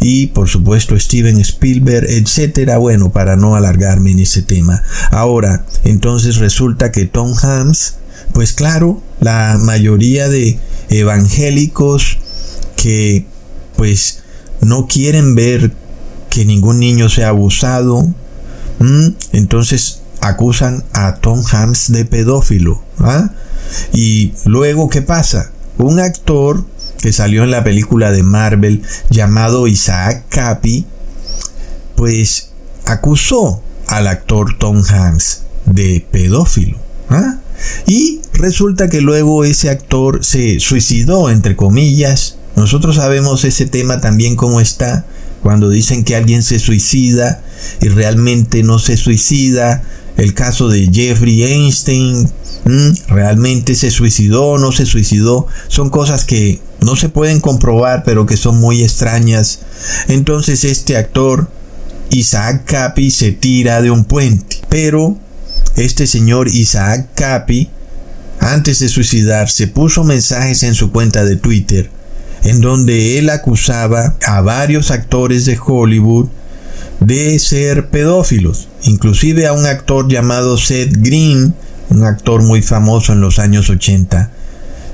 y 0.00 0.28
por 0.28 0.48
supuesto 0.48 0.98
Steven 0.98 1.38
Spielberg, 1.38 2.06
etcétera. 2.08 2.78
Bueno, 2.78 3.10
para 3.10 3.36
no 3.36 3.56
alargarme 3.56 4.12
en 4.12 4.20
ese 4.20 4.42
tema. 4.42 4.82
Ahora, 5.10 5.64
entonces 5.84 6.36
resulta 6.36 6.92
que 6.92 7.06
Tom 7.06 7.34
Hanks, 7.40 7.96
pues 8.32 8.52
claro, 8.52 9.02
la 9.20 9.58
mayoría 9.60 10.28
de 10.28 10.58
evangélicos 10.88 12.18
que 12.76 13.26
pues 13.76 14.22
no 14.60 14.86
quieren 14.86 15.34
ver 15.34 15.72
que 16.30 16.44
ningún 16.44 16.78
niño 16.80 17.08
sea 17.08 17.28
abusado, 17.28 18.06
entonces 19.32 20.00
acusan 20.20 20.84
a 20.92 21.16
Tom 21.16 21.42
Hanks 21.50 21.92
de 21.92 22.04
pedófilo. 22.04 22.82
¿ah? 22.98 23.30
Y 23.92 24.32
luego, 24.44 24.88
¿qué 24.88 25.02
pasa? 25.02 25.50
Un 25.78 26.00
actor 26.00 26.64
que 27.00 27.12
salió 27.12 27.44
en 27.44 27.50
la 27.50 27.64
película 27.64 28.10
de 28.12 28.22
Marvel 28.22 28.82
llamado 29.10 29.66
Isaac 29.66 30.24
Capi, 30.28 30.86
pues 31.94 32.50
acusó 32.84 33.62
al 33.88 34.06
actor 34.06 34.56
Tom 34.58 34.82
Hanks 34.88 35.42
de 35.66 36.06
pedófilo. 36.10 36.78
¿ah? 37.10 37.38
Y 37.86 38.20
resulta 38.32 38.88
que 38.88 39.00
luego 39.00 39.44
ese 39.44 39.70
actor 39.70 40.24
se 40.24 40.60
suicidó, 40.60 41.30
entre 41.30 41.56
comillas. 41.56 42.36
Nosotros 42.54 42.96
sabemos 42.96 43.44
ese 43.44 43.66
tema 43.66 44.00
también 44.00 44.36
cómo 44.36 44.60
está 44.60 45.04
cuando 45.42 45.68
dicen 45.68 46.04
que 46.04 46.16
alguien 46.16 46.42
se 46.42 46.58
suicida 46.58 47.42
y 47.80 47.88
realmente 47.88 48.62
no 48.62 48.78
se 48.78 48.96
suicida. 48.96 49.82
El 50.16 50.32
caso 50.32 50.68
de 50.68 50.90
Jeffrey 50.92 51.42
Einstein, 51.44 52.30
realmente 53.08 53.74
se 53.74 53.90
suicidó 53.90 54.44
o 54.46 54.58
no 54.58 54.72
se 54.72 54.86
suicidó, 54.86 55.46
son 55.68 55.90
cosas 55.90 56.24
que 56.24 56.60
no 56.80 56.96
se 56.96 57.08
pueden 57.08 57.40
comprobar, 57.40 58.02
pero 58.04 58.26
que 58.26 58.36
son 58.36 58.58
muy 58.58 58.82
extrañas. 58.82 59.60
Entonces 60.08 60.64
este 60.64 60.96
actor, 60.96 61.48
Isaac 62.10 62.64
Capi, 62.66 63.10
se 63.10 63.32
tira 63.32 63.80
de 63.82 63.90
un 63.90 64.04
puente. 64.04 64.56
Pero 64.68 65.16
este 65.76 66.06
señor 66.06 66.48
Isaac 66.48 67.08
Capi, 67.14 67.70
antes 68.40 68.80
de 68.80 68.88
suicidarse, 68.88 69.68
puso 69.68 70.04
mensajes 70.04 70.62
en 70.62 70.74
su 70.74 70.90
cuenta 70.90 71.24
de 71.24 71.36
Twitter 71.36 71.90
en 72.46 72.60
donde 72.60 73.18
él 73.18 73.30
acusaba 73.30 74.16
a 74.24 74.40
varios 74.40 74.92
actores 74.92 75.46
de 75.46 75.58
Hollywood 75.58 76.28
de 77.00 77.38
ser 77.40 77.90
pedófilos, 77.90 78.68
inclusive 78.84 79.46
a 79.46 79.52
un 79.52 79.66
actor 79.66 80.08
llamado 80.08 80.56
Seth 80.56 80.92
Green, 80.96 81.54
un 81.90 82.04
actor 82.04 82.42
muy 82.42 82.62
famoso 82.62 83.12
en 83.12 83.20
los 83.20 83.38
años 83.38 83.70
80, 83.70 84.30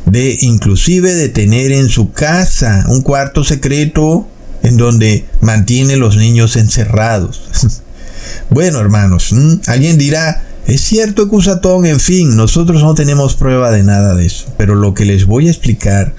de 0.06 0.38
inclusive 0.40 1.14
de 1.14 1.28
tener 1.28 1.72
en 1.72 1.88
su 1.88 2.12
casa 2.12 2.84
un 2.88 3.02
cuarto 3.02 3.44
secreto 3.44 4.26
en 4.62 4.76
donde 4.76 5.26
mantiene 5.40 5.96
los 5.96 6.16
niños 6.16 6.56
encerrados. 6.56 7.42
bueno, 8.50 8.80
hermanos, 8.80 9.34
alguien 9.66 9.98
dirá, 9.98 10.44
es 10.66 10.80
cierto, 10.82 11.28
Cusatón, 11.28 11.86
en 11.86 12.00
fin, 12.00 12.36
nosotros 12.36 12.82
no 12.82 12.94
tenemos 12.94 13.34
prueba 13.34 13.70
de 13.70 13.82
nada 13.82 14.14
de 14.14 14.26
eso, 14.26 14.46
pero 14.56 14.74
lo 14.74 14.94
que 14.94 15.04
les 15.04 15.26
voy 15.26 15.48
a 15.48 15.50
explicar, 15.50 16.14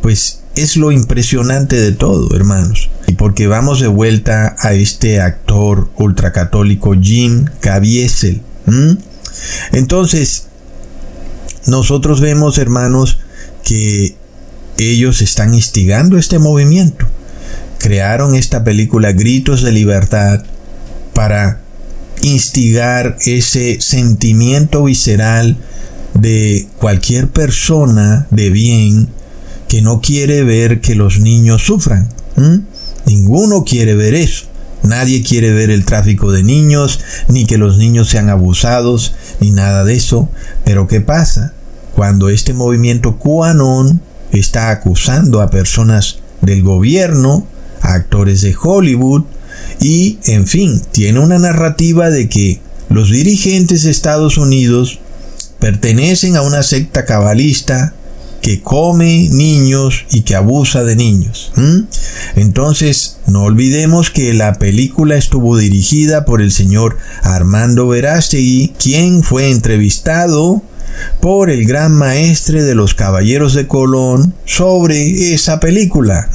pues 0.00 0.40
es 0.54 0.76
lo 0.76 0.92
impresionante 0.92 1.76
de 1.76 1.92
todo, 1.92 2.34
hermanos. 2.34 2.90
Y 3.06 3.14
porque 3.14 3.46
vamos 3.46 3.80
de 3.80 3.88
vuelta 3.88 4.56
a 4.58 4.74
este 4.74 5.20
actor 5.20 5.90
ultracatólico 5.96 6.94
Jim 7.00 7.46
Caviezel. 7.60 8.42
Entonces, 9.72 10.44
nosotros 11.66 12.20
vemos, 12.20 12.58
hermanos, 12.58 13.18
que 13.64 14.14
ellos 14.78 15.22
están 15.22 15.54
instigando 15.54 16.18
este 16.18 16.38
movimiento. 16.38 17.06
Crearon 17.78 18.34
esta 18.34 18.64
película 18.64 19.12
Gritos 19.12 19.62
de 19.62 19.72
Libertad 19.72 20.44
para 21.14 21.60
instigar 22.22 23.16
ese 23.24 23.80
sentimiento 23.80 24.84
visceral 24.84 25.56
de 26.14 26.68
cualquier 26.78 27.28
persona 27.28 28.26
de 28.30 28.50
bien 28.50 29.08
que 29.68 29.82
no 29.82 30.00
quiere 30.00 30.42
ver 30.42 30.80
que 30.80 30.94
los 30.94 31.20
niños 31.20 31.64
sufran. 31.64 32.08
Ninguno 33.06 33.64
quiere 33.64 33.94
ver 33.94 34.14
eso. 34.14 34.46
Nadie 34.82 35.22
quiere 35.22 35.52
ver 35.52 35.70
el 35.70 35.84
tráfico 35.84 36.32
de 36.32 36.42
niños, 36.42 37.00
ni 37.28 37.46
que 37.46 37.58
los 37.58 37.76
niños 37.78 38.08
sean 38.08 38.28
abusados, 38.28 39.14
ni 39.40 39.50
nada 39.50 39.84
de 39.84 39.94
eso. 39.94 40.28
Pero 40.64 40.88
¿qué 40.88 41.00
pasa? 41.00 41.52
Cuando 41.94 42.28
este 42.28 42.54
movimiento 42.54 43.18
QAnon 43.18 44.00
está 44.32 44.70
acusando 44.70 45.40
a 45.40 45.50
personas 45.50 46.18
del 46.40 46.62
gobierno, 46.62 47.46
a 47.82 47.94
actores 47.94 48.40
de 48.40 48.54
Hollywood, 48.60 49.24
y, 49.80 50.18
en 50.24 50.46
fin, 50.46 50.82
tiene 50.92 51.20
una 51.20 51.38
narrativa 51.38 52.10
de 52.10 52.28
que 52.28 52.60
los 52.88 53.10
dirigentes 53.10 53.82
de 53.82 53.90
Estados 53.90 54.38
Unidos 54.38 55.00
pertenecen 55.58 56.36
a 56.36 56.42
una 56.42 56.62
secta 56.62 57.04
cabalista 57.04 57.94
que 58.40 58.62
come 58.62 59.28
niños 59.30 60.06
y 60.10 60.22
que 60.22 60.34
abusa 60.34 60.84
de 60.84 60.96
niños. 60.96 61.52
Entonces, 62.36 63.18
no 63.26 63.44
olvidemos 63.44 64.10
que 64.10 64.34
la 64.34 64.54
película 64.54 65.16
estuvo 65.16 65.56
dirigida 65.56 66.24
por 66.24 66.40
el 66.42 66.52
señor 66.52 66.96
Armando 67.22 67.88
Verástegui, 67.88 68.72
quien 68.78 69.22
fue 69.22 69.50
entrevistado 69.50 70.62
por 71.20 71.50
el 71.50 71.66
gran 71.66 71.92
maestre 71.92 72.62
de 72.62 72.74
los 72.74 72.94
Caballeros 72.94 73.54
de 73.54 73.66
Colón 73.66 74.34
sobre 74.44 75.34
esa 75.34 75.60
película. 75.60 76.28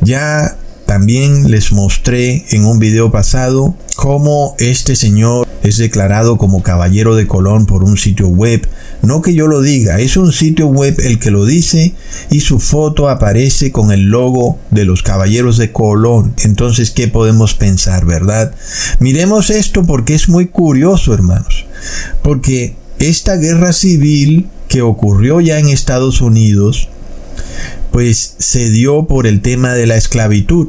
Ya 0.00 0.56
también 0.86 1.50
les 1.50 1.72
mostré 1.72 2.44
en 2.50 2.66
un 2.66 2.78
video 2.78 3.10
pasado 3.10 3.74
cómo 3.96 4.54
este 4.58 4.96
señor 4.96 5.46
es 5.62 5.78
declarado 5.78 6.36
como 6.36 6.62
caballero 6.62 7.16
de 7.16 7.26
Colón 7.26 7.64
por 7.64 7.84
un 7.84 7.96
sitio 7.96 8.28
web. 8.28 8.68
No 9.00 9.22
que 9.22 9.34
yo 9.34 9.46
lo 9.46 9.62
diga, 9.62 9.98
es 9.98 10.16
un 10.18 10.32
sitio 10.32 10.66
web 10.66 10.96
el 10.98 11.18
que 11.18 11.30
lo 11.30 11.46
dice 11.46 11.94
y 12.30 12.40
su 12.40 12.60
foto 12.60 13.08
aparece 13.08 13.72
con 13.72 13.90
el 13.90 14.02
logo 14.02 14.58
de 14.70 14.84
los 14.84 15.02
caballeros 15.02 15.56
de 15.56 15.72
Colón. 15.72 16.34
Entonces, 16.44 16.90
¿qué 16.90 17.08
podemos 17.08 17.54
pensar, 17.54 18.04
verdad? 18.04 18.54
Miremos 18.98 19.48
esto 19.48 19.84
porque 19.84 20.14
es 20.14 20.28
muy 20.28 20.48
curioso, 20.48 21.14
hermanos. 21.14 21.64
Porque 22.22 22.76
esta 22.98 23.36
guerra 23.36 23.72
civil 23.72 24.48
que 24.68 24.82
ocurrió 24.82 25.40
ya 25.40 25.58
en 25.58 25.68
Estados 25.68 26.20
Unidos, 26.20 26.88
pues 27.90 28.34
se 28.38 28.70
dio 28.70 29.06
por 29.06 29.26
el 29.26 29.40
tema 29.40 29.74
de 29.74 29.86
la 29.86 29.96
esclavitud. 29.96 30.68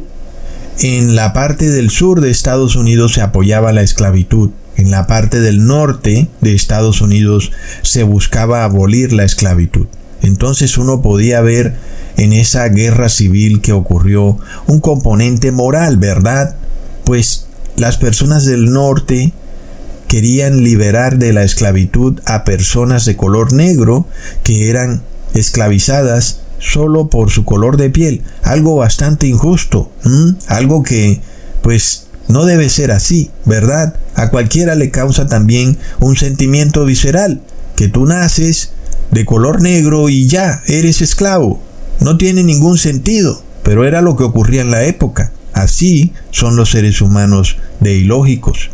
En 0.79 1.15
la 1.15 1.33
parte 1.33 1.69
del 1.69 1.89
sur 1.89 2.21
de 2.21 2.31
Estados 2.31 2.75
Unidos 2.75 3.13
se 3.13 3.21
apoyaba 3.21 3.71
la 3.71 3.81
esclavitud. 3.81 4.51
En 4.77 4.91
la 4.91 5.07
parte 5.07 5.39
del 5.39 5.65
norte 5.65 6.27
de 6.41 6.53
Estados 6.53 7.01
Unidos 7.01 7.51
se 7.81 8.03
buscaba 8.03 8.63
abolir 8.63 9.13
la 9.13 9.23
esclavitud. 9.23 9.88
Entonces 10.21 10.77
uno 10.77 11.01
podía 11.01 11.41
ver 11.41 11.75
en 12.17 12.33
esa 12.33 12.67
guerra 12.69 13.09
civil 13.09 13.61
que 13.61 13.73
ocurrió 13.73 14.38
un 14.67 14.79
componente 14.79 15.51
moral, 15.51 15.97
¿verdad? 15.97 16.55
Pues 17.03 17.47
las 17.77 17.97
personas 17.97 18.45
del 18.45 18.71
norte 18.71 19.33
querían 20.07 20.63
liberar 20.63 21.17
de 21.17 21.33
la 21.33 21.43
esclavitud 21.43 22.21
a 22.25 22.43
personas 22.43 23.05
de 23.05 23.15
color 23.15 23.53
negro 23.53 24.07
que 24.43 24.69
eran 24.69 25.03
esclavizadas 25.33 26.41
solo 26.65 27.10
por 27.10 27.30
su 27.30 27.45
color 27.45 27.78
de 27.78 27.89
piel, 27.89 28.23
algo 28.43 28.75
bastante 28.75 29.28
injusto, 29.28 29.91
algo 30.47 30.84
que 30.84 31.21
pues 31.62 32.08
no 32.28 32.45
debe 32.45 32.69
ser 32.69 32.91
así, 32.91 33.32
¿verdad? 33.45 33.95
A 34.15 34.30
cualquiera 34.30 34.75
le 34.75 34.91
causa 34.91 35.28
también 35.28 35.78
un 35.99 36.15
sentimiento 36.15 36.86
visceral, 36.86 37.41
que 37.75 37.88
tú 37.88 38.06
naces 38.06 38.71
de 39.12 39.25
color 39.25 39.62
negro 39.62 40.10
y 40.10 40.28
ya 40.28 40.62
eres 40.67 41.01
esclavo. 41.01 41.62
No 41.99 42.17
tiene 42.17 42.43
ningún 42.43 42.78
sentido, 42.78 43.41
pero 43.63 43.86
era 43.86 44.01
lo 44.01 44.15
que 44.15 44.23
ocurría 44.23 44.62
en 44.62 44.71
la 44.71 44.84
época. 44.84 45.32
Así 45.54 46.13
son 46.32 46.56
los 46.56 46.71
seres 46.71 47.01
humanos 47.01 47.58
de 47.80 47.93
ilógicos. 47.93 48.71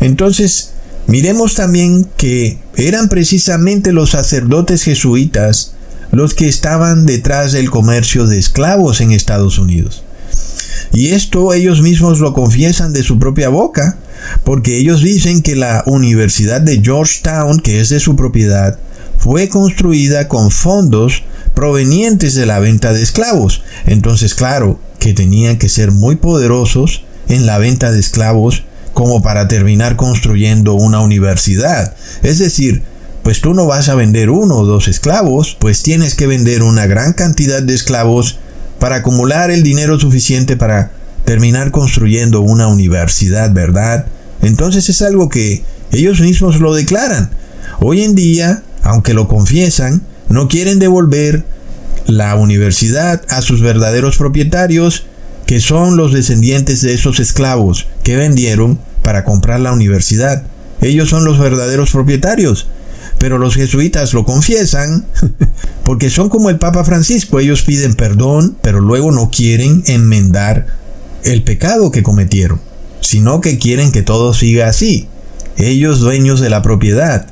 Entonces, 0.00 0.74
Miremos 1.06 1.54
también 1.54 2.08
que 2.16 2.58
eran 2.76 3.08
precisamente 3.08 3.92
los 3.92 4.10
sacerdotes 4.10 4.82
jesuitas 4.82 5.74
los 6.14 6.34
que 6.34 6.48
estaban 6.48 7.06
detrás 7.06 7.52
del 7.52 7.70
comercio 7.70 8.26
de 8.26 8.38
esclavos 8.38 9.00
en 9.00 9.12
Estados 9.12 9.58
Unidos. 9.58 10.04
Y 10.92 11.08
esto 11.08 11.52
ellos 11.52 11.82
mismos 11.82 12.20
lo 12.20 12.32
confiesan 12.32 12.92
de 12.92 13.02
su 13.02 13.18
propia 13.18 13.48
boca, 13.48 13.98
porque 14.44 14.78
ellos 14.78 15.02
dicen 15.02 15.42
que 15.42 15.56
la 15.56 15.82
Universidad 15.86 16.60
de 16.60 16.80
Georgetown, 16.80 17.58
que 17.60 17.80
es 17.80 17.88
de 17.88 18.00
su 18.00 18.14
propiedad, 18.14 18.78
fue 19.18 19.48
construida 19.48 20.28
con 20.28 20.50
fondos 20.50 21.24
provenientes 21.54 22.34
de 22.34 22.46
la 22.46 22.60
venta 22.60 22.92
de 22.92 23.02
esclavos. 23.02 23.62
Entonces, 23.86 24.34
claro, 24.34 24.78
que 24.98 25.14
tenían 25.14 25.58
que 25.58 25.68
ser 25.68 25.90
muy 25.90 26.16
poderosos 26.16 27.02
en 27.28 27.46
la 27.46 27.58
venta 27.58 27.90
de 27.90 28.00
esclavos 28.00 28.64
como 28.92 29.22
para 29.22 29.48
terminar 29.48 29.96
construyendo 29.96 30.74
una 30.74 31.00
universidad. 31.00 31.96
Es 32.22 32.38
decir, 32.38 32.82
pues 33.24 33.40
tú 33.40 33.54
no 33.54 33.66
vas 33.66 33.88
a 33.88 33.94
vender 33.94 34.30
uno 34.30 34.58
o 34.58 34.66
dos 34.66 34.86
esclavos, 34.86 35.56
pues 35.58 35.82
tienes 35.82 36.14
que 36.14 36.26
vender 36.26 36.62
una 36.62 36.86
gran 36.86 37.14
cantidad 37.14 37.62
de 37.62 37.74
esclavos 37.74 38.38
para 38.78 38.96
acumular 38.96 39.50
el 39.50 39.62
dinero 39.62 39.98
suficiente 39.98 40.56
para 40.56 40.92
terminar 41.24 41.70
construyendo 41.70 42.42
una 42.42 42.68
universidad, 42.68 43.50
¿verdad? 43.50 44.04
Entonces 44.42 44.90
es 44.90 45.00
algo 45.00 45.30
que 45.30 45.64
ellos 45.90 46.20
mismos 46.20 46.60
lo 46.60 46.74
declaran. 46.74 47.30
Hoy 47.80 48.02
en 48.02 48.14
día, 48.14 48.62
aunque 48.82 49.14
lo 49.14 49.26
confiesan, 49.26 50.02
no 50.28 50.48
quieren 50.48 50.78
devolver 50.78 51.44
la 52.06 52.34
universidad 52.34 53.22
a 53.30 53.40
sus 53.40 53.62
verdaderos 53.62 54.18
propietarios, 54.18 55.04
que 55.46 55.60
son 55.60 55.96
los 55.96 56.12
descendientes 56.12 56.82
de 56.82 56.92
esos 56.92 57.20
esclavos 57.20 57.86
que 58.02 58.16
vendieron 58.16 58.78
para 59.02 59.24
comprar 59.24 59.60
la 59.60 59.72
universidad. 59.72 60.42
Ellos 60.82 61.08
son 61.08 61.24
los 61.24 61.38
verdaderos 61.38 61.90
propietarios. 61.90 62.68
Pero 63.24 63.38
los 63.38 63.54
jesuitas 63.54 64.12
lo 64.12 64.26
confiesan 64.26 65.06
porque 65.86 66.10
son 66.10 66.28
como 66.28 66.50
el 66.50 66.58
Papa 66.58 66.84
Francisco. 66.84 67.40
Ellos 67.40 67.62
piden 67.62 67.94
perdón, 67.94 68.54
pero 68.60 68.80
luego 68.80 69.12
no 69.12 69.30
quieren 69.30 69.82
enmendar 69.86 70.66
el 71.22 71.42
pecado 71.42 71.90
que 71.90 72.02
cometieron, 72.02 72.60
sino 73.00 73.40
que 73.40 73.58
quieren 73.58 73.92
que 73.92 74.02
todo 74.02 74.34
siga 74.34 74.68
así. 74.68 75.08
Ellos 75.56 76.00
dueños 76.00 76.38
de 76.40 76.50
la 76.50 76.60
propiedad. 76.60 77.26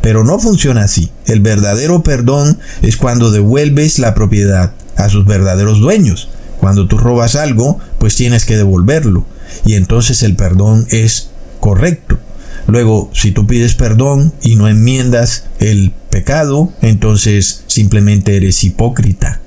Pero 0.00 0.24
no 0.24 0.38
funciona 0.38 0.84
así. 0.84 1.10
El 1.26 1.40
verdadero 1.40 2.02
perdón 2.02 2.58
es 2.80 2.96
cuando 2.96 3.30
devuelves 3.30 3.98
la 3.98 4.14
propiedad 4.14 4.72
a 4.96 5.10
sus 5.10 5.26
verdaderos 5.26 5.78
dueños. 5.78 6.30
Cuando 6.58 6.88
tú 6.88 6.96
robas 6.96 7.36
algo, 7.36 7.78
pues 7.98 8.16
tienes 8.16 8.46
que 8.46 8.56
devolverlo. 8.56 9.26
Y 9.66 9.74
entonces 9.74 10.22
el 10.22 10.36
perdón 10.36 10.86
es 10.88 11.28
correcto. 11.60 12.18
Luego, 12.66 13.10
si 13.12 13.32
tú 13.32 13.46
pides 13.46 13.74
perdón 13.74 14.32
y 14.42 14.56
no 14.56 14.68
enmiendas 14.68 15.46
el 15.58 15.92
pecado, 16.10 16.72
entonces 16.80 17.64
simplemente 17.66 18.36
eres 18.36 18.64
hipócrita. 18.64 19.40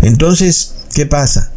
Entonces, 0.00 0.74
¿qué 0.94 1.06
pasa? 1.06 1.50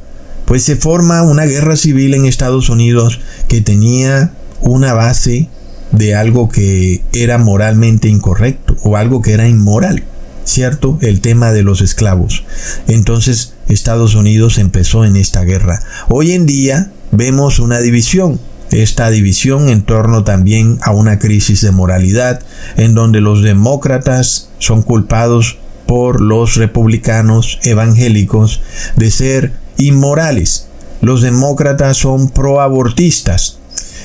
Pues 0.45 0.63
se 0.63 0.75
forma 0.75 1.23
una 1.23 1.45
guerra 1.45 1.75
civil 1.75 2.13
en 2.13 2.25
Estados 2.25 2.69
Unidos 2.69 3.19
que 3.47 3.61
tenía 3.61 4.33
una 4.61 4.93
base 4.93 5.49
de 5.91 6.15
algo 6.15 6.49
que 6.49 7.03
era 7.13 7.37
moralmente 7.37 8.07
incorrecto 8.07 8.75
o 8.83 8.97
algo 8.97 9.21
que 9.21 9.33
era 9.33 9.47
inmoral, 9.47 10.03
¿cierto? 10.43 10.97
El 11.01 11.21
tema 11.21 11.51
de 11.51 11.63
los 11.63 11.81
esclavos. 11.81 12.43
Entonces 12.87 13.53
Estados 13.67 14.15
Unidos 14.15 14.57
empezó 14.57 15.05
en 15.05 15.15
esta 15.15 15.43
guerra. 15.43 15.81
Hoy 16.09 16.33
en 16.33 16.45
día 16.45 16.91
vemos 17.11 17.59
una 17.59 17.79
división 17.79 18.39
esta 18.83 19.09
división 19.09 19.69
en 19.69 19.83
torno 19.83 20.23
también 20.23 20.79
a 20.81 20.91
una 20.91 21.19
crisis 21.19 21.61
de 21.61 21.71
moralidad 21.71 22.41
en 22.77 22.95
donde 22.95 23.21
los 23.21 23.41
demócratas 23.41 24.49
son 24.59 24.81
culpados 24.81 25.57
por 25.85 26.21
los 26.21 26.55
republicanos 26.55 27.59
evangélicos 27.63 28.61
de 28.95 29.11
ser 29.11 29.53
inmorales. 29.77 30.67
Los 31.01 31.21
demócratas 31.21 31.97
son 31.97 32.29
proabortistas 32.29 33.59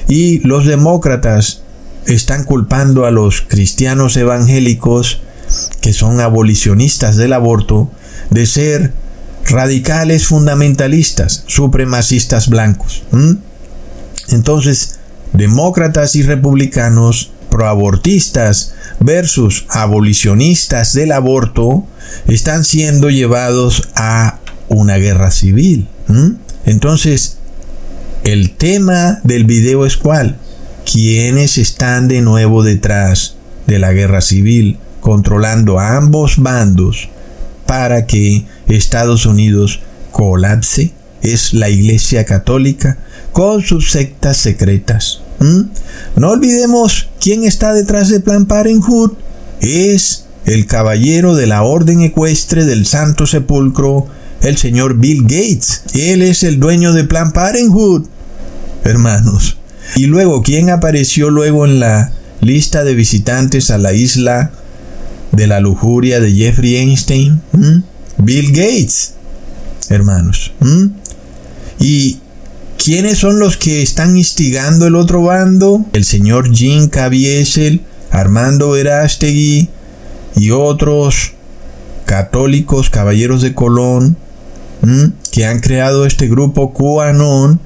y 0.08 0.40
los 0.46 0.66
demócratas 0.66 1.62
están 2.06 2.44
culpando 2.44 3.06
a 3.06 3.10
los 3.10 3.42
cristianos 3.42 4.16
evangélicos 4.16 5.22
que 5.80 5.92
son 5.92 6.20
abolicionistas 6.20 7.16
del 7.16 7.32
aborto 7.32 7.90
de 8.30 8.46
ser 8.46 8.92
radicales 9.46 10.26
fundamentalistas, 10.26 11.44
supremacistas 11.46 12.48
blancos. 12.48 13.02
Entonces, 14.28 14.98
demócratas 15.32 16.16
y 16.16 16.22
republicanos 16.22 17.32
proabortistas 17.50 18.74
versus 19.00 19.66
abolicionistas 19.68 20.92
del 20.92 21.12
aborto 21.12 21.86
están 22.26 22.64
siendo 22.64 23.10
llevados 23.10 23.88
a 23.96 24.38
una 24.68 24.96
guerra 24.96 25.30
civil. 25.30 25.88
Entonces, 26.64 27.38
el 28.24 28.52
tema 28.52 29.20
del 29.24 29.44
video 29.44 29.84
es 29.86 29.96
cuál? 29.96 30.36
¿Quiénes 30.90 31.58
están 31.58 32.08
de 32.08 32.20
nuevo 32.20 32.62
detrás 32.62 33.36
de 33.66 33.78
la 33.78 33.92
guerra 33.92 34.20
civil, 34.20 34.78
controlando 35.00 35.78
a 35.78 35.96
ambos 35.96 36.36
bandos 36.38 37.08
para 37.66 38.06
que 38.06 38.44
Estados 38.68 39.26
Unidos 39.26 39.80
colapse? 40.12 40.92
Es 41.22 41.52
la 41.52 41.68
Iglesia 41.68 42.24
Católica 42.24 42.98
con 43.32 43.62
sus 43.62 43.90
sectas 43.90 44.36
secretas. 44.36 45.20
No 46.16 46.30
olvidemos 46.30 47.08
quién 47.20 47.44
está 47.44 47.72
detrás 47.72 48.08
de 48.08 48.20
Plan 48.20 48.46
Parenthood. 48.46 49.12
Es 49.60 50.26
el 50.44 50.66
caballero 50.66 51.34
de 51.34 51.46
la 51.46 51.62
Orden 51.62 52.02
Ecuestre 52.02 52.64
del 52.64 52.86
Santo 52.86 53.26
Sepulcro, 53.26 54.06
el 54.42 54.56
señor 54.56 54.98
Bill 54.98 55.22
Gates. 55.22 55.82
Él 55.94 56.22
es 56.22 56.42
el 56.42 56.60
dueño 56.60 56.92
de 56.92 57.04
Plan 57.04 57.32
Parenthood. 57.32 58.06
Hermanos. 58.84 59.56
Y 59.96 60.06
luego, 60.06 60.42
¿quién 60.42 60.70
apareció 60.70 61.30
luego 61.30 61.64
en 61.64 61.80
la 61.80 62.12
lista 62.40 62.84
de 62.84 62.94
visitantes 62.94 63.70
a 63.70 63.78
la 63.78 63.92
isla 63.92 64.52
de 65.32 65.46
la 65.46 65.60
lujuria 65.60 66.20
de 66.20 66.32
Jeffrey 66.32 66.76
Einstein? 66.76 67.40
Bill 68.18 68.52
Gates. 68.52 69.14
Hermanos. 69.88 70.52
Y 71.78 72.18
¿Quiénes 72.82 73.18
son 73.18 73.38
los 73.38 73.58
que 73.58 73.82
están 73.82 74.16
instigando 74.16 74.86
el 74.86 74.96
otro 74.96 75.22
bando? 75.22 75.84
El 75.92 76.06
señor 76.06 76.50
Jim 76.50 76.88
Caviezel, 76.88 77.82
Armando 78.10 78.70
Verástegui 78.70 79.68
y 80.34 80.50
otros 80.50 81.32
católicos 82.06 82.88
caballeros 82.88 83.42
de 83.42 83.54
Colón 83.54 84.16
que 85.30 85.44
han 85.44 85.60
creado 85.60 86.06
este 86.06 86.26
grupo 86.26 86.72
QAnon 86.72 87.60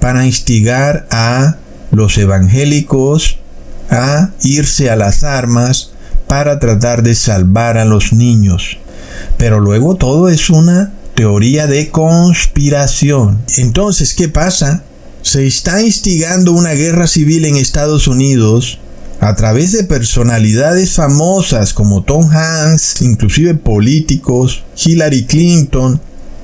para 0.00 0.26
instigar 0.26 1.06
a 1.10 1.56
los 1.90 2.18
evangélicos 2.18 3.38
a 3.88 4.32
irse 4.42 4.90
a 4.90 4.96
las 4.96 5.24
armas 5.24 5.92
para 6.26 6.58
tratar 6.58 7.02
de 7.02 7.14
salvar 7.14 7.78
a 7.78 7.86
los 7.86 8.12
niños. 8.12 8.76
Pero 9.38 9.60
luego 9.60 9.94
todo 9.94 10.28
es 10.28 10.50
una 10.50 10.92
teoría 11.18 11.66
de 11.66 11.90
conspiración. 11.90 13.40
Entonces, 13.56 14.14
¿qué 14.14 14.28
pasa? 14.28 14.84
Se 15.20 15.48
está 15.48 15.82
instigando 15.82 16.52
una 16.52 16.74
guerra 16.74 17.08
civil 17.08 17.44
en 17.44 17.56
Estados 17.56 18.06
Unidos 18.06 18.78
a 19.18 19.34
través 19.34 19.72
de 19.72 19.82
personalidades 19.82 20.92
famosas 20.92 21.74
como 21.74 22.04
Tom 22.04 22.30
Hanks, 22.30 23.02
inclusive 23.02 23.54
políticos, 23.54 24.62
Hillary 24.76 25.24
Clinton, 25.24 26.00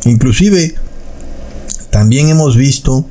inclusive 0.07 0.75
también 1.91 2.29
hemos 2.29 2.57
visto 2.57 3.07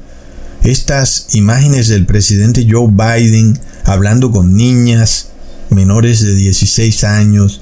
estas 0.64 1.28
imágenes 1.32 1.88
del 1.88 2.06
presidente 2.06 2.68
Joe 2.70 2.90
Biden 2.92 3.58
hablando 3.86 4.32
con 4.32 4.54
niñas 4.58 5.30
menores 5.70 6.20
de 6.20 6.36
16 6.36 7.06
años, 7.06 7.62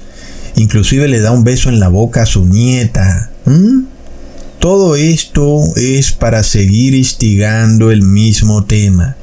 inclusive 0.56 1.06
le 1.06 1.20
da 1.20 1.30
un 1.30 1.44
beso 1.44 1.68
en 1.68 1.78
la 1.78 1.86
boca 1.86 2.22
a 2.22 2.26
su 2.26 2.44
nieta. 2.46 3.28
Todo 4.58 4.94
esto 4.94 5.60
es 5.76 6.12
para 6.12 6.44
seguir 6.44 6.94
instigando 6.94 7.90
el 7.90 8.02
mismo 8.02 8.64
tema, 8.64 9.16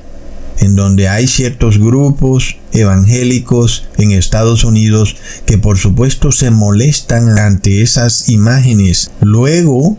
en 0.59 0.75
donde 0.75 1.07
hay 1.07 1.27
ciertos 1.27 1.77
grupos 1.77 2.57
evangélicos 2.73 3.87
en 3.97 4.11
Estados 4.11 4.63
Unidos 4.65 5.15
que 5.45 5.57
por 5.57 5.77
supuesto 5.77 6.31
se 6.31 6.51
molestan 6.51 7.39
ante 7.39 7.81
esas 7.81 8.27
imágenes. 8.27 9.11
Luego, 9.21 9.97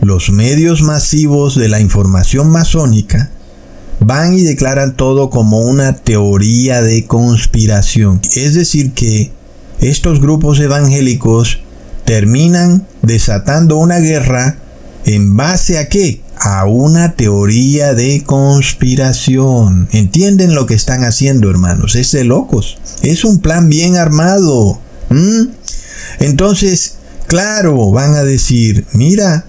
los 0.00 0.30
medios 0.30 0.80
masivos 0.80 1.54
de 1.54 1.68
la 1.68 1.80
información 1.80 2.50
masónica 2.50 3.30
van 4.00 4.34
y 4.34 4.42
declaran 4.42 4.96
todo 4.96 5.28
como 5.28 5.60
una 5.60 5.96
teoría 5.96 6.82
de 6.82 7.06
conspiración. 7.06 8.20
Es 8.34 8.54
decir, 8.54 8.92
que 8.92 9.32
estos 9.80 10.20
grupos 10.20 10.60
evangélicos 10.60 11.60
terminan 12.08 12.86
desatando 13.02 13.76
una 13.76 13.98
guerra 13.98 14.56
¿En 15.04 15.36
base 15.36 15.78
a 15.78 15.90
qué? 15.90 16.22
a 16.40 16.64
una 16.64 17.14
teoría 17.14 17.94
de 17.94 18.22
conspiración. 18.24 19.88
¿Entienden 19.92 20.54
lo 20.54 20.66
que 20.66 20.74
están 20.74 21.04
haciendo, 21.04 21.50
hermanos? 21.50 21.96
Es 21.96 22.12
de 22.12 22.24
locos. 22.24 22.78
Es 23.02 23.24
un 23.24 23.40
plan 23.40 23.68
bien 23.68 23.96
armado. 23.96 24.78
Entonces, 26.20 26.94
claro, 27.26 27.90
van 27.90 28.14
a 28.14 28.24
decir, 28.24 28.86
mira, 28.92 29.46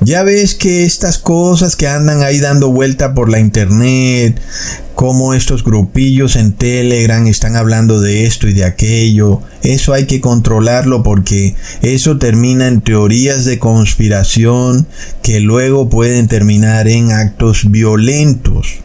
ya 0.00 0.22
ves 0.22 0.54
que 0.54 0.84
estas 0.84 1.18
cosas 1.18 1.76
que 1.76 1.88
andan 1.88 2.22
ahí 2.22 2.38
dando 2.38 2.70
vuelta 2.70 3.14
por 3.14 3.28
la 3.28 3.40
internet, 3.40 4.40
como 4.94 5.34
estos 5.34 5.64
grupillos 5.64 6.36
en 6.36 6.52
Telegram 6.52 7.26
están 7.26 7.56
hablando 7.56 8.00
de 8.00 8.26
esto 8.26 8.48
y 8.48 8.52
de 8.52 8.64
aquello, 8.64 9.42
eso 9.62 9.92
hay 9.92 10.06
que 10.06 10.20
controlarlo 10.20 11.02
porque 11.02 11.54
eso 11.82 12.18
termina 12.18 12.68
en 12.68 12.80
teorías 12.80 13.44
de 13.44 13.58
conspiración 13.58 14.86
que 15.22 15.40
luego 15.40 15.88
pueden 15.88 16.28
terminar 16.28 16.88
en 16.88 17.12
actos 17.12 17.70
violentos. 17.70 18.80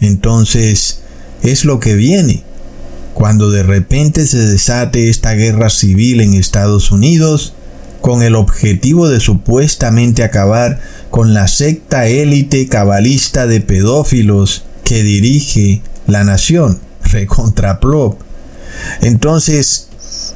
Entonces, 0.00 1.02
es 1.42 1.64
lo 1.64 1.80
que 1.80 1.94
viene. 1.94 2.42
Cuando 3.14 3.50
de 3.50 3.62
repente 3.62 4.26
se 4.26 4.38
desate 4.38 5.10
esta 5.10 5.34
guerra 5.34 5.70
civil 5.70 6.20
en 6.20 6.34
Estados 6.34 6.90
Unidos, 6.90 7.54
con 8.02 8.22
el 8.22 8.34
objetivo 8.34 9.08
de 9.08 9.20
supuestamente 9.20 10.24
acabar 10.24 10.80
con 11.10 11.32
la 11.32 11.48
secta 11.48 12.06
élite 12.06 12.68
cabalista 12.68 13.46
de 13.46 13.60
pedófilos 13.60 14.64
que 14.84 15.02
dirige 15.02 15.80
la 16.06 16.24
nación, 16.24 16.80
recontraplop. 17.04 18.20
Entonces, 19.00 19.88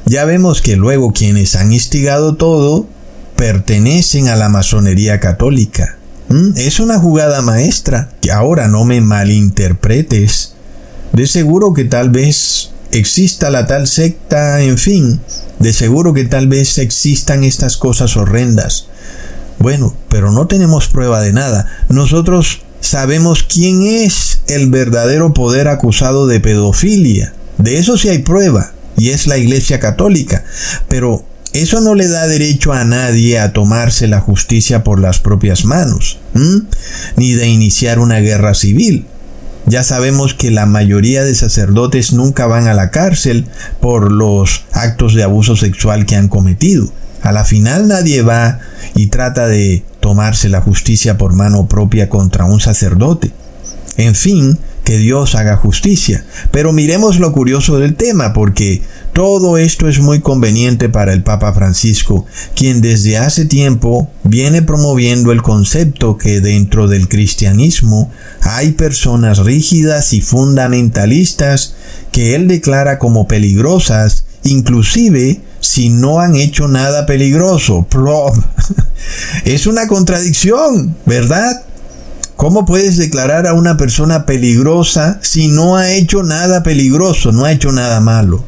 ya 0.05 0.25
vemos 0.25 0.61
que 0.61 0.77
luego 0.77 1.11
quienes 1.11 1.55
han 1.55 1.73
instigado 1.73 2.35
todo 2.35 2.87
pertenecen 3.35 4.29
a 4.29 4.35
la 4.35 4.49
masonería 4.49 5.19
católica. 5.19 5.97
¿Mm? 6.29 6.51
Es 6.55 6.79
una 6.79 6.99
jugada 6.99 7.41
maestra, 7.41 8.11
que 8.21 8.31
ahora 8.31 8.67
no 8.67 8.85
me 8.85 9.01
malinterpretes. 9.01 10.53
De 11.13 11.27
seguro 11.27 11.73
que 11.73 11.83
tal 11.83 12.09
vez 12.09 12.71
exista 12.91 13.49
la 13.49 13.67
tal 13.67 13.87
secta, 13.87 14.61
en 14.61 14.77
fin, 14.77 15.21
de 15.59 15.73
seguro 15.73 16.13
que 16.13 16.25
tal 16.25 16.47
vez 16.47 16.77
existan 16.77 17.43
estas 17.43 17.77
cosas 17.77 18.17
horrendas. 18.17 18.87
Bueno, 19.59 19.95
pero 20.09 20.31
no 20.31 20.47
tenemos 20.47 20.87
prueba 20.87 21.21
de 21.21 21.33
nada. 21.33 21.67
Nosotros 21.89 22.61
sabemos 22.79 23.43
quién 23.43 23.81
es 23.81 24.41
el 24.47 24.69
verdadero 24.69 25.33
poder 25.33 25.67
acusado 25.67 26.27
de 26.27 26.39
pedofilia. 26.39 27.33
De 27.57 27.79
eso 27.79 27.97
sí 27.97 28.09
hay 28.09 28.19
prueba, 28.19 28.73
y 28.97 29.09
es 29.09 29.27
la 29.27 29.37
Iglesia 29.37 29.79
Católica. 29.79 30.43
Pero 30.87 31.25
eso 31.53 31.81
no 31.81 31.95
le 31.95 32.07
da 32.07 32.27
derecho 32.27 32.73
a 32.73 32.83
nadie 32.83 33.39
a 33.39 33.51
tomarse 33.51 34.07
la 34.07 34.19
justicia 34.19 34.83
por 34.83 34.99
las 34.99 35.19
propias 35.19 35.65
manos, 35.65 36.19
ni 37.15 37.33
de 37.33 37.47
iniciar 37.47 37.99
una 37.99 38.19
guerra 38.19 38.53
civil. 38.53 39.07
Ya 39.67 39.83
sabemos 39.83 40.33
que 40.33 40.49
la 40.49 40.65
mayoría 40.65 41.25
de 41.25 41.35
sacerdotes 41.35 42.13
nunca 42.13 42.47
van 42.47 42.67
a 42.67 42.73
la 42.73 42.89
cárcel 42.89 43.47
por 43.81 44.13
los 44.13 44.63
actos 44.71 45.13
de 45.13 45.23
abuso 45.23 45.57
sexual 45.57 46.05
que 46.05 46.15
han 46.15 46.29
cometido. 46.29 46.89
A 47.21 47.33
la 47.33 47.43
final 47.43 47.89
nadie 47.89 48.21
va 48.21 48.59
y 48.95 49.07
trata 49.07 49.47
de 49.47 49.83
tomarse 49.99 50.47
la 50.47 50.61
justicia 50.61 51.17
por 51.17 51.33
mano 51.33 51.67
propia 51.67 52.07
contra 52.07 52.45
un 52.45 52.61
sacerdote. 52.61 53.33
En 53.97 54.15
fin, 54.15 54.57
que 54.87 54.97
Dios 54.97 55.35
haga 55.35 55.57
justicia. 55.57 56.25
Pero 56.49 56.71
miremos 56.71 57.19
lo 57.19 57.33
curioso 57.33 57.77
del 57.77 57.95
tema, 57.95 58.31
porque 58.31 58.81
todo 59.11 59.57
esto 59.57 59.89
es 59.89 59.99
muy 59.99 60.21
conveniente 60.21 60.87
para 60.87 61.11
el 61.11 61.23
Papa 61.23 61.51
Francisco, 61.51 62.25
quien 62.55 62.79
desde 62.79 63.17
hace 63.17 63.43
tiempo 63.43 64.09
viene 64.23 64.61
promoviendo 64.61 65.33
el 65.33 65.41
concepto 65.41 66.17
que 66.17 66.39
dentro 66.39 66.87
del 66.87 67.09
cristianismo 67.09 68.09
hay 68.39 68.71
personas 68.71 69.39
rígidas 69.39 70.13
y 70.13 70.21
fundamentalistas 70.21 71.75
que 72.13 72.33
él 72.35 72.47
declara 72.47 72.97
como 72.97 73.27
peligrosas, 73.27 74.23
inclusive 74.43 75.41
si 75.59 75.89
no 75.89 76.21
han 76.21 76.37
hecho 76.37 76.69
nada 76.69 77.05
peligroso. 77.05 77.85
Es 79.45 79.67
una 79.67 79.87
contradicción, 79.87 80.95
¿verdad? 81.05 81.66
¿Cómo 82.37 82.65
puedes 82.65 82.97
declarar 82.97 83.47
a 83.47 83.53
una 83.53 83.77
persona 83.77 84.27
peligrosa 84.27 85.19
si 85.23 85.47
no 85.47 85.75
ha 85.75 85.91
hecho 85.91 86.21
nada 86.21 86.61
peligroso, 86.61 87.31
no 87.31 87.45
ha 87.45 87.51
hecho 87.51 87.71
nada 87.71 87.99
malo? 87.99 88.43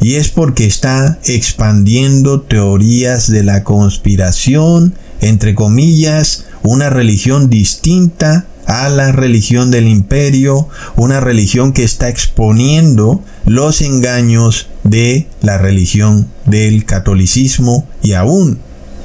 Y 0.00 0.14
es 0.14 0.30
porque 0.30 0.64
está 0.64 1.18
expandiendo 1.24 2.40
teorías 2.40 3.30
de 3.30 3.44
la 3.44 3.62
conspiración, 3.62 4.94
entre 5.20 5.54
comillas, 5.54 6.46
una 6.62 6.88
religión 6.88 7.50
distinta 7.50 8.46
a 8.64 8.88
la 8.88 9.12
religión 9.12 9.70
del 9.70 9.86
imperio, 9.86 10.68
una 10.96 11.20
religión 11.20 11.74
que 11.74 11.84
está 11.84 12.08
exponiendo 12.08 13.22
los 13.44 13.82
engaños 13.82 14.68
de 14.82 15.28
la 15.42 15.58
religión 15.58 16.28
del 16.46 16.86
catolicismo 16.86 17.86
y 18.02 18.14
aún 18.14 18.60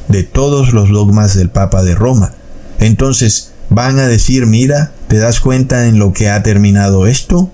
de 0.08 0.24
todos 0.24 0.72
los 0.72 0.90
dogmas 0.90 1.36
del 1.36 1.50
Papa 1.50 1.84
de 1.84 1.96
Roma. 1.96 2.34
Entonces, 2.80 3.49
van 3.70 4.00
a 4.00 4.08
decir, 4.08 4.46
mira, 4.46 4.92
¿te 5.08 5.18
das 5.18 5.40
cuenta 5.40 5.88
en 5.88 6.00
lo 6.00 6.14
que 6.14 6.30
ha 6.30 6.44
terminado 6.44 7.08
esto? 7.08 7.52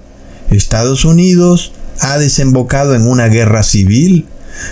Estados 0.50 1.06
Unidos 1.06 1.74
ha 2.00 2.18
desembocado 2.18 2.96
en 2.96 3.08
una 3.08 3.28
guerra 3.28 3.64
civil. 3.64 4.26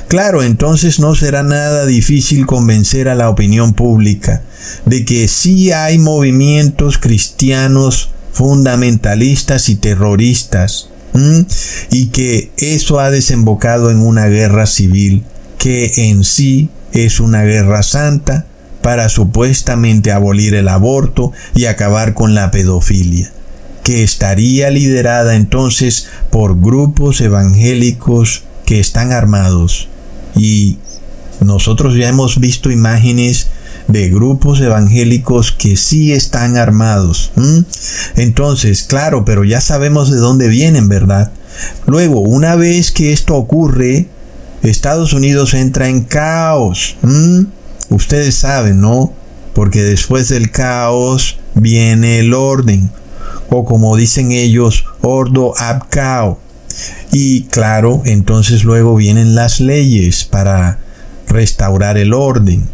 Claro, 0.07 0.43
entonces 0.43 0.99
no 0.99 1.13
será 1.13 1.43
nada 1.43 1.85
difícil 1.85 2.45
convencer 2.45 3.09
a 3.09 3.15
la 3.15 3.29
opinión 3.29 3.73
pública 3.73 4.41
de 4.85 5.03
que 5.03 5.27
sí 5.27 5.71
hay 5.71 5.99
movimientos 5.99 6.97
cristianos 6.97 8.09
fundamentalistas 8.31 9.69
y 9.69 9.75
terroristas, 9.75 10.89
y 11.91 12.07
que 12.07 12.51
eso 12.57 12.99
ha 12.99 13.11
desembocado 13.11 13.91
en 13.91 13.99
una 13.99 14.27
guerra 14.27 14.65
civil, 14.65 15.23
que 15.59 16.09
en 16.09 16.23
sí 16.23 16.69
es 16.91 17.19
una 17.19 17.43
guerra 17.43 17.83
santa, 17.83 18.47
para 18.83 19.09
supuestamente 19.09 20.11
abolir 20.11 20.53
el 20.53 20.67
aborto 20.67 21.31
y 21.55 21.65
acabar 21.65 22.13
con 22.13 22.35
la 22.35 22.51
pedofilia, 22.51 23.31
que 23.83 24.03
estaría 24.03 24.69
liderada 24.69 25.35
entonces 25.35 26.09
por 26.29 26.59
grupos 26.59 27.19
evangélicos 27.21 28.43
que 28.65 28.79
están 28.79 29.11
armados. 29.11 29.87
Y 30.35 30.77
nosotros 31.39 31.95
ya 31.95 32.09
hemos 32.09 32.39
visto 32.39 32.69
imágenes 32.69 33.47
de 33.87 34.09
grupos 34.09 34.61
evangélicos 34.61 35.51
que 35.51 35.77
sí 35.77 36.13
están 36.13 36.57
armados. 36.57 37.31
Entonces, 38.15 38.83
claro, 38.83 39.25
pero 39.25 39.43
ya 39.43 39.61
sabemos 39.61 40.11
de 40.11 40.17
dónde 40.17 40.49
vienen, 40.49 40.89
¿verdad? 40.89 41.31
Luego, 41.85 42.19
una 42.19 42.55
vez 42.55 42.91
que 42.91 43.13
esto 43.13 43.35
ocurre, 43.35 44.07
Estados 44.61 45.13
Unidos 45.13 45.53
entra 45.53 45.87
en 45.87 46.01
caos. 46.01 46.97
Ustedes 47.93 48.35
saben, 48.35 48.81
¿no? 48.81 49.13
Porque 49.53 49.83
después 49.83 50.29
del 50.29 50.51
caos 50.51 51.37
viene 51.53 52.19
el 52.19 52.33
orden, 52.33 52.89
o 53.49 53.65
como 53.65 53.95
dicen 53.95 54.31
ellos, 54.31 54.85
ordo 55.01 55.53
ab 55.57 55.87
cao. 55.89 56.39
Y 57.11 57.43
claro, 57.43 58.01
entonces 58.05 58.63
luego 58.63 58.95
vienen 58.95 59.35
las 59.35 59.59
leyes 59.59 60.23
para 60.23 60.79
restaurar 61.27 61.97
el 61.97 62.13
orden. 62.13 62.67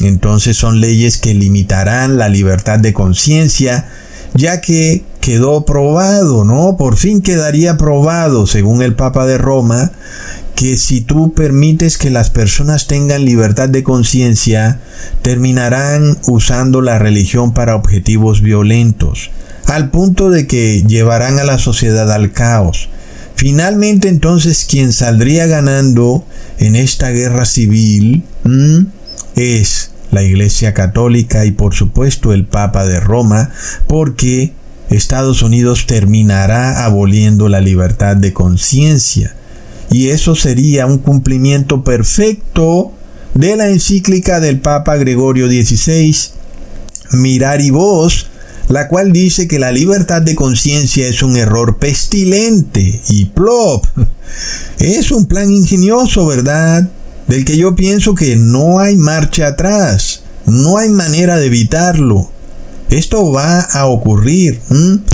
Entonces 0.00 0.56
son 0.56 0.80
leyes 0.80 1.18
que 1.18 1.34
limitarán 1.34 2.18
la 2.18 2.28
libertad 2.28 2.78
de 2.78 2.92
conciencia, 2.92 3.88
ya 4.34 4.60
que 4.60 5.04
quedó 5.20 5.64
probado, 5.64 6.44
¿no? 6.44 6.76
Por 6.76 6.96
fin 6.96 7.20
quedaría 7.20 7.76
probado, 7.76 8.46
según 8.46 8.82
el 8.82 8.94
Papa 8.94 9.26
de 9.26 9.38
Roma, 9.38 9.92
que 10.54 10.76
si 10.76 11.00
tú 11.00 11.32
permites 11.32 11.98
que 11.98 12.10
las 12.10 12.30
personas 12.30 12.86
tengan 12.86 13.24
libertad 13.24 13.68
de 13.68 13.82
conciencia, 13.82 14.80
terminarán 15.22 16.18
usando 16.26 16.80
la 16.80 16.98
religión 16.98 17.54
para 17.54 17.76
objetivos 17.76 18.42
violentos, 18.42 19.30
al 19.66 19.90
punto 19.90 20.30
de 20.30 20.46
que 20.46 20.82
llevarán 20.86 21.38
a 21.38 21.44
la 21.44 21.58
sociedad 21.58 22.10
al 22.12 22.32
caos. 22.32 22.88
Finalmente 23.34 24.08
entonces 24.08 24.66
quien 24.68 24.92
saldría 24.92 25.46
ganando 25.46 26.24
en 26.58 26.76
esta 26.76 27.10
guerra 27.10 27.44
civil 27.44 28.22
es 29.34 29.90
la 30.10 30.22
Iglesia 30.22 30.74
Católica 30.74 31.44
y 31.46 31.50
por 31.50 31.74
supuesto 31.74 32.32
el 32.32 32.44
Papa 32.44 32.86
de 32.86 33.00
Roma, 33.00 33.50
porque 33.88 34.52
Estados 34.90 35.42
Unidos 35.42 35.86
terminará 35.86 36.84
aboliendo 36.84 37.48
la 37.48 37.60
libertad 37.60 38.16
de 38.16 38.32
conciencia 38.32 39.34
y 39.92 40.08
eso 40.08 40.34
sería 40.34 40.86
un 40.86 40.98
cumplimiento 40.98 41.84
perfecto 41.84 42.92
de 43.34 43.56
la 43.56 43.68
encíclica 43.68 44.40
del 44.40 44.58
Papa 44.58 44.96
Gregorio 44.96 45.46
XVI, 45.48 46.16
Mirari 47.12 47.70
Vos, 47.70 48.28
la 48.68 48.88
cual 48.88 49.12
dice 49.12 49.46
que 49.46 49.58
la 49.58 49.70
libertad 49.70 50.22
de 50.22 50.34
conciencia 50.34 51.06
es 51.06 51.22
un 51.22 51.36
error 51.36 51.76
pestilente 51.78 53.02
y 53.08 53.26
plop. 53.26 53.84
Es 54.78 55.10
un 55.10 55.26
plan 55.26 55.50
ingenioso, 55.50 56.26
¿verdad? 56.26 56.88
Del 57.28 57.44
que 57.44 57.58
yo 57.58 57.76
pienso 57.76 58.14
que 58.14 58.36
no 58.36 58.80
hay 58.80 58.96
marcha 58.96 59.48
atrás. 59.48 60.22
No 60.46 60.78
hay 60.78 60.88
manera 60.88 61.36
de 61.36 61.46
evitarlo. 61.46 62.30
Esto 62.88 63.30
va 63.30 63.60
a 63.60 63.86
ocurrir. 63.86 64.60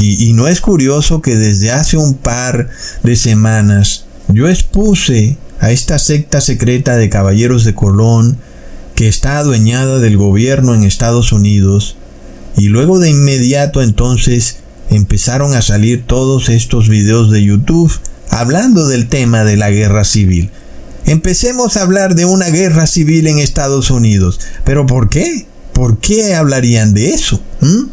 Y, 0.01 0.29
y 0.29 0.33
no 0.35 0.47
es 0.47 0.61
curioso 0.61 1.21
que 1.21 1.37
desde 1.37 1.73
hace 1.73 1.97
un 1.97 2.15
par 2.15 2.71
de 3.03 3.17
semanas 3.17 4.05
yo 4.29 4.49
expuse 4.49 5.37
a 5.61 5.71
esta 5.71 5.99
secta 5.99 6.41
secreta 6.41 6.97
de 6.97 7.09
caballeros 7.09 7.65
de 7.65 7.75
Colón 7.75 8.39
que 8.95 9.09
está 9.09 9.39
adueñada 9.39 9.99
del 10.01 10.17
gobierno 10.17 10.75
en 10.75 10.85
Estados 10.85 11.33
Unidos 11.33 11.97
y 12.57 12.69
luego 12.69 12.99
de 12.99 13.11
inmediato 13.11 13.83
entonces 13.83 14.59
empezaron 14.91 15.55
a 15.55 15.63
salir 15.63 16.05
todos 16.07 16.49
estos 16.49 16.89
videos 16.89 17.31
de 17.31 17.45
YouTube 17.45 17.93
hablando 18.31 18.87
del 18.89 19.09
tema 19.09 19.45
de 19.45 19.57
la 19.57 19.71
guerra 19.71 20.05
civil. 20.05 20.51
Empecemos 21.07 21.77
a 21.77 21.83
hablar 21.83 22.15
de 22.15 22.25
una 22.25 22.49
guerra 22.49 22.87
civil 22.87 23.29
en 23.29 23.39
Estados 23.39 23.91
Unidos. 23.91 24.41
¿Pero 24.65 24.87
por 24.87 25.09
qué? 25.09 25.47
¿Por 25.73 25.99
qué 25.99 26.35
hablarían 26.35 26.93
de 26.93 27.15
eso? 27.15 27.41
¿Mm? 27.61 27.85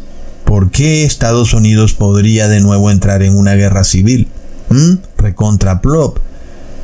¿Por 0.44 0.70
qué 0.70 1.04
Estados 1.04 1.54
Unidos 1.54 1.94
podría 1.94 2.48
de 2.48 2.60
nuevo 2.60 2.90
entrar 2.90 3.22
en 3.22 3.36
una 3.36 3.54
guerra 3.54 3.84
civil? 3.84 4.28
¿Mm? 4.68 4.96
Recontra 5.16 5.80
Plop. 5.80 6.18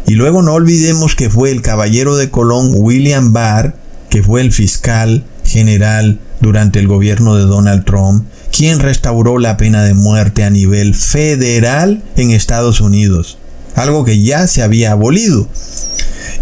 Y 0.07 0.15
luego 0.15 0.43
no 0.43 0.55
olvidemos 0.55 1.15
que 1.15 1.31
fue 1.31 1.51
el 1.51 1.63
caballero 1.63 2.17
de 2.17 2.31
Colón 2.31 2.73
William 2.75 3.33
Barr, 3.33 3.77
que 4.11 4.23
fue 4.23 4.41
el 4.41 4.53
fiscal 4.53 5.25
general 5.45 6.21
durante 6.41 6.79
el 6.81 6.89
gobierno 6.89 7.37
de 7.37 7.45
Donald 7.45 7.85
Trump, 7.85 8.27
quien 8.51 8.81
restauró 8.81 9.39
la 9.39 9.57
pena 9.57 9.85
de 9.85 9.95
muerte 9.95 10.45
a 10.45 10.51
nivel 10.51 10.95
federal 10.95 12.03
en 12.17 12.31
Estados 12.31 12.81
Unidos, 12.81 13.39
algo 13.75 14.05
que 14.05 14.21
ya 14.23 14.47
se 14.47 14.63
había 14.63 14.93
abolido. 14.93 15.49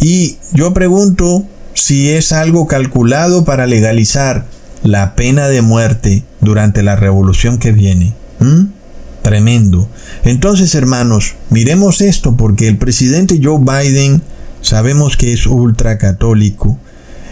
Y 0.01 0.39
yo 0.53 0.73
pregunto 0.73 1.45
si 1.75 2.11
es 2.11 2.33
algo 2.33 2.67
calculado 2.67 3.45
para 3.45 3.67
legalizar 3.67 4.47
la 4.83 5.15
pena 5.15 5.49
de 5.49 5.63
muerte 5.63 6.25
durante 6.41 6.83
la 6.83 6.97
revolución 6.97 7.59
que 7.59 7.73
viene. 7.73 8.15
Tremendo. 9.23 9.89
Entonces, 10.25 10.75
hermanos, 10.75 11.35
miremos 11.51 12.01
esto 12.01 12.37
porque 12.37 12.69
el 12.69 12.79
presidente 12.79 13.41
Joe 13.43 13.61
Biden 13.61 14.23
sabemos 14.63 15.17
que 15.17 15.33
es 15.33 15.47
ultracatólico. 15.47 16.79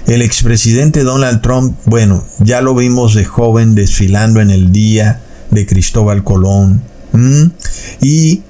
El 0.06 0.22
expresidente 0.22 1.02
Donald 1.02 1.40
Trump, 1.42 1.76
bueno, 1.84 2.24
ya 2.40 2.60
lo 2.60 2.74
vimos 2.74 3.14
de 3.14 3.24
joven 3.24 3.74
desfilando 3.74 4.40
en 4.40 4.50
el 4.50 4.72
día 4.72 5.20
de 5.50 5.66
Cristóbal 5.66 6.24
Colón. 6.24 6.82
¿Y 8.00 8.42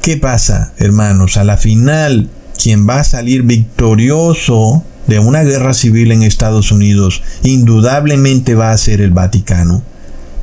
qué 0.00 0.16
pasa, 0.16 0.72
hermanos? 0.78 1.36
A 1.36 1.44
la 1.44 1.56
final, 1.56 2.30
quien 2.60 2.88
va 2.88 3.00
a 3.00 3.04
salir 3.04 3.42
victorioso 3.42 4.84
de 5.06 5.18
una 5.18 5.42
guerra 5.42 5.74
civil 5.74 6.12
en 6.12 6.22
Estados 6.22 6.72
Unidos, 6.72 7.22
indudablemente 7.42 8.54
va 8.54 8.70
a 8.70 8.78
ser 8.78 9.00
el 9.00 9.10
Vaticano 9.10 9.82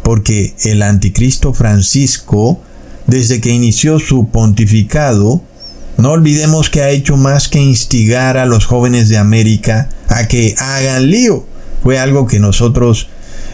porque 0.04 0.56
el 0.64 0.82
anticristo 0.82 1.54
Francisco, 1.54 2.60
desde 3.08 3.42
que 3.42 3.52
inició 3.52 4.00
su 4.00 4.28
pontificado, 4.30 5.42
no 5.98 6.12
olvidemos 6.12 6.70
que 6.70 6.82
ha 6.82 6.90
hecho 6.90 7.18
más 7.18 7.48
que 7.48 7.60
instigar 7.60 8.38
a 8.38 8.46
los 8.46 8.66
jóvenes 8.66 9.10
de 9.10 9.18
América 9.18 9.90
a 10.08 10.28
que 10.28 10.56
hagan 10.58 11.10
lío. 11.12 11.46
Fue 11.84 12.00
algo 12.00 12.28
que 12.28 12.40
nosotros 12.40 13.08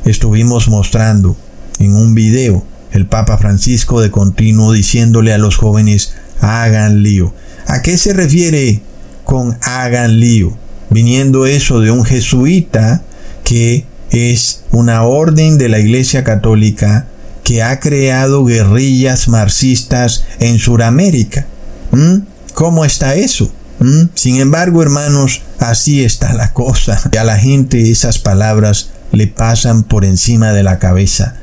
estuvimos 0.05 0.67
mostrando 0.67 1.35
en 1.79 1.95
un 1.95 2.13
video. 2.15 2.63
El 2.91 3.05
Papa 3.05 3.37
Francisco 3.37 4.01
de 4.01 4.11
continuo 4.11 4.71
diciéndole 4.71 5.33
a 5.33 5.37
los 5.37 5.57
jóvenes, 5.57 6.13
hagan 6.39 7.03
lío. 7.03 7.33
¿A 7.67 7.81
qué 7.81 7.97
se 7.97 8.13
refiere 8.13 8.81
con 9.23 9.57
hagan 9.61 10.19
lío? 10.19 10.57
Viniendo 10.89 11.45
eso 11.45 11.81
de 11.81 11.91
un 11.91 12.05
jesuita 12.05 13.03
que 13.43 13.85
es 14.11 14.63
una 14.71 15.03
orden 15.03 15.57
de 15.57 15.69
la 15.69 15.79
Iglesia 15.79 16.23
Católica 16.23 17.07
que 17.43 17.63
ha 17.63 17.79
creado 17.79 18.43
guerrillas 18.45 19.27
marxistas 19.27 20.25
en 20.39 20.59
Sudamérica. 20.59 21.45
¿Mm? 21.91 22.17
¿Cómo 22.53 22.83
está 22.83 23.15
eso? 23.15 23.51
¿Mm? 23.79 24.09
Sin 24.15 24.37
embargo, 24.37 24.81
hermanos, 24.81 25.41
así 25.59 26.03
está 26.03 26.33
la 26.33 26.53
cosa. 26.53 27.01
Y 27.13 27.17
a 27.17 27.23
la 27.23 27.37
gente 27.37 27.89
esas 27.89 28.19
palabras 28.19 28.89
le 29.11 29.27
pasan 29.27 29.83
por 29.83 30.03
encima 30.03 30.51
de 30.51 30.63
la 30.63 30.79
cabeza. 30.79 31.35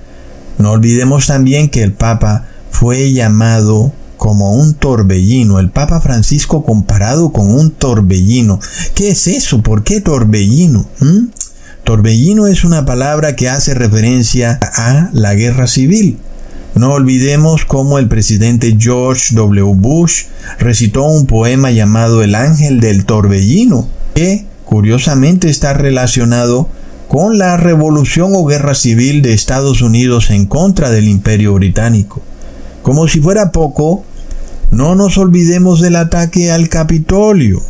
No 0.58 0.72
olvidemos 0.72 1.26
también 1.26 1.68
que 1.68 1.82
el 1.82 1.92
Papa 1.92 2.46
fue 2.70 3.12
llamado 3.12 3.92
como 4.16 4.54
un 4.54 4.74
torbellino, 4.74 5.58
el 5.58 5.70
Papa 5.70 6.00
Francisco 6.00 6.64
comparado 6.64 7.32
con 7.32 7.50
un 7.50 7.70
torbellino. 7.70 8.60
¿Qué 8.94 9.10
es 9.10 9.26
eso? 9.26 9.62
¿Por 9.62 9.84
qué 9.84 10.00
torbellino? 10.00 10.86
¿Mm? 11.00 11.26
Torbellino 11.84 12.46
es 12.46 12.64
una 12.64 12.86
palabra 12.86 13.36
que 13.36 13.50
hace 13.50 13.74
referencia 13.74 14.58
a 14.62 15.10
la 15.12 15.34
guerra 15.34 15.66
civil. 15.66 16.18
No 16.74 16.92
olvidemos 16.94 17.66
cómo 17.66 17.98
el 17.98 18.08
presidente 18.08 18.76
George 18.80 19.34
W. 19.34 19.74
Bush 19.76 20.24
recitó 20.58 21.04
un 21.04 21.26
poema 21.26 21.70
llamado 21.70 22.22
El 22.22 22.36
Ángel 22.36 22.80
del 22.80 23.04
Torbellino, 23.04 23.86
que 24.14 24.46
curiosamente 24.64 25.50
está 25.50 25.74
relacionado 25.74 26.68
con 27.06 27.36
la 27.36 27.58
revolución 27.58 28.32
o 28.34 28.46
guerra 28.46 28.74
civil 28.74 29.20
de 29.20 29.34
Estados 29.34 29.82
Unidos 29.82 30.30
en 30.30 30.46
contra 30.46 30.90
del 30.90 31.06
imperio 31.06 31.52
británico. 31.52 32.22
Como 32.82 33.06
si 33.08 33.20
fuera 33.20 33.52
poco, 33.52 34.04
no 34.70 34.94
nos 34.94 35.18
olvidemos 35.18 35.82
del 35.82 35.96
ataque 35.96 36.50
al 36.50 36.70
Capitolio, 36.70 37.60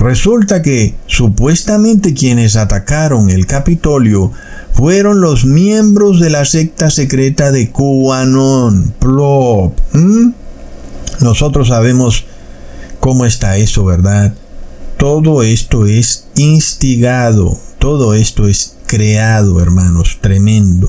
Resulta 0.00 0.62
que 0.62 0.94
supuestamente 1.06 2.14
quienes 2.14 2.56
atacaron 2.56 3.28
el 3.28 3.46
Capitolio 3.46 4.32
fueron 4.72 5.20
los 5.20 5.44
miembros 5.44 6.20
de 6.20 6.30
la 6.30 6.46
secta 6.46 6.88
secreta 6.88 7.52
de 7.52 7.70
QAnon, 7.70 8.94
Plop. 8.98 9.78
Nosotros 11.20 11.68
sabemos 11.68 12.24
cómo 12.98 13.26
está 13.26 13.58
eso, 13.58 13.84
¿verdad? 13.84 14.32
Todo 14.96 15.42
esto 15.42 15.84
es 15.84 16.28
instigado, 16.34 17.58
todo 17.78 18.14
esto 18.14 18.48
es 18.48 18.76
creado, 18.86 19.60
hermanos, 19.60 20.16
tremendo. 20.22 20.88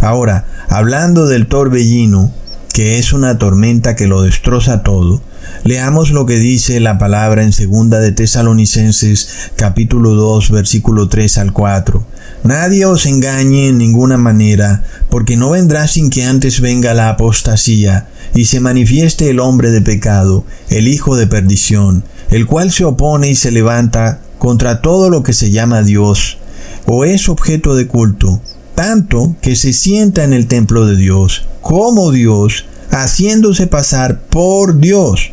Ahora, 0.00 0.46
hablando 0.68 1.28
del 1.28 1.46
torbellino, 1.46 2.32
que 2.72 2.98
es 2.98 3.12
una 3.12 3.38
tormenta 3.38 3.94
que 3.94 4.08
lo 4.08 4.22
destroza 4.22 4.82
todo, 4.82 5.22
leamos 5.64 6.10
lo 6.10 6.26
que 6.26 6.38
dice 6.38 6.80
la 6.80 6.98
palabra 6.98 7.42
en 7.42 7.52
segunda 7.52 8.00
de 8.00 8.12
Tesalonicenses 8.12 9.50
capítulo 9.56 10.14
2 10.14 10.50
versículo 10.50 11.08
3 11.08 11.38
al 11.38 11.52
4. 11.52 12.06
Nadie 12.44 12.86
os 12.86 13.06
engañe 13.06 13.68
en 13.68 13.78
ninguna 13.78 14.18
manera, 14.18 14.82
porque 15.10 15.36
no 15.36 15.50
vendrá 15.50 15.86
sin 15.86 16.10
que 16.10 16.24
antes 16.24 16.60
venga 16.60 16.92
la 16.92 17.08
apostasía 17.08 18.08
y 18.34 18.46
se 18.46 18.58
manifieste 18.58 19.30
el 19.30 19.38
hombre 19.38 19.70
de 19.70 19.80
pecado, 19.80 20.44
el 20.68 20.88
hijo 20.88 21.16
de 21.16 21.26
perdición, 21.28 22.04
el 22.30 22.46
cual 22.46 22.72
se 22.72 22.84
opone 22.84 23.30
y 23.30 23.36
se 23.36 23.52
levanta 23.52 24.20
contra 24.38 24.80
todo 24.80 25.08
lo 25.08 25.22
que 25.22 25.34
se 25.34 25.50
llama 25.50 25.82
Dios, 25.82 26.38
o 26.86 27.04
es 27.04 27.28
objeto 27.28 27.76
de 27.76 27.86
culto, 27.86 28.40
tanto 28.74 29.36
que 29.40 29.54
se 29.54 29.72
sienta 29.72 30.24
en 30.24 30.32
el 30.32 30.48
templo 30.48 30.86
de 30.86 30.96
Dios, 30.96 31.46
como 31.60 32.10
Dios, 32.10 32.64
haciéndose 32.90 33.66
pasar 33.68 34.22
por 34.22 34.80
Dios. 34.80 35.30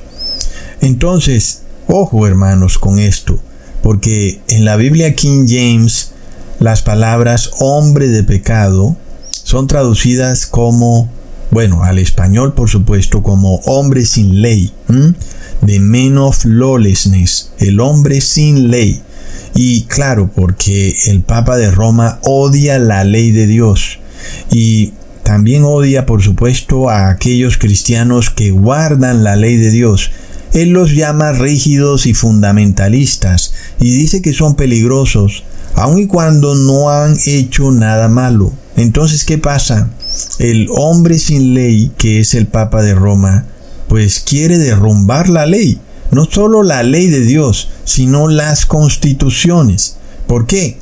Entonces, 0.82 1.62
ojo 1.88 2.28
hermanos 2.28 2.78
con 2.78 3.00
esto, 3.00 3.40
porque 3.82 4.42
en 4.48 4.66
la 4.66 4.76
Biblia 4.76 5.16
King 5.16 5.46
James 5.48 6.12
las 6.60 6.82
palabras 6.82 7.52
hombre 7.60 8.08
de 8.08 8.24
pecado 8.24 8.98
son 9.32 9.68
traducidas 9.68 10.46
como, 10.46 11.10
bueno, 11.52 11.84
al 11.84 12.00
español 12.00 12.54
por 12.54 12.70
supuesto, 12.70 13.24
como 13.24 13.56
hombre 13.66 14.06
sin 14.06 14.42
ley, 14.42 14.74
de 15.62 15.80
men 15.80 16.18
of 16.18 16.46
lawlessness, 16.46 17.52
el 17.60 17.80
hombre 17.80 18.22
sin 18.22 18.70
ley. 18.70 19.02
Y 19.56 19.84
claro, 19.84 20.30
porque 20.34 20.96
el 21.08 21.22
Papa 21.22 21.58
de 21.58 21.72
Roma 21.72 22.20
odia 22.24 22.78
la 22.80 23.04
ley 23.04 23.32
de 23.32 23.48
Dios 23.48 24.00
y 24.52 24.94
también 25.24 25.64
odia, 25.64 26.06
por 26.06 26.24
supuesto, 26.24 26.90
a 26.90 27.10
aquellos 27.10 27.58
cristianos 27.58 28.30
que 28.30 28.52
guardan 28.52 29.24
la 29.24 29.36
ley 29.36 29.58
de 29.58 29.70
Dios. 29.70 30.12
Él 30.54 30.70
los 30.70 30.94
llama 30.96 31.32
rígidos 31.32 32.06
y 32.06 32.14
fundamentalistas 32.14 33.54
y 33.80 33.92
dice 33.92 34.22
que 34.22 34.34
son 34.34 34.56
peligrosos, 34.56 35.44
aun 35.76 36.00
y 36.00 36.08
cuando 36.08 36.56
no 36.56 36.90
han 36.90 37.18
hecho 37.26 37.72
nada 37.72 38.08
malo. 38.08 38.54
Entonces, 38.76 39.26
¿qué 39.26 39.38
pasa? 39.38 39.90
El 40.40 40.68
hombre 40.72 41.20
sin 41.20 41.54
ley, 41.54 41.92
que 41.98 42.20
es 42.20 42.34
el 42.34 42.48
Papa 42.48 42.82
de 42.82 42.96
Roma, 42.96 43.46
pues 43.88 44.20
quiere 44.20 44.58
derrumbar 44.58 45.30
la 45.30 45.46
ley 45.46 45.80
no 46.12 46.26
solo 46.26 46.64
la 46.64 46.84
ley 46.84 47.08
de 47.08 47.22
Dios, 47.22 47.70
sino 47.86 48.28
las 48.28 48.66
constituciones. 48.66 49.98
¿Por 50.28 50.46
qué? 50.48 50.78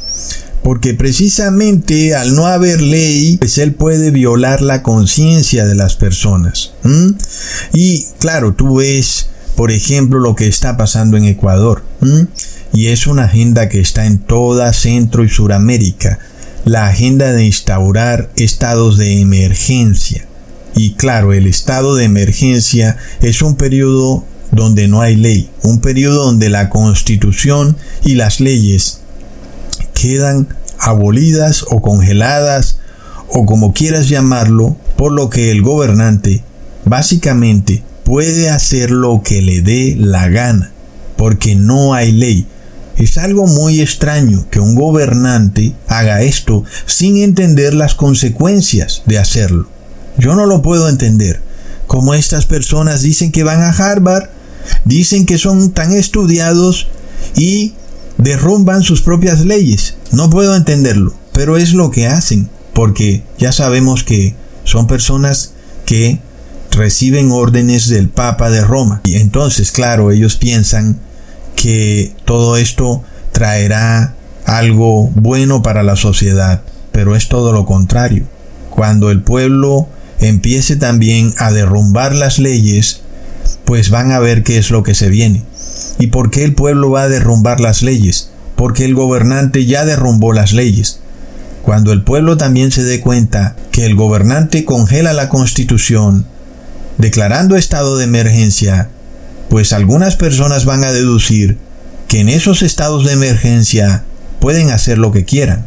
Porque 0.63 0.93
precisamente 0.93 2.15
al 2.15 2.35
no 2.35 2.47
haber 2.47 2.81
ley, 2.81 3.37
pues 3.37 3.57
él 3.57 3.73
puede 3.73 4.11
violar 4.11 4.61
la 4.61 4.83
conciencia 4.83 5.65
de 5.65 5.75
las 5.75 5.95
personas. 5.95 6.73
Y 7.73 8.05
claro, 8.19 8.53
tú 8.53 8.77
ves, 8.77 9.27
por 9.57 9.71
ejemplo, 9.71 10.19
lo 10.19 10.35
que 10.35 10.47
está 10.47 10.77
pasando 10.77 11.17
en 11.17 11.25
Ecuador. 11.25 11.83
y 12.73 12.87
es 12.87 13.07
una 13.07 13.23
agenda 13.23 13.69
que 13.69 13.79
está 13.79 14.05
en 14.05 14.19
toda 14.19 14.71
Centro 14.71 15.23
y 15.23 15.29
Suramérica, 15.29 16.19
la 16.63 16.85
agenda 16.85 17.33
de 17.33 17.43
instaurar 17.43 18.29
estados 18.35 18.97
de 18.97 19.19
emergencia. 19.19 20.27
Y 20.75 20.91
claro, 20.91 21.33
el 21.33 21.47
estado 21.47 21.95
de 21.95 22.03
emergencia 22.03 22.97
es 23.19 23.41
un 23.41 23.55
periodo 23.55 24.23
donde 24.51 24.87
no 24.87 25.01
hay 25.01 25.15
ley, 25.15 25.49
un 25.63 25.81
periodo 25.81 26.25
donde 26.25 26.51
la 26.51 26.69
constitución 26.69 27.77
y 28.05 28.13
las 28.13 28.39
leyes 28.39 28.99
quedan 29.95 30.55
abolidas 30.77 31.65
o 31.67 31.81
congeladas 31.81 32.77
o 33.27 33.47
como 33.47 33.73
quieras 33.73 34.07
llamarlo, 34.07 34.77
por 34.97 35.11
lo 35.11 35.31
que 35.31 35.49
el 35.49 35.63
gobernante 35.63 36.43
básicamente 36.85 37.81
puede 38.07 38.49
hacer 38.49 38.89
lo 38.89 39.21
que 39.21 39.41
le 39.41 39.61
dé 39.61 39.93
la 39.99 40.29
gana, 40.29 40.71
porque 41.17 41.55
no 41.55 41.93
hay 41.93 42.13
ley. 42.13 42.47
Es 42.95 43.17
algo 43.17 43.47
muy 43.47 43.81
extraño 43.81 44.45
que 44.49 44.61
un 44.61 44.75
gobernante 44.75 45.73
haga 45.89 46.21
esto 46.21 46.63
sin 46.85 47.17
entender 47.17 47.73
las 47.73 47.95
consecuencias 47.95 49.03
de 49.07 49.19
hacerlo. 49.19 49.67
Yo 50.17 50.35
no 50.35 50.45
lo 50.45 50.61
puedo 50.61 50.87
entender. 50.87 51.41
Como 51.85 52.13
estas 52.13 52.45
personas 52.45 53.01
dicen 53.01 53.33
que 53.33 53.43
van 53.43 53.61
a 53.61 53.71
Harvard, 53.71 54.29
dicen 54.85 55.25
que 55.25 55.37
son 55.37 55.71
tan 55.71 55.91
estudiados 55.91 56.87
y 57.35 57.73
derrumban 58.17 58.83
sus 58.83 59.01
propias 59.01 59.43
leyes. 59.43 59.97
No 60.13 60.29
puedo 60.29 60.55
entenderlo, 60.55 61.13
pero 61.33 61.57
es 61.57 61.73
lo 61.73 61.91
que 61.91 62.07
hacen, 62.07 62.49
porque 62.71 63.23
ya 63.37 63.51
sabemos 63.51 64.05
que 64.05 64.33
son 64.63 64.87
personas 64.87 65.51
que 65.85 66.21
reciben 66.77 67.31
órdenes 67.31 67.89
del 67.89 68.07
Papa 68.07 68.49
de 68.49 68.63
Roma. 68.63 69.01
Y 69.03 69.17
entonces, 69.17 69.71
claro, 69.71 70.11
ellos 70.11 70.37
piensan 70.37 70.99
que 71.55 72.13
todo 72.23 72.55
esto 72.55 73.03
traerá 73.33 74.13
algo 74.45 75.09
bueno 75.13 75.61
para 75.61 75.83
la 75.83 75.95
sociedad, 75.95 76.61
pero 76.91 77.15
es 77.15 77.27
todo 77.27 77.51
lo 77.51 77.65
contrario. 77.65 78.25
Cuando 78.69 79.11
el 79.11 79.21
pueblo 79.21 79.87
empiece 80.19 80.77
también 80.77 81.33
a 81.37 81.51
derrumbar 81.51 82.15
las 82.15 82.39
leyes, 82.39 83.01
pues 83.65 83.89
van 83.89 84.11
a 84.11 84.19
ver 84.19 84.43
qué 84.43 84.57
es 84.57 84.71
lo 84.71 84.83
que 84.83 84.95
se 84.95 85.09
viene. 85.09 85.43
¿Y 85.99 86.07
por 86.07 86.31
qué 86.31 86.43
el 86.43 86.53
pueblo 86.53 86.91
va 86.91 87.03
a 87.03 87.09
derrumbar 87.09 87.59
las 87.59 87.81
leyes? 87.81 88.29
Porque 88.55 88.85
el 88.85 88.95
gobernante 88.95 89.65
ya 89.65 89.83
derrumbó 89.83 90.31
las 90.31 90.53
leyes. 90.53 90.99
Cuando 91.63 91.91
el 91.91 92.03
pueblo 92.03 92.37
también 92.37 92.71
se 92.71 92.83
dé 92.83 93.01
cuenta 93.01 93.55
que 93.71 93.85
el 93.85 93.95
gobernante 93.95 94.63
congela 94.63 95.13
la 95.13 95.27
constitución, 95.27 96.25
declarando 96.97 97.55
estado 97.55 97.97
de 97.97 98.05
emergencia, 98.05 98.89
pues 99.49 99.73
algunas 99.73 100.15
personas 100.15 100.65
van 100.65 100.83
a 100.83 100.91
deducir 100.91 101.57
que 102.07 102.19
en 102.19 102.29
esos 102.29 102.61
estados 102.61 103.05
de 103.05 103.13
emergencia 103.13 104.03
pueden 104.39 104.69
hacer 104.69 104.97
lo 104.97 105.11
que 105.11 105.25
quieran. 105.25 105.65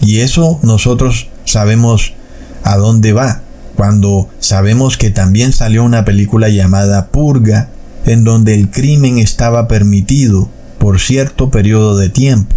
Y 0.00 0.20
eso 0.20 0.58
nosotros 0.62 1.28
sabemos 1.44 2.14
a 2.62 2.76
dónde 2.76 3.12
va, 3.12 3.42
cuando 3.76 4.28
sabemos 4.38 4.96
que 4.96 5.10
también 5.10 5.52
salió 5.52 5.84
una 5.84 6.04
película 6.04 6.48
llamada 6.48 7.08
Purga, 7.08 7.68
en 8.06 8.24
donde 8.24 8.54
el 8.54 8.70
crimen 8.70 9.18
estaba 9.18 9.68
permitido 9.68 10.48
por 10.78 11.00
cierto 11.00 11.50
periodo 11.50 11.96
de 11.96 12.08
tiempo. 12.08 12.54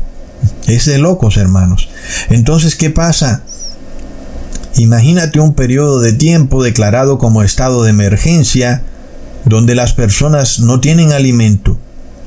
Es 0.67 0.85
de 0.85 0.97
locos, 0.97 1.37
hermanos. 1.37 1.89
Entonces, 2.29 2.75
¿qué 2.75 2.89
pasa? 2.89 3.43
Imagínate 4.75 5.39
un 5.39 5.53
periodo 5.53 5.99
de 5.99 6.13
tiempo 6.13 6.63
declarado 6.63 7.17
como 7.17 7.43
estado 7.43 7.83
de 7.83 7.91
emergencia, 7.91 8.81
donde 9.45 9.75
las 9.75 9.93
personas 9.93 10.59
no 10.59 10.79
tienen 10.79 11.11
alimento 11.11 11.77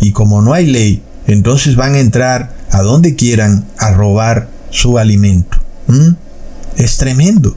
y 0.01 0.13
como 0.13 0.43
no 0.43 0.53
hay 0.53 0.67
ley, 0.67 1.03
entonces 1.27 1.77
van 1.77 1.95
a 1.95 2.01
entrar 2.01 2.55
a 2.71 2.83
donde 2.83 3.17
quieran 3.17 3.65
a 3.79 3.93
robar 3.93 4.49
su 4.71 4.99
alimento. 4.99 5.59
¿Mm? 5.87 6.11
Es 6.77 6.99
tremendo. 6.99 7.57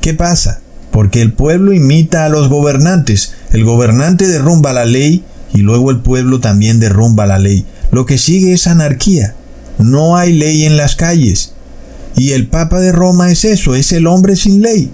¿Qué 0.00 0.14
pasa? 0.14 0.60
Porque 0.90 1.22
el 1.22 1.32
pueblo 1.32 1.72
imita 1.72 2.24
a 2.24 2.28
los 2.28 2.48
gobernantes. 2.48 3.32
El 3.52 3.64
gobernante 3.64 4.28
derrumba 4.28 4.72
la 4.72 4.84
ley 4.84 5.24
y 5.52 5.58
luego 5.58 5.90
el 5.90 6.00
pueblo 6.00 6.40
también 6.40 6.78
derrumba 6.78 7.26
la 7.26 7.38
ley. 7.38 7.66
Lo 7.90 8.06
que 8.06 8.18
sigue 8.18 8.52
es 8.52 8.66
anarquía. 8.66 9.34
No 9.78 10.16
hay 10.16 10.32
ley 10.32 10.64
en 10.64 10.76
las 10.76 10.94
calles. 10.94 11.54
Y 12.16 12.32
el 12.32 12.46
Papa 12.46 12.80
de 12.80 12.92
Roma 12.92 13.30
es 13.30 13.44
eso, 13.44 13.74
es 13.74 13.92
el 13.92 14.06
hombre 14.06 14.36
sin 14.36 14.62
ley. 14.62 14.90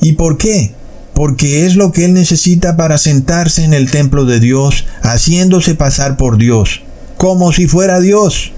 ¿Y 0.00 0.12
por 0.12 0.36
qué? 0.38 0.72
Porque 1.14 1.66
es 1.66 1.76
lo 1.76 1.92
que 1.92 2.04
él 2.04 2.14
necesita 2.14 2.76
para 2.76 2.98
sentarse 2.98 3.64
en 3.64 3.74
el 3.74 3.90
templo 3.90 4.24
de 4.24 4.40
Dios, 4.40 4.86
haciéndose 5.02 5.74
pasar 5.74 6.16
por 6.16 6.38
Dios, 6.38 6.82
como 7.16 7.52
si 7.52 7.66
fuera 7.66 8.00
Dios. 8.00 8.52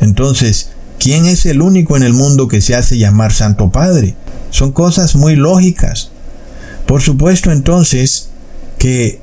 Entonces, 0.00 0.70
¿quién 0.98 1.26
es 1.26 1.46
el 1.46 1.62
único 1.62 1.96
en 1.96 2.02
el 2.02 2.12
mundo 2.12 2.48
que 2.48 2.60
se 2.60 2.74
hace 2.74 2.98
llamar 2.98 3.32
Santo 3.32 3.70
Padre? 3.70 4.14
Son 4.50 4.72
cosas 4.72 5.14
muy 5.14 5.36
lógicas. 5.36 6.10
Por 6.86 7.02
supuesto 7.02 7.52
entonces 7.52 8.28
que 8.78 9.20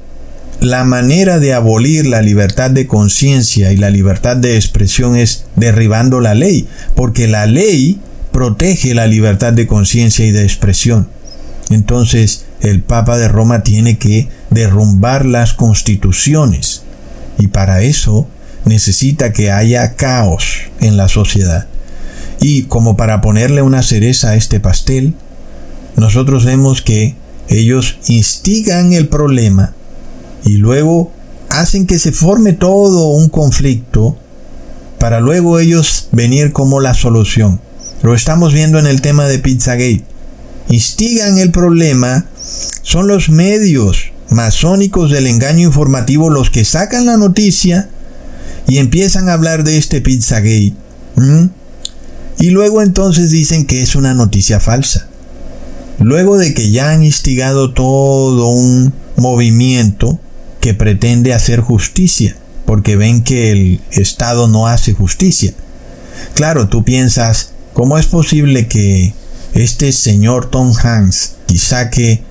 la 0.64 0.86
manera 0.86 1.40
de 1.40 1.54
abolir 1.54 2.08
la 2.08 2.22
libertad 2.22 2.72
de 2.72 2.88
conciencia 2.88 3.74
y 3.74 3.78
la 3.78 3.90
libertad 3.90 4.38
de 4.38 4.56
expresión 4.56 5.18
es 5.18 5.44
derribando 5.58 6.22
la 6.22 6.36
ley, 6.36 6.70
porque 6.96 7.28
la 7.28 7.48
ley 7.48 8.00
protege 8.32 8.94
la 8.94 9.06
libertad 9.06 9.52
de 9.52 9.68
conciencia 9.68 10.26
y 10.26 10.32
de 10.32 10.44
expresión. 10.44 11.10
Entonces 11.70 12.46
el 12.62 12.82
Papa 12.82 13.18
de 13.18 13.28
Roma 13.28 13.64
tiene 13.64 13.98
que 13.98 14.30
derrumbar 14.52 15.26
las 15.26 15.54
constituciones 15.54 16.84
y 17.38 17.48
para 17.48 17.82
eso 17.82 18.30
necesita 18.64 19.34
que 19.34 19.52
haya 19.52 19.96
caos 19.96 20.62
en 20.80 20.96
la 20.96 21.10
sociedad. 21.10 21.68
Y 22.40 22.64
como 22.64 22.96
para 22.96 23.20
ponerle 23.20 23.64
una 23.64 23.84
cereza 23.84 24.30
a 24.30 24.36
este 24.36 24.62
pastel, 24.62 25.14
nosotros 25.98 26.46
vemos 26.46 26.82
que 26.82 27.16
ellos 27.50 27.98
instigan 28.08 28.94
el 28.94 29.10
problema 29.10 29.74
y 30.46 30.58
luego 30.58 31.12
hacen 31.50 31.86
que 31.88 32.00
se 32.00 32.12
forme 32.12 32.54
todo 32.54 33.08
un 33.08 33.30
conflicto 33.30 34.18
para 35.00 35.20
luego 35.20 35.60
ellos 35.60 36.08
venir 36.12 36.52
como 36.52 36.80
la 36.80 36.94
solución. 36.94 37.60
Lo 38.02 38.16
estamos 38.16 38.54
viendo 38.54 38.80
en 38.80 38.88
el 38.88 39.02
tema 39.02 39.28
de 39.28 39.40
Pizzagate. 39.40 40.04
Instigan 40.70 41.38
el 41.38 41.52
problema, 41.52 42.26
son 42.82 43.08
los 43.08 43.30
medios 43.30 44.12
masónicos 44.30 45.12
del 45.12 45.28
engaño 45.28 45.68
informativo 45.68 46.30
los 46.30 46.50
que 46.50 46.66
sacan 46.66 47.06
la 47.06 47.18
noticia 47.18 47.90
y 48.68 48.78
empiezan 48.78 49.30
a 49.30 49.34
hablar 49.34 49.64
de 49.64 49.78
este 49.78 50.02
Pizzagate. 50.02 50.74
Y 52.40 52.50
luego 52.50 52.82
entonces 52.82 53.32
dicen 53.32 53.66
que 53.66 53.82
es 53.82 53.96
una 53.96 54.14
noticia 54.14 54.60
falsa. 54.60 55.08
Luego 56.00 56.38
de 56.38 56.54
que 56.54 56.72
ya 56.72 56.92
han 56.92 57.04
instigado 57.04 57.74
todo 57.74 58.48
un 58.48 58.94
movimiento 59.16 60.20
que 60.64 60.74
pretende 60.74 61.34
hacer 61.34 61.60
justicia, 61.60 62.38
porque 62.66 62.96
ven 62.96 63.26
que 63.26 63.52
el 63.52 63.82
Estado 63.92 64.48
no 64.48 64.66
hace 64.66 64.94
justicia. 64.94 65.54
Claro, 66.36 66.70
tú 66.70 66.86
piensas, 66.86 67.52
¿cómo 67.74 67.98
es 67.98 68.06
posible 68.06 68.70
que 68.70 69.14
este 69.54 69.92
señor 69.92 70.50
Tom 70.50 70.74
Hanks 70.74 71.36
saque 71.58 72.24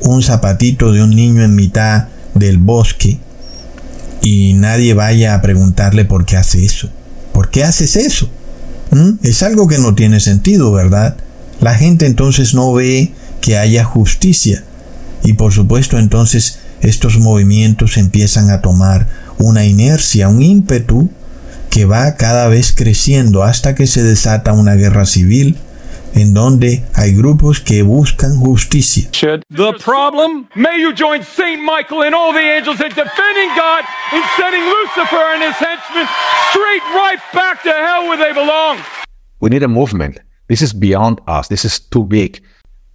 un 0.00 0.22
zapatito 0.22 0.92
de 0.92 1.02
un 1.02 1.16
niño 1.16 1.42
en 1.42 1.54
mitad 1.54 2.08
del 2.34 2.58
bosque 2.58 3.20
y 4.20 4.52
nadie 4.52 4.92
vaya 4.92 5.34
a 5.34 5.40
preguntarle 5.40 6.04
por 6.04 6.26
qué 6.26 6.36
hace 6.36 6.66
eso? 6.66 6.90
¿Por 7.32 7.48
qué 7.48 7.64
haces 7.64 7.96
eso? 7.96 8.28
¿Mm? 8.90 9.12
Es 9.22 9.42
algo 9.42 9.66
que 9.66 9.78
no 9.78 9.94
tiene 9.94 10.20
sentido, 10.20 10.72
¿verdad? 10.72 11.16
La 11.62 11.74
gente 11.74 12.04
entonces 12.04 12.52
no 12.52 12.70
ve 12.74 13.14
que 13.40 13.56
haya 13.56 13.82
justicia. 13.82 14.62
Y 15.24 15.32
por 15.32 15.54
supuesto 15.54 15.98
entonces 15.98 16.58
estos 16.82 17.18
movimientos 17.18 17.96
empiezan 17.96 18.50
a 18.50 18.60
tomar 18.60 19.06
una 19.38 19.64
inercia, 19.64 20.28
un 20.28 20.42
ímpetu 20.42 21.10
que 21.70 21.84
va 21.84 22.16
cada 22.16 22.48
vez 22.48 22.72
creciendo 22.72 23.42
hasta 23.42 23.74
que 23.74 23.86
se 23.86 24.02
desata 24.02 24.52
una 24.52 24.74
guerra 24.74 25.06
civil 25.06 25.56
en 26.14 26.34
donde 26.34 26.84
hay 26.94 27.14
grupos 27.14 27.60
que 27.60 27.82
buscan 27.82 28.36
justicia. 28.36 29.08
The 29.10 29.72
problem? 29.84 30.48
May 30.54 30.80
you 30.80 30.92
join 30.92 31.22
Saint 31.22 31.62
Michael 31.62 32.02
and 32.02 32.14
all 32.14 32.32
the 32.32 32.40
angels 32.40 32.80
in 32.80 32.88
defending 32.88 33.50
God 33.56 33.84
and 34.12 34.24
sending 34.36 34.62
Lucifer 34.64 35.24
and 35.34 35.42
his 35.42 35.56
henchmen 35.56 36.06
straight 36.50 36.82
right 36.94 37.20
back 37.32 37.62
to 37.62 37.70
hell 37.70 38.08
where 38.08 38.16
they 38.16 38.32
belong. 38.32 38.78
We 39.40 39.50
need 39.50 39.62
a 39.62 39.68
movement. 39.68 40.18
This 40.48 40.62
is 40.62 40.72
beyond 40.72 41.20
us. 41.28 41.48
This 41.48 41.64
is 41.64 41.78
too 41.78 42.04
big. 42.04 42.42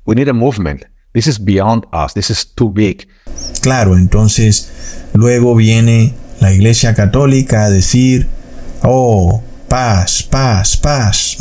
We 0.05 0.15
need 0.15 0.27
a 0.27 0.33
movement. 0.33 0.83
This 1.13 1.27
is 1.27 1.39
beyond 1.39 1.85
us. 1.93 2.13
This 2.13 2.29
is 2.31 2.45
too 2.45 2.71
big. 2.71 3.07
Claro, 3.61 3.97
entonces 3.97 4.69
luego 5.13 5.55
viene 5.55 6.15
la 6.39 6.51
Iglesia 6.51 6.95
Católica 6.95 7.65
a 7.65 7.69
decir, 7.69 8.27
oh, 8.81 9.41
paz, 9.67 10.23
paz, 10.23 10.75
paz. 10.75 11.37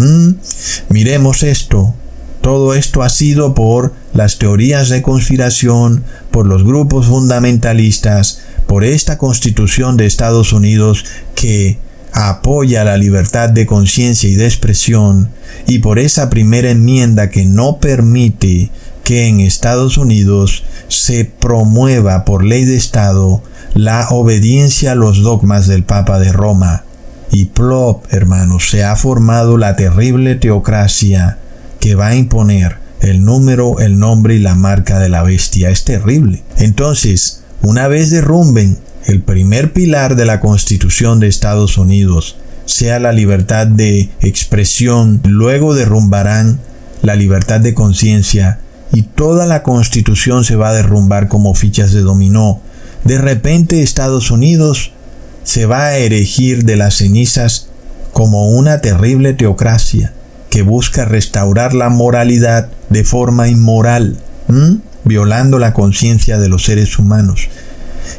Miremos 0.89 1.43
esto. 1.43 1.95
Todo 2.43 2.75
esto 2.75 3.03
ha 3.03 3.09
sido 3.09 3.55
por 3.55 3.95
las 4.15 4.39
teorías 4.39 4.89
de 4.89 5.01
conspiración, 5.01 6.05
por 6.31 6.47
los 6.47 6.65
grupos 6.65 7.07
fundamentalistas, 7.07 8.43
por 8.67 8.85
esta 8.85 9.17
constitución 9.17 9.97
de 9.97 10.07
Estados 10.07 10.53
Unidos 10.53 11.05
que 11.35 11.79
apoya 12.13 12.85
la 12.85 12.97
libertad 12.97 13.49
de 13.49 13.65
conciencia 13.65 14.29
y 14.29 14.35
de 14.35 14.47
expresión, 14.47 15.31
y 15.67 15.79
por 15.79 15.99
esa 15.99 16.29
primera 16.31 16.71
enmienda 16.71 17.31
que 17.31 17.45
no 17.45 17.79
permite 17.79 18.71
que 19.05 19.29
en 19.29 19.41
Estados 19.41 19.99
Unidos 19.99 20.65
se 20.89 21.25
promueva 21.25 22.25
por 22.25 22.45
ley 22.45 22.65
de 22.65 22.77
Estado 22.77 23.43
la 23.75 24.09
obediencia 24.11 24.93
a 24.93 24.97
los 24.97 25.23
dogmas 25.23 25.67
del 25.67 25.85
Papa 25.85 26.19
de 26.19 26.33
Roma. 26.33 26.85
Y 27.31 27.47
plop, 27.47 28.05
hermanos, 28.13 28.69
se 28.69 28.85
ha 28.85 28.95
formado 28.97 29.57
la 29.57 29.77
terrible 29.77 30.35
teocracia 30.35 31.39
que 31.81 31.95
va 31.95 32.09
a 32.09 32.15
imponer 32.15 32.77
el 33.01 33.25
número, 33.25 33.81
el 33.81 33.99
nombre 33.99 34.35
y 34.35 34.39
la 34.39 34.55
marca 34.55 34.99
de 34.99 35.09
la 35.09 35.23
bestia. 35.23 35.71
Es 35.71 35.85
terrible. 35.85 36.43
Entonces, 36.59 37.43
una 37.63 37.89
vez 37.89 38.11
derrumben 38.11 38.79
el 39.07 39.23
primer 39.23 39.73
pilar 39.73 40.15
de 40.15 40.27
la 40.27 40.41
Constitución 40.41 41.21
de 41.21 41.29
Estados 41.29 41.79
Unidos, 41.79 42.37
sea 42.67 43.01
la 43.01 43.13
libertad 43.13 43.67
de 43.67 44.11
expresión, 44.21 45.21
luego 45.25 45.75
derrumbarán 45.75 46.61
la 47.03 47.17
libertad 47.17 47.61
de 47.61 47.75
conciencia 47.75 48.61
y 48.93 49.03
toda 49.03 49.47
la 49.47 49.63
Constitución 49.63 50.45
se 50.45 50.57
va 50.57 50.69
a 50.69 50.75
derrumbar 50.75 51.29
como 51.29 51.55
fichas 51.55 51.93
de 51.93 52.01
dominó. 52.01 52.61
De 53.05 53.19
repente 53.19 53.83
Estados 53.83 54.31
Unidos 54.31 54.93
se 55.45 55.67
va 55.67 55.87
a 55.87 55.97
erigir 55.97 56.65
de 56.65 56.77
las 56.77 56.97
cenizas 56.97 57.69
como 58.13 58.51
una 58.51 58.81
terrible 58.81 59.33
teocracia 59.33 60.13
que 60.51 60.63
busca 60.63 61.07
restaurar 61.07 61.73
la 61.73 61.89
moralidad 61.89 62.69
de 62.91 63.05
forma 63.05 63.49
inmoral, 63.49 64.19
violando 65.05 65.59
la 65.59 65.73
conciencia 65.73 66.39
de 66.39 66.49
los 66.49 66.65
seres 66.65 66.99
humanos. 66.99 67.49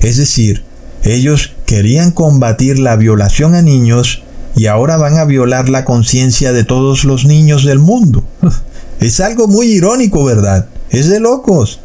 Es 0.01 0.17
decir, 0.17 0.63
ellos 1.03 1.53
querían 1.67 2.11
combatir 2.11 2.80
la 2.80 2.95
violación 2.95 3.53
a 3.53 3.61
niños 3.61 4.24
y 4.55 4.65
ahora 4.65 4.97
van 4.97 5.17
a 5.17 5.26
violar 5.26 5.69
la 5.69 5.86
conciencia 5.86 6.53
de 6.53 6.63
todos 6.63 7.03
los 7.03 7.26
niños 7.26 7.63
del 7.63 7.80
mundo. 7.80 8.24
Es 8.99 9.19
algo 9.19 9.47
muy 9.47 9.67
irónico, 9.67 10.23
¿verdad? 10.23 10.67
Es 10.89 11.09
de 11.09 11.19
locos. 11.19 11.79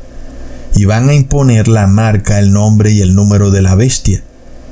Y 0.75 0.85
van 0.85 1.09
a 1.09 1.15
imponer 1.15 1.69
la 1.69 1.87
marca, 1.87 2.39
el 2.39 2.53
nombre 2.53 2.93
y 2.93 3.01
el 3.01 3.15
número 3.15 3.51
de 3.51 3.63
la 3.63 3.75
bestia 3.75 4.23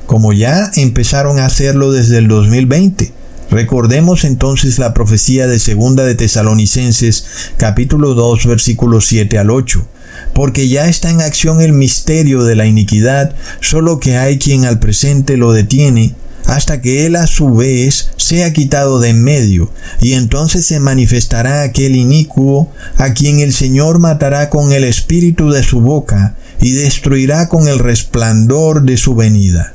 como 0.07 0.33
ya 0.33 0.71
empezaron 0.75 1.37
a 1.37 1.45
hacerlo 1.45 1.91
desde 1.91 2.17
el 2.17 2.27
2020. 2.27 3.11
Recordemos 3.51 4.23
entonces 4.23 4.79
la 4.79 4.93
profecía 4.93 5.47
de 5.47 5.59
segunda 5.59 6.03
de 6.03 6.15
Tesalonicenses 6.15 7.25
capítulo 7.57 8.13
2 8.13 8.47
versículos 8.47 9.05
7 9.05 9.37
al 9.37 9.51
8. 9.51 9.85
Porque 10.33 10.67
ya 10.67 10.87
está 10.87 11.11
en 11.11 11.21
acción 11.21 11.61
el 11.61 11.73
misterio 11.73 12.43
de 12.43 12.55
la 12.55 12.65
iniquidad, 12.65 13.35
solo 13.61 13.99
que 13.99 14.17
hay 14.17 14.39
quien 14.39 14.65
al 14.65 14.79
presente 14.79 15.37
lo 15.37 15.51
detiene, 15.51 16.15
hasta 16.47 16.81
que 16.81 17.05
él 17.05 17.15
a 17.15 17.27
su 17.27 17.53
vez 17.53 18.09
sea 18.15 18.53
quitado 18.53 18.99
de 18.99 19.09
en 19.09 19.23
medio, 19.23 19.71
y 20.01 20.13
entonces 20.13 20.65
se 20.65 20.79
manifestará 20.79 21.61
aquel 21.61 21.95
inicuo, 21.95 22.71
a 22.97 23.13
quien 23.13 23.39
el 23.39 23.53
Señor 23.53 23.99
matará 23.99 24.49
con 24.49 24.71
el 24.71 24.83
espíritu 24.83 25.51
de 25.51 25.61
su 25.61 25.81
boca, 25.81 26.35
y 26.59 26.71
destruirá 26.71 27.49
con 27.49 27.67
el 27.67 27.79
resplandor 27.79 28.83
de 28.83 28.97
su 28.97 29.13
venida. 29.13 29.73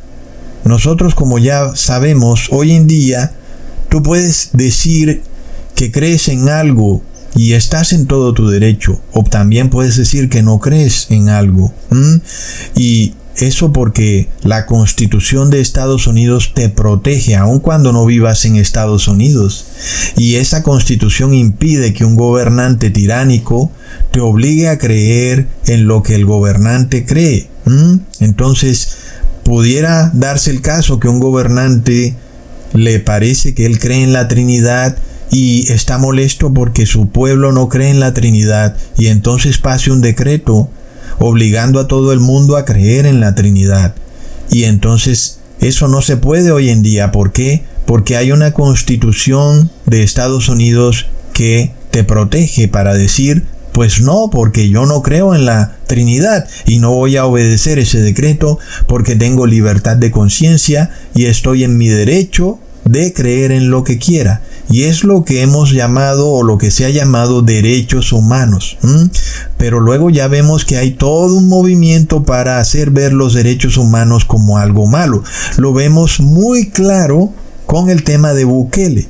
Nosotros, 0.65 1.15
como 1.15 1.39
ya 1.39 1.77
sabemos, 1.77 2.49
hoy 2.51 2.73
en 2.73 2.87
día, 2.87 3.33
tú 3.89 4.03
puedes 4.03 4.51
decir 4.53 5.23
que 5.75 5.93
crees 5.93 6.29
en 6.29 6.49
algo 6.49 7.03
y 7.35 7.53
estás 7.53 7.93
en 7.93 8.07
todo 8.07 8.35
tu 8.35 8.49
derecho, 8.49 9.01
o 9.13 9.23
también 9.25 9.71
puedes 9.71 9.97
decir 9.97 10.29
que 10.29 10.43
no 10.43 10.59
crees 10.59 11.07
en 11.11 11.29
algo. 11.29 11.73
Y 12.75 13.15
eso 13.37 13.73
porque 13.73 14.29
la 14.43 14.67
constitución 14.67 15.51
de 15.51 15.61
Estados 15.61 16.07
Unidos 16.07 16.53
te 16.55 16.69
protege 16.69 17.37
aun 17.37 17.61
cuando 17.61 17.93
no 17.93 18.05
vivas 18.05 18.45
en 18.45 18.57
Estados 18.57 19.09
Unidos. 19.09 19.67
Y 20.17 20.37
esa 20.37 20.63
constitución 20.63 21.35
impide 21.35 21.95
que 21.95 22.05
un 22.05 22.17
gobernante 22.17 22.91
tiránico 22.91 23.71
te 24.11 24.21
obligue 24.21 24.69
a 24.69 24.79
creer 24.79 25.47
en 25.67 25.87
lo 25.87 26.03
que 26.03 26.15
el 26.15 26.27
gobernante 26.27 27.05
cree. 27.07 27.49
Entonces, 28.21 28.97
pudiera 29.45 30.11
darse 30.13 30.51
el 30.51 30.61
caso 30.61 31.01
que 31.01 31.09
un 31.09 31.21
gobernante 31.21 32.15
le 32.75 33.01
parece 33.01 33.55
que 33.55 33.67
él 33.67 33.79
cree 33.79 34.03
en 34.03 34.13
la 34.13 34.29
Trinidad 34.29 34.97
y 35.31 35.71
está 35.73 35.99
molesto 35.99 36.53
porque 36.53 36.87
su 36.87 37.09
pueblo 37.09 37.53
no 37.53 37.69
cree 37.69 37.91
en 37.91 38.01
la 38.01 38.13
Trinidad 38.13 38.77
y 38.99 39.07
entonces 39.07 39.59
pase 39.59 39.91
un 39.91 40.03
decreto 40.03 40.69
obligando 41.19 41.81
a 41.81 41.89
todo 41.89 42.13
el 42.13 42.21
mundo 42.21 42.57
a 42.57 42.65
creer 42.65 43.07
en 43.07 43.21
la 43.21 43.35
Trinidad. 43.35 43.95
Y 44.51 44.65
entonces 44.65 45.39
eso 45.61 45.89
no 45.89 46.03
se 46.03 46.17
puede 46.17 46.51
hoy 46.51 46.71
en 46.71 46.83
día. 46.83 47.13
¿Por 47.13 47.33
qué? 47.33 47.65
Porque 47.87 48.17
hay 48.17 48.33
una 48.33 48.53
constitución 48.53 49.71
de 49.87 50.03
Estados 50.03 50.49
Unidos 50.49 51.07
que 51.33 51.73
te 51.91 52.05
protege 52.05 52.69
para 52.69 52.95
decir 52.95 53.45
pues 53.73 54.03
no, 54.03 54.29
porque 54.31 54.69
yo 54.69 54.87
no 54.87 55.03
creo 55.03 55.35
en 55.35 55.47
la 55.47 55.77
Trinidad 55.87 56.47
y 56.67 56.79
no 56.79 56.91
voy 56.93 57.17
a 57.17 57.25
obedecer 57.25 57.79
ese 57.79 58.01
decreto 58.01 58.59
porque 58.87 59.17
tengo 59.17 59.47
libertad 59.47 59.97
de 59.97 60.11
conciencia 60.11 60.91
y 61.15 61.25
estoy 61.25 61.65
en 61.65 61.79
mi 61.79 61.89
derecho 61.89 62.59
de 62.85 63.13
creer 63.13 63.53
en 63.53 63.71
lo 63.71 63.85
que 63.85 63.99
quiera. 63.99 64.43
Y 64.71 64.85
es 64.85 65.05
lo 65.05 65.25
que 65.25 65.43
hemos 65.43 65.73
llamado 65.73 66.31
o 66.31 66.43
lo 66.43 66.59
que 66.59 66.71
se 66.71 66.85
ha 66.85 66.91
llamado 66.91 67.43
derechos 67.43 68.13
humanos. 68.13 68.79
Pero 69.59 69.81
luego 69.81 70.11
ya 70.11 70.29
vemos 70.29 70.65
que 70.65 70.79
hay 70.79 70.93
todo 70.93 71.35
un 71.35 71.49
movimiento 71.49 72.23
para 72.23 72.59
hacer 72.59 72.91
ver 72.91 73.13
los 73.13 73.35
derechos 73.35 73.77
humanos 73.77 74.25
como 74.25 74.59
algo 74.59 74.87
malo. 74.87 75.23
Lo 75.59 75.73
vemos 75.73 76.21
muy 76.21 76.71
claro 76.71 77.33
con 77.67 77.91
el 77.91 78.03
tema 78.03 78.33
de 78.33 78.45
Bukele. 78.45 79.09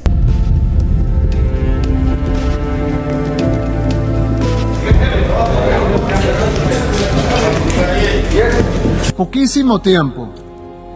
poquísimo 9.23 9.81
tiempo, 9.81 10.29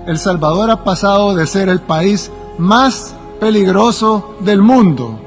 El 0.06 0.18
Salvador 0.18 0.70
ha 0.70 0.82
pasado 0.82 1.36
de 1.36 1.46
ser 1.46 1.68
el 1.68 1.80
país 1.80 2.30
más 2.58 3.14
peligroso 3.40 4.36
del 4.40 4.62
mundo, 4.62 5.20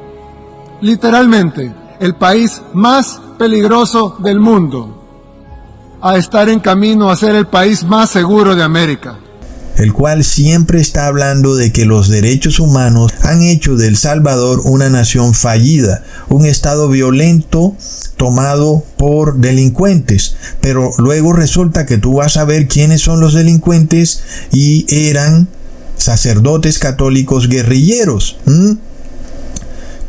literalmente, 0.82 1.73
el 1.99 2.15
país 2.15 2.61
más 2.73 3.19
peligroso 3.38 4.17
del 4.19 4.39
mundo, 4.39 4.95
a 6.01 6.17
estar 6.17 6.49
en 6.49 6.59
camino 6.59 7.09
a 7.09 7.15
ser 7.15 7.36
el 7.36 7.47
país 7.47 7.84
más 7.84 8.09
seguro 8.09 8.55
de 8.55 8.63
América. 8.63 9.17
El 9.75 9.93
cual 9.93 10.25
siempre 10.25 10.82
está 10.82 11.07
hablando 11.07 11.55
de 11.55 11.71
que 11.71 11.86
los 11.86 12.09
derechos 12.09 12.59
humanos 12.59 13.13
han 13.21 13.43
hecho 13.43 13.77
de 13.77 13.88
El 13.88 13.95
Salvador 13.95 14.61
una 14.65 14.89
nación 14.89 15.34
fallida, 15.34 16.03
un 16.27 16.45
estado 16.45 16.89
violento 16.89 17.75
tomado 18.17 18.84
por 18.97 19.38
delincuentes. 19.38 20.36
Pero 20.59 20.91
luego 20.97 21.32
resulta 21.32 21.86
que 21.86 21.97
tú 21.97 22.15
vas 22.15 22.36
a 22.36 22.43
ver 22.43 22.67
quiénes 22.67 23.01
son 23.01 23.21
los 23.21 23.34
delincuentes 23.34 24.21
y 24.51 24.86
eran 24.89 25.47
sacerdotes 26.00 26.80
católicos 26.80 27.47
guerrilleros. 27.47 28.38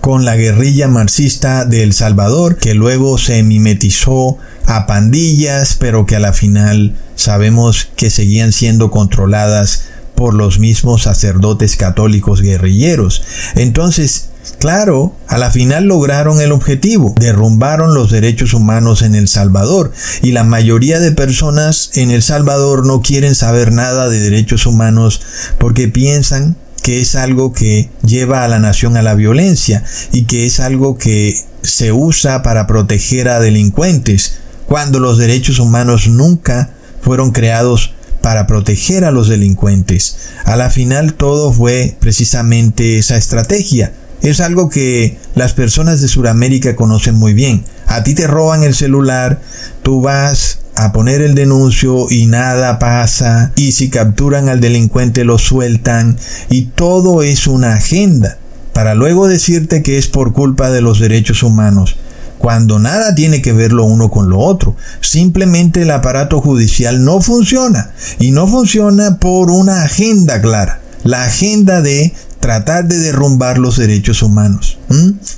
con 0.01 0.25
la 0.25 0.35
guerrilla 0.35 0.89
marxista 0.89 1.67
de 1.67 1.83
El 1.83 1.93
Salvador, 1.93 2.57
que 2.57 2.73
luego 2.73 3.19
se 3.19 3.43
mimetizó 3.43 4.39
a 4.65 4.87
pandillas, 4.87 5.77
pero 5.79 6.07
que 6.07 6.17
a 6.17 6.21
la 6.21 6.33
final 6.33 6.95
sabemos 7.17 7.87
que 7.97 8.09
seguían 8.09 8.53
siendo 8.53 8.91
controladas 8.91 9.89
por 10.21 10.35
los 10.35 10.59
mismos 10.59 11.05
sacerdotes 11.05 11.77
católicos 11.77 12.43
guerrilleros. 12.43 13.23
Entonces, 13.57 14.27
Claro, 14.59 15.15
a 15.29 15.39
la 15.39 15.51
final 15.51 15.85
lograron 15.85 16.41
el 16.41 16.51
objetivo, 16.51 17.15
derrumbaron 17.19 17.95
los 17.95 18.11
derechos 18.11 18.55
humanos 18.55 19.03
en 19.03 19.15
El 19.15 19.29
Salvador 19.29 19.93
y 20.23 20.33
la 20.33 20.45
mayoría 20.45 20.99
de 20.99 21.13
personas 21.13 21.91
en 21.95 22.11
El 22.11 22.23
Salvador 22.23 22.87
no 22.87 23.01
quieren 23.03 23.35
saber 23.35 23.71
nada 23.71 24.09
de 24.09 24.19
derechos 24.19 24.65
humanos 24.67 25.21
porque 25.59 25.89
piensan 25.89 26.57
que 26.83 27.01
es 27.01 27.15
algo 27.15 27.53
que 27.53 27.91
lleva 28.03 28.43
a 28.43 28.49
la 28.49 28.59
nación 28.59 28.97
a 28.97 29.03
la 29.03 29.15
violencia 29.15 29.85
y 30.11 30.25
que 30.25 30.47
es 30.47 30.59
algo 30.59 30.97
que 30.97 31.39
se 31.63 31.93
usa 31.93 32.43
para 32.43 32.67
proteger 32.67 33.29
a 33.29 33.41
delincuentes, 33.41 34.39
cuando 34.67 35.01
los 35.01 35.19
derechos 35.19 35.59
humanos 35.59 36.09
nunca 36.09 36.71
fueron 37.03 37.31
creados 37.31 37.95
para 38.23 38.47
proteger 38.47 39.05
a 39.05 39.11
los 39.11 39.29
delincuentes. 39.29 40.17
A 40.45 40.57
la 40.57 40.71
final 40.71 41.15
todo 41.15 41.53
fue 41.53 41.97
precisamente 42.01 42.99
esa 42.99 43.17
estrategia. 43.17 43.93
Es 44.23 44.41
algo 44.41 44.69
que 44.69 45.19
las 45.35 45.55
personas 45.55 46.01
de 46.01 46.09
Sudamérica 46.09 46.77
conocen 46.77 47.15
muy 47.15 47.33
bien. 47.33 47.65
A 47.87 48.05
ti 48.05 48.15
te 48.15 48.27
roban 48.27 48.63
el 48.63 48.75
celular, 48.75 49.41
tú 49.83 50.03
vas 50.03 50.61
a 50.75 50.93
poner 50.93 51.23
el 51.23 51.35
denuncio 51.35 52.07
y 52.11 52.27
nada 52.27 52.79
pasa, 52.79 53.53
y 53.57 53.73
si 53.73 53.89
capturan 53.91 54.49
al 54.49 54.61
delincuente 54.61 55.25
lo 55.25 55.39
sueltan, 55.39 56.17
y 56.49 56.67
todo 56.67 57.23
es 57.23 57.47
una 57.47 57.75
agenda, 57.75 58.39
para 58.73 58.95
luego 58.95 59.29
decirte 59.29 59.83
que 59.83 59.99
es 59.99 60.07
por 60.07 60.33
culpa 60.33 60.71
de 60.71 60.81
los 60.81 61.01
derechos 61.01 61.43
humanos. 61.43 61.97
Cuando 62.41 62.79
nada 62.79 63.15
tiene 63.15 63.43
que 63.43 63.53
ver 63.53 63.71
lo 63.71 63.85
uno 63.85 64.11
con 64.11 64.31
lo 64.31 64.39
otro. 64.39 64.75
Simplemente 65.03 65.83
el 65.83 65.91
aparato 65.91 66.41
judicial 66.41 67.05
no 67.05 67.21
funciona 67.21 67.93
y 68.19 68.31
no 68.31 68.49
funciona 68.49 69.19
por 69.19 69.51
una 69.51 69.83
agenda 69.85 70.41
clara, 70.41 70.81
la 71.05 71.25
agenda 71.25 71.83
de 71.83 72.15
tratar 72.41 72.89
de 72.89 72.97
derrumbar 72.97 73.59
los 73.59 73.77
derechos 73.77 74.23
humanos, 74.23 74.79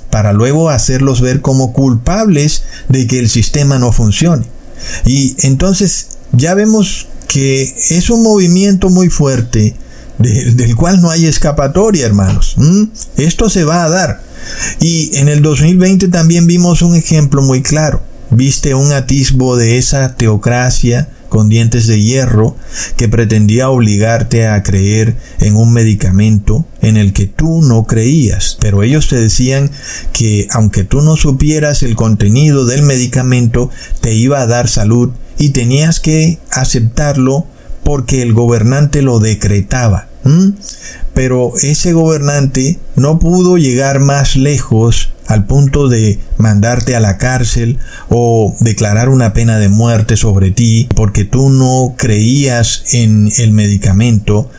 para 0.09 0.31
luego 0.31 0.69
hacerlos 0.69 1.19
ver 1.19 1.41
como 1.41 1.73
culpables 1.73 2.63
de 2.87 3.05
que 3.05 3.19
el 3.19 3.29
sistema 3.29 3.77
no 3.79 3.91
funcione. 3.91 4.45
Y 5.05 5.35
entonces 5.39 6.07
ya 6.31 6.53
vemos 6.53 7.09
que 7.27 7.63
es 7.89 8.09
un 8.09 8.23
movimiento 8.23 8.89
muy 8.89 9.09
fuerte 9.09 9.75
del 10.17 10.75
cual 10.75 11.01
no 11.01 11.09
hay 11.09 11.25
escapatoria, 11.25 12.05
hermanos. 12.05 12.55
Esto 13.17 13.49
se 13.49 13.63
va 13.63 13.83
a 13.83 13.89
dar. 13.89 14.21
Y 14.79 15.15
en 15.17 15.29
el 15.29 15.41
2020 15.41 16.07
también 16.09 16.47
vimos 16.47 16.81
un 16.81 16.95
ejemplo 16.95 17.41
muy 17.41 17.61
claro. 17.61 18.01
Viste 18.29 18.73
un 18.73 18.91
atisbo 18.91 19.57
de 19.57 19.77
esa 19.77 20.15
teocracia 20.15 21.09
con 21.29 21.49
dientes 21.49 21.87
de 21.87 21.99
hierro 21.99 22.55
que 22.95 23.09
pretendía 23.09 23.69
obligarte 23.69 24.47
a 24.47 24.61
creer 24.61 25.15
en 25.39 25.55
un 25.55 25.73
medicamento 25.73 26.63
en 26.81 26.95
el 26.95 27.11
que 27.11 27.25
tú 27.25 27.63
no 27.63 27.85
creías. 27.85 28.57
Pero 28.59 28.83
ellos 28.83 29.07
te 29.07 29.19
decían 29.19 29.71
que 30.11 30.47
aunque 30.51 30.83
tú 30.83 31.01
no 31.01 31.15
supieras 31.15 31.81
el 31.81 31.95
contenido 31.95 32.67
del 32.67 32.83
medicamento, 32.83 33.71
te 33.99 34.13
iba 34.13 34.41
a 34.41 34.45
dar 34.47 34.67
salud 34.67 35.09
y 35.39 35.49
tenías 35.49 35.99
que 35.99 36.37
aceptarlo 36.51 37.47
porque 37.83 38.21
el 38.21 38.33
gobernante 38.33 39.01
lo 39.01 39.19
decretaba. 39.19 40.07
Pero 41.13 41.53
ese 41.61 41.93
gobernante 41.93 42.79
no 42.95 43.19
pudo 43.19 43.57
llegar 43.57 43.99
más 43.99 44.35
lejos 44.35 45.11
al 45.27 45.45
punto 45.45 45.87
de 45.87 46.19
mandarte 46.37 46.95
a 46.95 46.99
la 46.99 47.17
cárcel 47.17 47.77
o 48.09 48.55
declarar 48.59 49.09
una 49.09 49.33
pena 49.33 49.59
de 49.59 49.69
muerte 49.69 50.17
sobre 50.17 50.51
ti 50.51 50.87
porque 50.95 51.23
tú 51.23 51.49
no 51.49 51.95
creías 51.97 52.83
en 52.93 53.31
el 53.37 53.51
medicamento, 53.51 54.49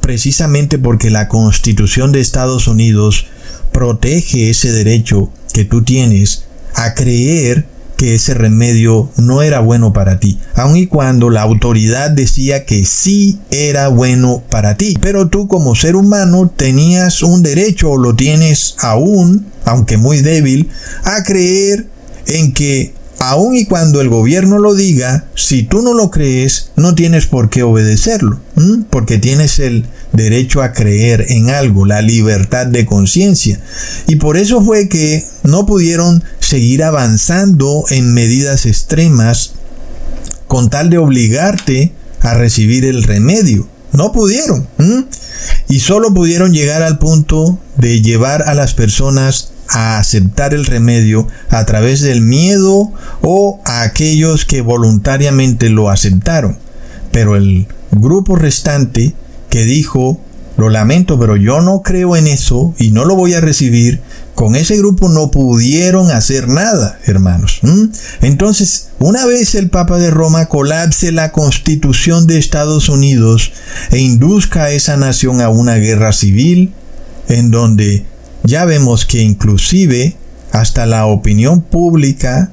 precisamente 0.00 0.78
porque 0.78 1.10
la 1.10 1.28
Constitución 1.28 2.12
de 2.12 2.20
Estados 2.20 2.68
Unidos 2.68 3.26
protege 3.72 4.50
ese 4.50 4.72
derecho 4.72 5.30
que 5.52 5.64
tú 5.64 5.82
tienes 5.82 6.44
a 6.74 6.94
creer 6.94 7.66
que 7.96 8.14
ese 8.14 8.34
remedio 8.34 9.10
no 9.16 9.42
era 9.42 9.60
bueno 9.60 9.92
para 9.92 10.20
ti, 10.20 10.38
aun 10.54 10.76
y 10.76 10.86
cuando 10.86 11.30
la 11.30 11.42
autoridad 11.42 12.10
decía 12.10 12.64
que 12.64 12.84
sí 12.84 13.38
era 13.50 13.88
bueno 13.88 14.42
para 14.50 14.76
ti. 14.76 14.96
Pero 15.00 15.28
tú 15.28 15.48
como 15.48 15.74
ser 15.74 15.96
humano 15.96 16.50
tenías 16.54 17.22
un 17.22 17.42
derecho 17.42 17.92
o 17.92 17.98
lo 17.98 18.14
tienes 18.14 18.76
aún, 18.78 19.46
aunque 19.64 19.96
muy 19.96 20.20
débil, 20.20 20.70
a 21.04 21.22
creer 21.22 21.86
en 22.26 22.52
que 22.52 22.94
aun 23.30 23.56
y 23.56 23.66
cuando 23.66 24.00
el 24.00 24.08
gobierno 24.08 24.58
lo 24.58 24.74
diga, 24.74 25.26
si 25.34 25.62
tú 25.62 25.82
no 25.82 25.94
lo 25.94 26.10
crees, 26.10 26.70
no 26.76 26.94
tienes 26.94 27.26
por 27.26 27.50
qué 27.50 27.62
obedecerlo, 27.62 28.40
porque 28.90 29.18
tienes 29.18 29.58
el 29.58 29.86
derecho 30.12 30.62
a 30.62 30.72
creer 30.72 31.26
en 31.28 31.50
algo, 31.50 31.86
la 31.86 32.02
libertad 32.02 32.66
de 32.66 32.86
conciencia. 32.86 33.60
Y 34.06 34.16
por 34.16 34.36
eso 34.36 34.62
fue 34.62 34.88
que 34.88 35.24
no 35.42 35.66
pudieron 35.66 36.22
seguir 36.38 36.84
avanzando 36.84 37.84
en 37.90 38.14
medidas 38.14 38.64
extremas 38.64 39.54
con 40.46 40.70
tal 40.70 40.90
de 40.90 40.98
obligarte 40.98 41.92
a 42.20 42.34
recibir 42.34 42.84
el 42.84 43.02
remedio. 43.02 43.68
No 43.92 44.12
pudieron. 44.12 44.66
Y 45.68 45.80
solo 45.80 46.14
pudieron 46.14 46.52
llegar 46.52 46.82
al 46.82 46.98
punto 46.98 47.58
de 47.76 48.02
llevar 48.02 48.42
a 48.42 48.54
las 48.54 48.74
personas 48.74 49.52
a 49.68 49.98
aceptar 49.98 50.54
el 50.54 50.66
remedio 50.66 51.26
a 51.48 51.64
través 51.64 52.00
del 52.00 52.20
miedo 52.20 52.92
o 53.22 53.60
a 53.64 53.82
aquellos 53.82 54.44
que 54.44 54.60
voluntariamente 54.60 55.68
lo 55.70 55.90
aceptaron. 55.90 56.58
Pero 57.12 57.36
el 57.36 57.66
grupo 57.90 58.36
restante 58.36 59.14
que 59.50 59.64
dijo, 59.64 60.20
lo 60.56 60.70
lamento, 60.70 61.18
pero 61.18 61.36
yo 61.36 61.60
no 61.60 61.82
creo 61.82 62.16
en 62.16 62.26
eso 62.26 62.74
y 62.78 62.90
no 62.90 63.04
lo 63.04 63.14
voy 63.14 63.34
a 63.34 63.40
recibir, 63.40 64.00
con 64.34 64.56
ese 64.56 64.76
grupo 64.76 65.08
no 65.08 65.30
pudieron 65.30 66.10
hacer 66.10 66.48
nada, 66.48 66.98
hermanos. 67.04 67.60
Entonces, 68.20 68.90
una 68.98 69.26
vez 69.26 69.54
el 69.54 69.70
Papa 69.70 69.98
de 69.98 70.10
Roma 70.10 70.46
colapse 70.46 71.12
la 71.12 71.32
constitución 71.32 72.26
de 72.26 72.38
Estados 72.38 72.88
Unidos 72.88 73.52
e 73.90 73.98
induzca 73.98 74.64
a 74.64 74.70
esa 74.70 74.96
nación 74.96 75.40
a 75.40 75.48
una 75.48 75.76
guerra 75.76 76.12
civil, 76.12 76.72
en 77.28 77.50
donde 77.50 78.04
ya 78.46 78.64
vemos 78.64 79.06
que 79.06 79.22
inclusive 79.22 80.16
hasta 80.52 80.86
la 80.86 81.06
opinión 81.06 81.60
pública 81.60 82.52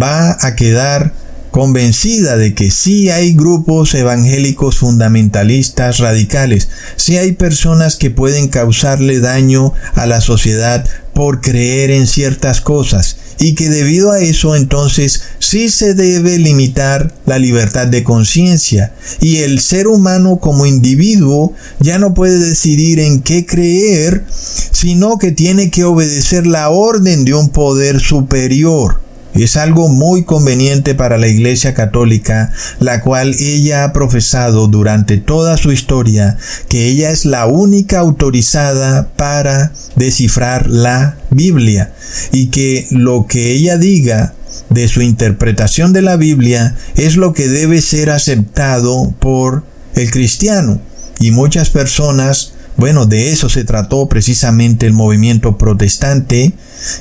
va 0.00 0.36
a 0.40 0.54
quedar 0.56 1.12
convencida 1.50 2.36
de 2.36 2.54
que 2.54 2.70
sí 2.70 3.10
hay 3.10 3.34
grupos 3.34 3.94
evangélicos 3.94 4.78
fundamentalistas 4.78 5.98
radicales, 5.98 6.68
sí 6.96 7.16
hay 7.16 7.32
personas 7.32 7.96
que 7.96 8.10
pueden 8.10 8.48
causarle 8.48 9.20
daño 9.20 9.72
a 9.94 10.06
la 10.06 10.20
sociedad 10.20 10.84
por 11.12 11.40
creer 11.40 11.90
en 11.90 12.08
ciertas 12.08 12.60
cosas 12.60 13.18
y 13.38 13.54
que 13.54 13.68
debido 13.68 14.12
a 14.12 14.20
eso 14.20 14.56
entonces 14.56 15.22
sí 15.38 15.70
se 15.70 15.94
debe 15.94 16.38
limitar 16.38 17.14
la 17.26 17.38
libertad 17.38 17.86
de 17.86 18.04
conciencia 18.04 18.94
y 19.20 19.38
el 19.38 19.60
ser 19.60 19.86
humano 19.86 20.38
como 20.38 20.66
individuo 20.66 21.52
ya 21.80 21.98
no 21.98 22.14
puede 22.14 22.38
decidir 22.38 23.00
en 23.00 23.22
qué 23.22 23.46
creer, 23.46 24.24
sino 24.30 25.18
que 25.18 25.32
tiene 25.32 25.70
que 25.70 25.84
obedecer 25.84 26.46
la 26.46 26.70
orden 26.70 27.24
de 27.24 27.34
un 27.34 27.48
poder 27.48 28.00
superior. 28.00 29.00
Es 29.34 29.56
algo 29.56 29.88
muy 29.88 30.22
conveniente 30.22 30.94
para 30.94 31.18
la 31.18 31.26
Iglesia 31.26 31.74
Católica, 31.74 32.52
la 32.78 33.00
cual 33.00 33.34
ella 33.40 33.84
ha 33.84 33.92
profesado 33.92 34.68
durante 34.68 35.16
toda 35.16 35.56
su 35.56 35.72
historia 35.72 36.36
que 36.68 36.86
ella 36.86 37.10
es 37.10 37.24
la 37.24 37.46
única 37.46 37.98
autorizada 37.98 39.08
para 39.16 39.72
descifrar 39.96 40.68
la 40.68 41.16
Biblia 41.30 41.92
y 42.30 42.46
que 42.46 42.86
lo 42.90 43.26
que 43.26 43.52
ella 43.52 43.76
diga 43.76 44.34
de 44.70 44.86
su 44.86 45.02
interpretación 45.02 45.92
de 45.92 46.02
la 46.02 46.16
Biblia 46.16 46.76
es 46.94 47.16
lo 47.16 47.32
que 47.32 47.48
debe 47.48 47.82
ser 47.82 48.10
aceptado 48.10 49.12
por 49.18 49.64
el 49.96 50.10
cristiano. 50.12 50.80
Y 51.18 51.32
muchas 51.32 51.70
personas 51.70 52.54
bueno, 52.76 53.06
de 53.06 53.30
eso 53.30 53.48
se 53.48 53.64
trató 53.64 54.08
precisamente 54.08 54.86
el 54.86 54.94
movimiento 54.94 55.56
protestante, 55.58 56.54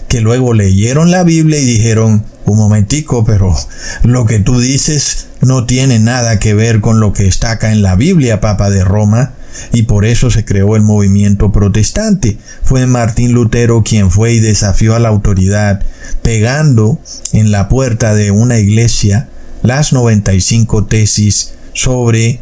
que 0.08 0.22
luego 0.22 0.54
leyeron 0.54 1.12
la 1.12 1.24
Biblia 1.24 1.60
y 1.60 1.66
dijeron, 1.66 2.26
un 2.46 2.58
momentico, 2.58 3.24
pero 3.26 3.56
lo 4.04 4.26
que 4.26 4.40
tú 4.40 4.60
dices 4.60 5.28
no 5.42 5.66
tiene 5.66 6.00
nada 6.00 6.40
que 6.40 6.54
ver 6.54 6.82
con 6.82 7.00
lo 7.00 7.14
que 7.14 7.28
está 7.28 7.52
acá 7.52 7.72
en 7.72 7.82
la 7.82 7.96
Biblia, 7.96 8.42
Papa 8.42 8.70
de 8.70 8.84
Roma, 8.84 9.34
y 9.72 9.84
por 9.84 10.06
eso 10.06 10.32
se 10.32 10.46
creó 10.46 10.76
el 10.76 10.82
movimiento 10.82 11.52
protestante. 11.52 12.38
Fue 12.64 12.86
Martín 12.88 13.34
Lutero 13.34 13.84
quien 13.84 14.10
fue 14.10 14.34
y 14.34 14.40
desafió 14.40 14.96
a 14.96 15.00
la 15.00 15.10
autoridad, 15.10 15.82
pegando 16.22 17.00
en 17.32 17.52
la 17.52 17.70
puerta 17.70 18.16
de 18.16 18.32
una 18.32 18.58
iglesia 18.60 19.30
las 19.62 19.94
95 19.94 20.86
tesis 20.86 21.54
sobre 21.74 22.42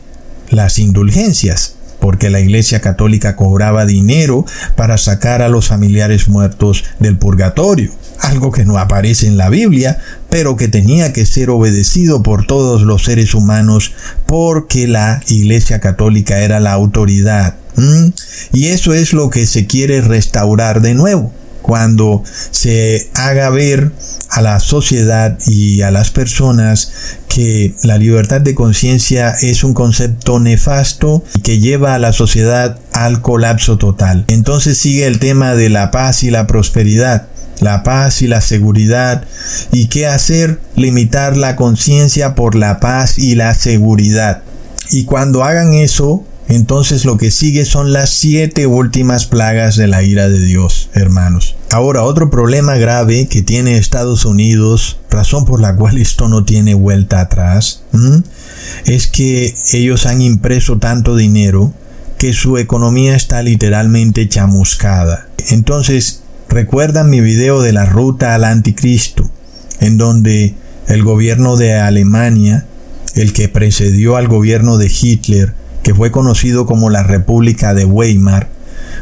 las 0.50 0.80
indulgencias 0.80 1.76
porque 2.02 2.30
la 2.30 2.42
Iglesia 2.42 2.82
Católica 2.82 3.38
cobraba 3.38 3.86
dinero 3.86 4.46
para 4.76 4.98
sacar 4.98 5.42
a 5.42 5.48
los 5.48 5.68
familiares 5.68 6.28
muertos 6.28 6.84
del 7.00 7.18
purgatorio, 7.18 7.92
algo 8.20 8.52
que 8.52 8.66
no 8.66 8.78
aparece 8.78 9.28
en 9.28 9.38
la 9.38 9.50
Biblia, 9.50 10.00
pero 10.30 10.58
que 10.58 10.68
tenía 10.68 11.14
que 11.14 11.26
ser 11.26 11.50
obedecido 11.50 12.24
por 12.24 12.46
todos 12.46 12.82
los 12.82 13.06
seres 13.06 13.34
humanos 13.34 13.94
porque 14.26 14.88
la 14.88 15.22
Iglesia 15.28 15.80
Católica 15.80 16.40
era 16.40 16.60
la 16.60 16.74
autoridad. 16.74 17.56
Y 18.52 18.68
eso 18.68 18.94
es 18.94 19.14
lo 19.14 19.30
que 19.30 19.46
se 19.46 19.66
quiere 19.66 20.02
restaurar 20.02 20.82
de 20.82 20.94
nuevo 20.94 21.32
cuando 21.62 22.24
se 22.52 23.10
haga 23.14 23.50
ver 23.50 23.92
a 24.30 24.42
la 24.42 24.60
sociedad 24.60 25.38
y 25.46 25.82
a 25.82 25.92
las 25.92 26.10
personas 26.10 26.92
que 27.28 27.76
la 27.84 27.98
libertad 27.98 28.42
de 28.42 28.56
conciencia 28.56 29.32
es 29.42 29.64
un 29.64 29.74
concepto 29.74 30.40
nefasto 30.40 31.24
y 31.36 31.42
que 31.42 31.60
lleva 31.60 31.96
a 31.96 32.00
la 32.00 32.14
sociedad 32.14 32.80
al 32.94 33.22
colapso 33.22 33.78
total. 33.78 34.26
Entonces 34.28 34.78
sigue 34.78 35.06
el 35.06 35.20
tema 35.20 35.56
de 35.56 35.70
la 35.70 35.92
paz 35.92 36.24
y 36.24 36.32
la 36.32 36.48
prosperidad 36.48 37.28
la 37.62 37.84
paz 37.84 38.22
y 38.22 38.28
la 38.28 38.42
seguridad. 38.42 39.24
¿Y 39.72 39.88
qué 39.88 40.08
hacer? 40.08 40.60
Limitar 40.76 41.38
la 41.38 41.56
conciencia 41.56 42.36
por 42.36 42.56
la 42.56 42.80
paz 42.80 43.18
y 43.18 43.36
la 43.36 43.54
seguridad. 43.54 44.42
Y 44.90 45.06
cuando 45.06 45.44
hagan 45.44 45.74
eso, 45.74 46.26
entonces 46.56 47.06
lo 47.06 47.18
que 47.18 47.32
sigue 47.32 47.64
son 47.64 47.94
las 47.94 48.10
siete 48.10 48.68
últimas 48.68 49.26
plagas 49.26 49.78
de 49.78 49.88
la 49.88 50.04
ira 50.04 50.28
de 50.28 50.40
Dios, 50.40 50.90
hermanos. 50.94 51.56
Ahora, 51.72 52.04
otro 52.04 52.30
problema 52.30 52.76
grave 52.76 53.28
que 53.30 53.42
tiene 53.42 53.78
Estados 53.78 54.26
Unidos, 54.26 54.98
razón 55.10 55.46
por 55.46 55.62
la 55.62 55.78
cual 55.78 55.98
esto 55.98 56.28
no 56.28 56.44
tiene 56.44 56.74
vuelta 56.74 57.22
atrás, 57.22 57.84
es 58.86 59.08
que 59.08 59.56
ellos 59.72 60.06
han 60.06 60.22
impreso 60.22 60.78
tanto 60.78 61.16
dinero 61.16 61.74
que 62.18 62.34
su 62.34 62.58
economía 62.58 63.16
está 63.16 63.42
literalmente 63.42 64.28
chamuscada. 64.28 65.30
Entonces, 65.50 66.22
recuerdan 66.50 67.10
mi 67.10 67.22
video 67.22 67.62
de 67.62 67.72
la 67.72 67.86
ruta 67.86 68.36
al 68.36 68.44
anticristo 68.44 69.32
en 69.80 69.98
donde 69.98 70.54
el 70.90 71.04
gobierno 71.04 71.56
de 71.56 71.76
Alemania, 71.76 72.66
el 73.16 73.32
que 73.32 73.48
precedió 73.48 74.18
al 74.18 74.28
gobierno 74.28 74.78
de 74.78 74.92
Hitler, 74.92 75.61
que 75.84 75.94
fue 75.94 76.12
conocido 76.12 76.66
como 76.66 76.90
la 76.90 77.04
República 77.04 77.74
de 77.74 77.86
Weimar, 77.86 78.50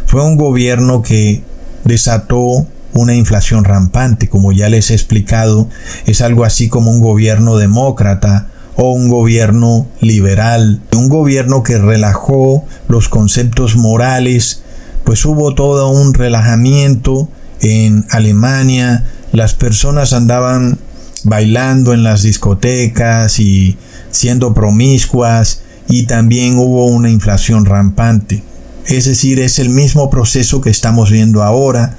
fue 0.05 0.23
un 0.23 0.37
gobierno 0.37 1.01
que 1.01 1.43
desató 1.83 2.67
una 2.93 3.15
inflación 3.15 3.63
rampante, 3.63 4.29
como 4.29 4.51
ya 4.51 4.69
les 4.69 4.91
he 4.91 4.93
explicado, 4.93 5.69
es 6.05 6.21
algo 6.21 6.43
así 6.43 6.69
como 6.69 6.91
un 6.91 6.99
gobierno 6.99 7.57
demócrata 7.57 8.47
o 8.75 8.91
un 8.93 9.09
gobierno 9.09 9.87
liberal, 9.99 10.81
un 10.95 11.09
gobierno 11.09 11.63
que 11.63 11.77
relajó 11.77 12.65
los 12.87 13.09
conceptos 13.09 13.75
morales, 13.75 14.63
pues 15.03 15.25
hubo 15.25 15.53
todo 15.53 15.89
un 15.89 16.13
relajamiento 16.13 17.29
en 17.61 18.05
Alemania, 18.09 19.05
las 19.31 19.53
personas 19.53 20.13
andaban 20.13 20.79
bailando 21.23 21.93
en 21.93 22.03
las 22.03 22.23
discotecas 22.23 23.39
y 23.39 23.77
siendo 24.11 24.53
promiscuas 24.53 25.61
y 25.89 26.03
también 26.03 26.57
hubo 26.57 26.85
una 26.85 27.09
inflación 27.09 27.65
rampante. 27.65 28.43
Es 28.85 29.05
decir, 29.05 29.39
es 29.39 29.59
el 29.59 29.69
mismo 29.69 30.09
proceso 30.09 30.61
que 30.61 30.69
estamos 30.69 31.11
viendo 31.11 31.43
ahora, 31.43 31.97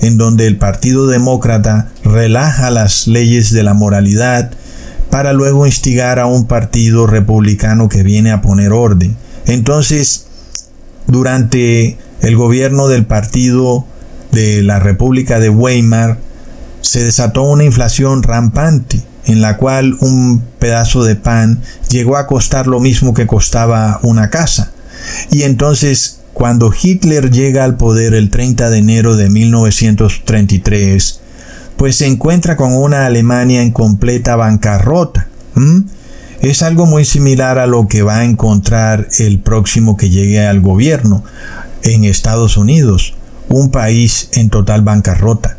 en 0.00 0.16
donde 0.16 0.46
el 0.46 0.56
Partido 0.56 1.06
Demócrata 1.06 1.90
relaja 2.04 2.70
las 2.70 3.06
leyes 3.06 3.52
de 3.52 3.62
la 3.62 3.74
moralidad 3.74 4.50
para 5.10 5.32
luego 5.32 5.66
instigar 5.66 6.18
a 6.18 6.26
un 6.26 6.46
partido 6.46 7.06
republicano 7.06 7.88
que 7.88 8.02
viene 8.02 8.30
a 8.30 8.40
poner 8.40 8.72
orden. 8.72 9.16
Entonces, 9.46 10.26
durante 11.06 11.98
el 12.22 12.36
gobierno 12.36 12.88
del 12.88 13.04
partido 13.04 13.84
de 14.30 14.62
la 14.62 14.78
República 14.78 15.38
de 15.38 15.50
Weimar, 15.50 16.18
se 16.80 17.04
desató 17.04 17.42
una 17.42 17.64
inflación 17.64 18.22
rampante, 18.22 19.02
en 19.26 19.40
la 19.40 19.56
cual 19.56 19.96
un 20.00 20.42
pedazo 20.58 21.04
de 21.04 21.16
pan 21.16 21.60
llegó 21.88 22.16
a 22.16 22.26
costar 22.26 22.66
lo 22.66 22.80
mismo 22.80 23.14
que 23.14 23.26
costaba 23.26 24.00
una 24.02 24.30
casa. 24.30 24.72
Y 25.30 25.42
entonces 25.42 26.20
cuando 26.32 26.72
Hitler 26.72 27.30
llega 27.30 27.64
al 27.64 27.76
poder 27.76 28.14
el 28.14 28.30
30 28.30 28.70
de 28.70 28.78
enero 28.78 29.16
de 29.16 29.28
1933, 29.28 31.20
pues 31.76 31.96
se 31.96 32.06
encuentra 32.06 32.56
con 32.56 32.74
una 32.74 33.06
Alemania 33.06 33.62
en 33.62 33.72
completa 33.72 34.36
bancarrota. 34.36 35.28
Es 36.40 36.62
algo 36.62 36.86
muy 36.86 37.04
similar 37.04 37.58
a 37.58 37.66
lo 37.66 37.86
que 37.86 38.02
va 38.02 38.18
a 38.18 38.24
encontrar 38.24 39.08
el 39.18 39.38
próximo 39.40 39.96
que 39.96 40.10
llegue 40.10 40.46
al 40.46 40.60
gobierno 40.60 41.22
en 41.82 42.04
Estados 42.04 42.56
Unidos, 42.56 43.14
un 43.48 43.70
país 43.70 44.30
en 44.32 44.50
total 44.50 44.82
bancarrota. 44.82 45.58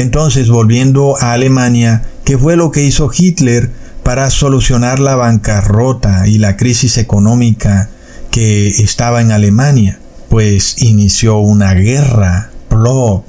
Entonces, 0.00 0.48
volviendo 0.48 1.16
a 1.20 1.32
Alemania, 1.32 2.02
¿qué 2.24 2.36
fue 2.38 2.56
lo 2.56 2.70
que 2.70 2.82
hizo 2.82 3.10
Hitler 3.16 3.70
para 4.02 4.30
solucionar 4.30 4.98
la 4.98 5.16
bancarrota 5.16 6.26
y 6.26 6.38
la 6.38 6.56
crisis 6.56 6.98
económica 6.98 7.90
que 8.30 8.68
estaba 8.68 9.20
en 9.20 9.32
Alemania? 9.32 10.00
pues 10.30 10.80
inició 10.80 11.38
una 11.38 11.74
guerra, 11.74 12.50
plop, 12.68 13.24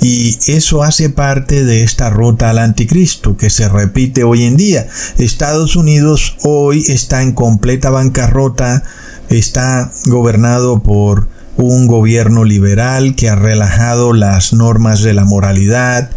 y 0.00 0.38
eso 0.46 0.82
hace 0.82 1.10
parte 1.10 1.66
de 1.66 1.84
esta 1.84 2.08
ruta 2.08 2.48
al 2.48 2.58
anticristo 2.58 3.36
que 3.36 3.50
se 3.50 3.68
repite 3.68 4.24
hoy 4.24 4.44
en 4.44 4.56
día. 4.56 4.88
Estados 5.18 5.76
Unidos 5.76 6.38
hoy 6.42 6.82
está 6.88 7.22
en 7.22 7.32
completa 7.32 7.90
bancarrota, 7.90 8.82
está 9.28 9.92
gobernado 10.06 10.82
por 10.82 11.28
un 11.64 11.86
gobierno 11.86 12.44
liberal 12.44 13.14
que 13.14 13.28
ha 13.28 13.36
relajado 13.36 14.12
las 14.12 14.52
normas 14.52 15.02
de 15.02 15.14
la 15.14 15.24
moralidad 15.24 16.10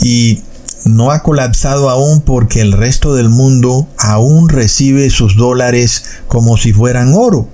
y 0.00 0.42
no 0.84 1.10
ha 1.10 1.22
colapsado 1.22 1.90
aún 1.90 2.20
porque 2.20 2.60
el 2.60 2.72
resto 2.72 3.14
del 3.14 3.28
mundo 3.28 3.86
aún 3.98 4.48
recibe 4.48 5.10
sus 5.10 5.36
dólares 5.36 6.04
como 6.28 6.56
si 6.56 6.72
fueran 6.72 7.14
oro. 7.14 7.48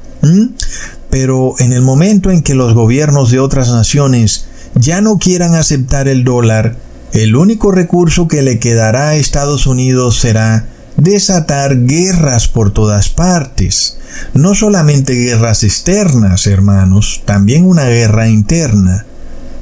Pero 1.11 1.55
en 1.59 1.73
el 1.73 1.83
momento 1.83 2.31
en 2.31 2.43
que 2.43 2.55
los 2.55 2.75
gobiernos 2.75 3.31
de 3.31 3.41
otras 3.41 3.69
naciones 3.69 4.47
ya 4.75 5.01
no 5.01 5.19
quieran 5.19 5.55
aceptar 5.55 6.09
el 6.09 6.25
dólar, 6.25 6.77
el 7.13 7.37
único 7.37 7.71
recurso 7.71 8.29
que 8.29 8.43
le 8.43 8.59
quedará 8.59 9.11
a 9.11 9.17
Estados 9.17 9.67
Unidos 9.67 10.19
será 10.19 10.67
desatar 10.97 11.87
guerras 11.87 12.49
por 12.49 12.73
todas 12.73 13.09
partes. 13.09 13.99
No 14.35 14.55
solamente 14.55 15.15
guerras 15.15 15.63
externas, 15.65 16.47
hermanos, 16.47 17.23
también 17.25 17.65
una 17.65 17.85
guerra 17.85 18.29
interna. 18.29 19.07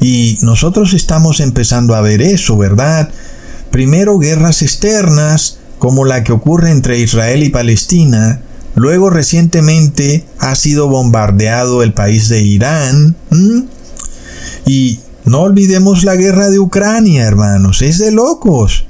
Y 0.01 0.39
nosotros 0.43 0.93
estamos 0.93 1.41
empezando 1.41 1.95
a 1.95 2.01
ver 2.01 2.23
eso, 2.23 2.57
¿verdad? 2.57 3.09
Primero 3.71 4.19
guerras 4.19 4.63
externas, 4.63 5.59
como 5.79 6.05
la 6.05 6.25
que 6.25 6.33
ocurre 6.33 6.71
entre 6.71 6.99
Israel 6.99 7.43
y 7.43 7.51
Palestina, 7.51 8.41
Luego 8.75 9.09
recientemente 9.09 10.25
ha 10.39 10.55
sido 10.57 10.89
bombardeado 10.89 11.83
el 11.83 11.93
país 11.93 12.29
de 12.29 12.43
Irán. 12.43 13.17
Y 14.67 15.01
no 15.25 15.43
olvidemos 15.43 16.05
la 16.05 16.17
guerra 16.17 16.51
de 16.51 16.59
Ucrania, 16.59 17.25
hermanos. 17.25 17.83
Es 17.83 17.99
de 17.99 18.11
locos. 18.11 18.87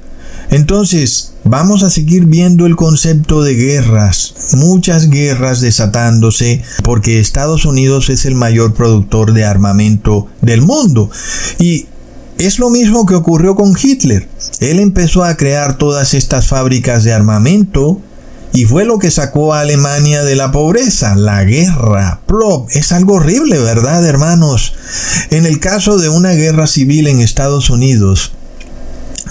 Entonces, 0.51 1.34
vamos 1.45 1.83
a 1.83 1.91
seguir 1.91 2.27
viendo 2.27 2.67
el 2.67 2.77
concepto 2.77 3.43
de 3.43 3.55
guerras, 3.55 4.35
muchas 4.55 5.11
guerras 5.11 5.61
desatándose, 5.61 6.63
porque 6.83 7.21
Estados 7.21 7.65
Unidos 7.65 8.09
es 8.11 8.25
el 8.25 8.35
mayor 8.35 8.75
productor 8.75 9.33
de 9.33 9.45
armamento 9.45 10.27
del 10.41 10.63
mundo. 10.63 11.11
Y 11.59 11.87
es 12.39 12.59
lo 12.59 12.71
mismo 12.71 13.07
que 13.07 13.15
ocurrió 13.15 13.55
con 13.55 13.77
Hitler. 13.81 14.29
Él 14.61 14.81
empezó 14.81 15.25
a 15.25 15.37
crear 15.37 15.79
todas 15.79 16.15
estas 16.15 16.49
fábricas 16.49 17.05
de 17.05 17.13
armamento, 17.13 18.01
y 18.55 18.67
fue 18.67 18.85
lo 18.85 19.01
que 19.01 19.11
sacó 19.11 19.53
a 19.53 19.61
Alemania 19.61 20.23
de 20.23 20.37
la 20.37 20.53
pobreza, 20.53 21.17
la 21.17 21.43
guerra. 21.43 22.21
Plop, 22.27 22.69
es 22.71 22.93
algo 22.93 23.15
horrible, 23.15 23.59
¿verdad, 23.59 24.07
hermanos? 24.07 24.75
En 25.31 25.45
el 25.45 25.59
caso 25.59 25.99
de 25.99 26.09
una 26.09 26.31
guerra 26.35 26.69
civil 26.69 27.09
en 27.09 27.21
Estados 27.21 27.69
Unidos, 27.69 28.31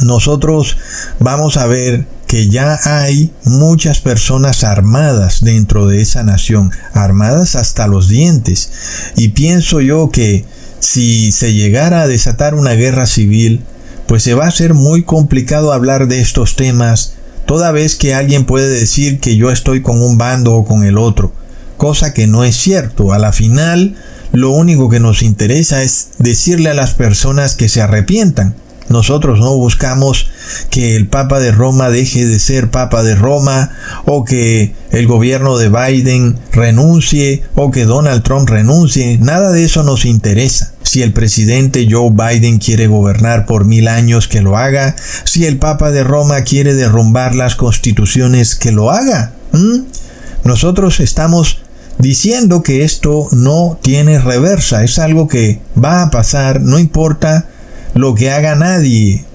nosotros 0.01 0.77
vamos 1.19 1.57
a 1.57 1.67
ver 1.67 2.05
que 2.27 2.49
ya 2.49 2.79
hay 2.83 3.31
muchas 3.43 3.99
personas 3.99 4.63
armadas 4.63 5.43
dentro 5.43 5.87
de 5.87 6.01
esa 6.01 6.23
nación, 6.23 6.71
armadas 6.93 7.55
hasta 7.55 7.87
los 7.87 8.09
dientes. 8.09 8.71
Y 9.15 9.29
pienso 9.29 9.81
yo 9.81 10.09
que 10.09 10.45
si 10.79 11.31
se 11.31 11.53
llegara 11.53 12.01
a 12.01 12.07
desatar 12.07 12.55
una 12.55 12.73
guerra 12.73 13.05
civil, 13.05 13.63
pues 14.07 14.23
se 14.23 14.33
va 14.33 14.47
a 14.47 14.51
ser 14.51 14.73
muy 14.73 15.03
complicado 15.03 15.73
hablar 15.73 16.07
de 16.07 16.21
estos 16.21 16.55
temas 16.55 17.13
toda 17.45 17.71
vez 17.71 17.95
que 17.95 18.13
alguien 18.13 18.45
puede 18.45 18.67
decir 18.67 19.19
que 19.19 19.35
yo 19.37 19.51
estoy 19.51 19.81
con 19.81 20.01
un 20.01 20.17
bando 20.17 20.53
o 20.55 20.65
con 20.65 20.83
el 20.83 20.97
otro, 20.97 21.33
cosa 21.77 22.13
que 22.13 22.27
no 22.27 22.43
es 22.43 22.55
cierto. 22.55 23.13
A 23.13 23.19
la 23.19 23.31
final, 23.31 23.95
lo 24.31 24.49
único 24.51 24.89
que 24.89 24.99
nos 24.99 25.21
interesa 25.21 25.83
es 25.83 26.09
decirle 26.17 26.69
a 26.69 26.73
las 26.73 26.95
personas 26.95 27.55
que 27.55 27.69
se 27.69 27.81
arrepientan. 27.81 28.55
Nosotros 28.89 29.39
no 29.39 29.55
buscamos 29.55 30.29
que 30.69 30.95
el 30.95 31.07
Papa 31.07 31.39
de 31.39 31.51
Roma 31.51 31.89
deje 31.89 32.25
de 32.25 32.39
ser 32.39 32.69
Papa 32.69 33.03
de 33.03 33.15
Roma 33.15 33.71
o 34.05 34.25
que 34.25 34.73
el 34.91 35.07
gobierno 35.07 35.57
de 35.57 35.69
Biden 35.69 36.37
renuncie 36.51 37.43
o 37.55 37.71
que 37.71 37.85
Donald 37.85 38.23
Trump 38.23 38.49
renuncie. 38.49 39.17
Nada 39.19 39.51
de 39.51 39.63
eso 39.63 39.83
nos 39.83 40.05
interesa. 40.05 40.73
Si 40.83 41.01
el 41.01 41.13
presidente 41.13 41.87
Joe 41.89 42.11
Biden 42.11 42.59
quiere 42.59 42.87
gobernar 42.87 43.45
por 43.45 43.65
mil 43.65 43.87
años, 43.87 44.27
que 44.27 44.41
lo 44.41 44.57
haga. 44.57 44.95
Si 45.23 45.45
el 45.45 45.57
Papa 45.57 45.91
de 45.91 46.03
Roma 46.03 46.41
quiere 46.41 46.73
derrumbar 46.75 47.35
las 47.35 47.55
constituciones, 47.55 48.55
que 48.55 48.71
lo 48.71 48.91
haga. 48.91 49.31
Nosotros 50.43 50.99
estamos 50.99 51.59
diciendo 51.99 52.63
que 52.63 52.83
esto 52.83 53.27
no 53.31 53.79
tiene 53.81 54.19
reversa, 54.19 54.83
es 54.83 54.99
algo 54.99 55.27
que 55.27 55.61
va 55.81 56.01
a 56.01 56.11
pasar, 56.11 56.59
no 56.59 56.79
importa 56.79 57.47
lo 57.93 58.15
que 58.15 58.31
haga 58.31 58.55
nadie. 58.55 59.25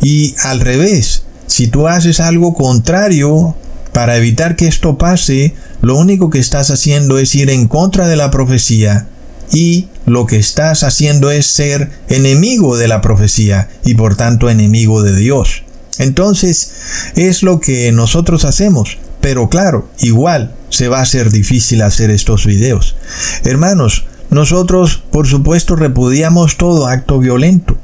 Y 0.00 0.34
al 0.42 0.60
revés, 0.60 1.24
si 1.46 1.68
tú 1.68 1.88
haces 1.88 2.20
algo 2.20 2.54
contrario 2.54 3.54
para 3.92 4.16
evitar 4.16 4.56
que 4.56 4.66
esto 4.66 4.98
pase, 4.98 5.54
lo 5.82 5.96
único 5.96 6.30
que 6.30 6.38
estás 6.38 6.70
haciendo 6.70 7.18
es 7.18 7.34
ir 7.34 7.50
en 7.50 7.68
contra 7.68 8.08
de 8.08 8.16
la 8.16 8.30
profecía 8.30 9.06
y 9.52 9.88
lo 10.06 10.26
que 10.26 10.36
estás 10.36 10.82
haciendo 10.82 11.30
es 11.30 11.46
ser 11.46 11.90
enemigo 12.08 12.76
de 12.76 12.88
la 12.88 13.00
profecía 13.00 13.68
y 13.84 13.94
por 13.94 14.16
tanto 14.16 14.50
enemigo 14.50 15.02
de 15.02 15.14
Dios. 15.14 15.62
Entonces 15.98 16.72
es 17.14 17.42
lo 17.42 17.60
que 17.60 17.92
nosotros 17.92 18.44
hacemos. 18.44 18.98
Pero 19.20 19.48
claro, 19.48 19.88
igual 20.00 20.54
se 20.68 20.88
va 20.88 20.98
a 20.98 21.02
hacer 21.02 21.30
difícil 21.30 21.80
hacer 21.80 22.10
estos 22.10 22.44
videos. 22.44 22.96
Hermanos, 23.44 24.04
nosotros, 24.30 25.02
por 25.10 25.26
supuesto, 25.26 25.76
repudiamos 25.76 26.56
todo 26.56 26.86
acto 26.86 27.18
violento. 27.18 27.76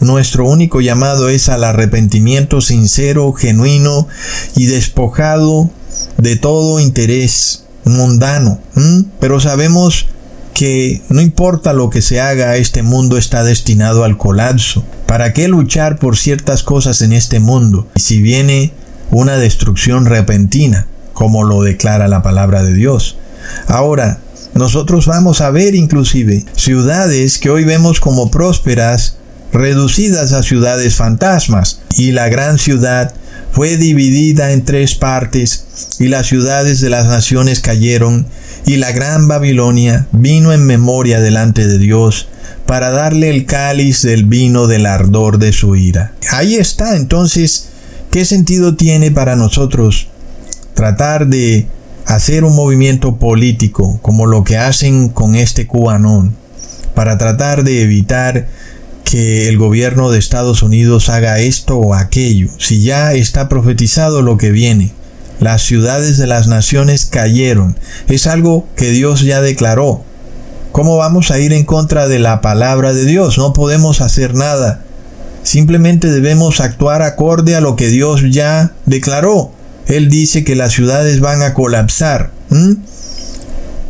Nuestro 0.00 0.46
único 0.46 0.80
llamado 0.80 1.28
es 1.28 1.48
al 1.48 1.64
arrepentimiento 1.64 2.60
sincero, 2.60 3.32
genuino 3.32 4.06
y 4.54 4.66
despojado 4.66 5.70
de 6.16 6.36
todo 6.36 6.80
interés 6.80 7.64
mundano. 7.84 8.60
Pero 9.18 9.40
sabemos 9.40 10.06
que 10.54 11.02
no 11.08 11.20
importa 11.20 11.72
lo 11.72 11.90
que 11.90 12.02
se 12.02 12.20
haga, 12.20 12.56
este 12.56 12.82
mundo 12.82 13.18
está 13.18 13.44
destinado 13.44 14.04
al 14.04 14.16
colapso. 14.16 14.84
¿Para 15.06 15.32
qué 15.32 15.48
luchar 15.48 15.98
por 15.98 16.16
ciertas 16.16 16.62
cosas 16.62 17.02
en 17.02 17.12
este 17.12 17.40
mundo? 17.40 17.86
Si 17.96 18.20
viene 18.20 18.72
una 19.10 19.36
destrucción 19.36 20.06
repentina, 20.06 20.86
como 21.12 21.44
lo 21.44 21.62
declara 21.62 22.08
la 22.08 22.22
palabra 22.22 22.62
de 22.62 22.74
Dios. 22.74 23.16
Ahora, 23.66 24.18
nosotros 24.54 25.06
vamos 25.06 25.40
a 25.40 25.50
ver 25.50 25.74
inclusive 25.74 26.44
ciudades 26.56 27.38
que 27.38 27.50
hoy 27.50 27.64
vemos 27.64 28.00
como 28.00 28.30
prósperas 28.30 29.16
reducidas 29.52 30.32
a 30.32 30.42
ciudades 30.42 30.96
fantasmas 30.96 31.80
y 31.96 32.12
la 32.12 32.28
gran 32.28 32.58
ciudad 32.58 33.14
fue 33.52 33.76
dividida 33.76 34.52
en 34.52 34.64
tres 34.64 34.94
partes 34.94 35.96
y 35.98 36.08
las 36.08 36.26
ciudades 36.26 36.80
de 36.80 36.90
las 36.90 37.06
naciones 37.06 37.60
cayeron 37.60 38.26
y 38.66 38.76
la 38.76 38.92
gran 38.92 39.28
Babilonia 39.28 40.06
vino 40.12 40.52
en 40.52 40.64
memoria 40.64 41.20
delante 41.20 41.66
de 41.66 41.78
Dios 41.78 42.28
para 42.66 42.90
darle 42.90 43.30
el 43.30 43.46
cáliz 43.46 44.02
del 44.02 44.24
vino 44.24 44.66
del 44.66 44.84
ardor 44.84 45.38
de 45.38 45.52
su 45.52 45.74
ira. 45.74 46.12
Ahí 46.30 46.56
está 46.56 46.96
entonces, 46.96 47.68
¿qué 48.10 48.24
sentido 48.24 48.76
tiene 48.76 49.10
para 49.10 49.36
nosotros 49.36 50.08
tratar 50.74 51.28
de 51.28 51.66
hacer 52.08 52.44
un 52.44 52.56
movimiento 52.56 53.16
político 53.16 53.98
como 54.00 54.24
lo 54.26 54.42
que 54.42 54.56
hacen 54.56 55.10
con 55.10 55.36
este 55.36 55.66
cubanón 55.66 56.34
para 56.94 57.18
tratar 57.18 57.64
de 57.64 57.82
evitar 57.82 58.48
que 59.04 59.46
el 59.48 59.58
gobierno 59.58 60.10
de 60.10 60.18
Estados 60.18 60.62
Unidos 60.62 61.10
haga 61.10 61.38
esto 61.38 61.76
o 61.76 61.94
aquello, 61.94 62.48
si 62.58 62.82
ya 62.82 63.12
está 63.12 63.48
profetizado 63.48 64.22
lo 64.22 64.38
que 64.38 64.50
viene. 64.50 64.92
Las 65.38 65.62
ciudades 65.62 66.16
de 66.16 66.26
las 66.26 66.48
naciones 66.48 67.04
cayeron. 67.04 67.76
Es 68.08 68.26
algo 68.26 68.66
que 68.74 68.90
Dios 68.90 69.20
ya 69.20 69.40
declaró. 69.40 70.02
¿Cómo 70.72 70.96
vamos 70.96 71.30
a 71.30 71.38
ir 71.38 71.52
en 71.52 71.64
contra 71.64 72.08
de 72.08 72.18
la 72.18 72.40
palabra 72.40 72.92
de 72.92 73.04
Dios? 73.04 73.38
No 73.38 73.52
podemos 73.52 74.00
hacer 74.00 74.34
nada. 74.34 74.82
Simplemente 75.42 76.10
debemos 76.10 76.60
actuar 76.60 77.02
acorde 77.02 77.54
a 77.54 77.60
lo 77.60 77.76
que 77.76 77.88
Dios 77.88 78.22
ya 78.30 78.72
declaró. 78.86 79.52
Él 79.88 80.10
dice 80.10 80.44
que 80.44 80.54
las 80.54 80.72
ciudades 80.72 81.20
van 81.20 81.42
a 81.42 81.54
colapsar. 81.54 82.30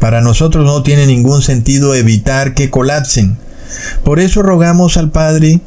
Para 0.01 0.21
nosotros 0.21 0.65
no 0.65 0.83
tiene 0.83 1.07
ningún 1.07 1.43
sentido 1.43 1.95
evitar 1.95 2.55
que 2.55 2.71
colapsen. 2.71 3.37
Por 4.05 4.21
eso 4.21 4.43
rogamos 4.43 4.97
al 4.97 5.11
Padre 5.11 5.61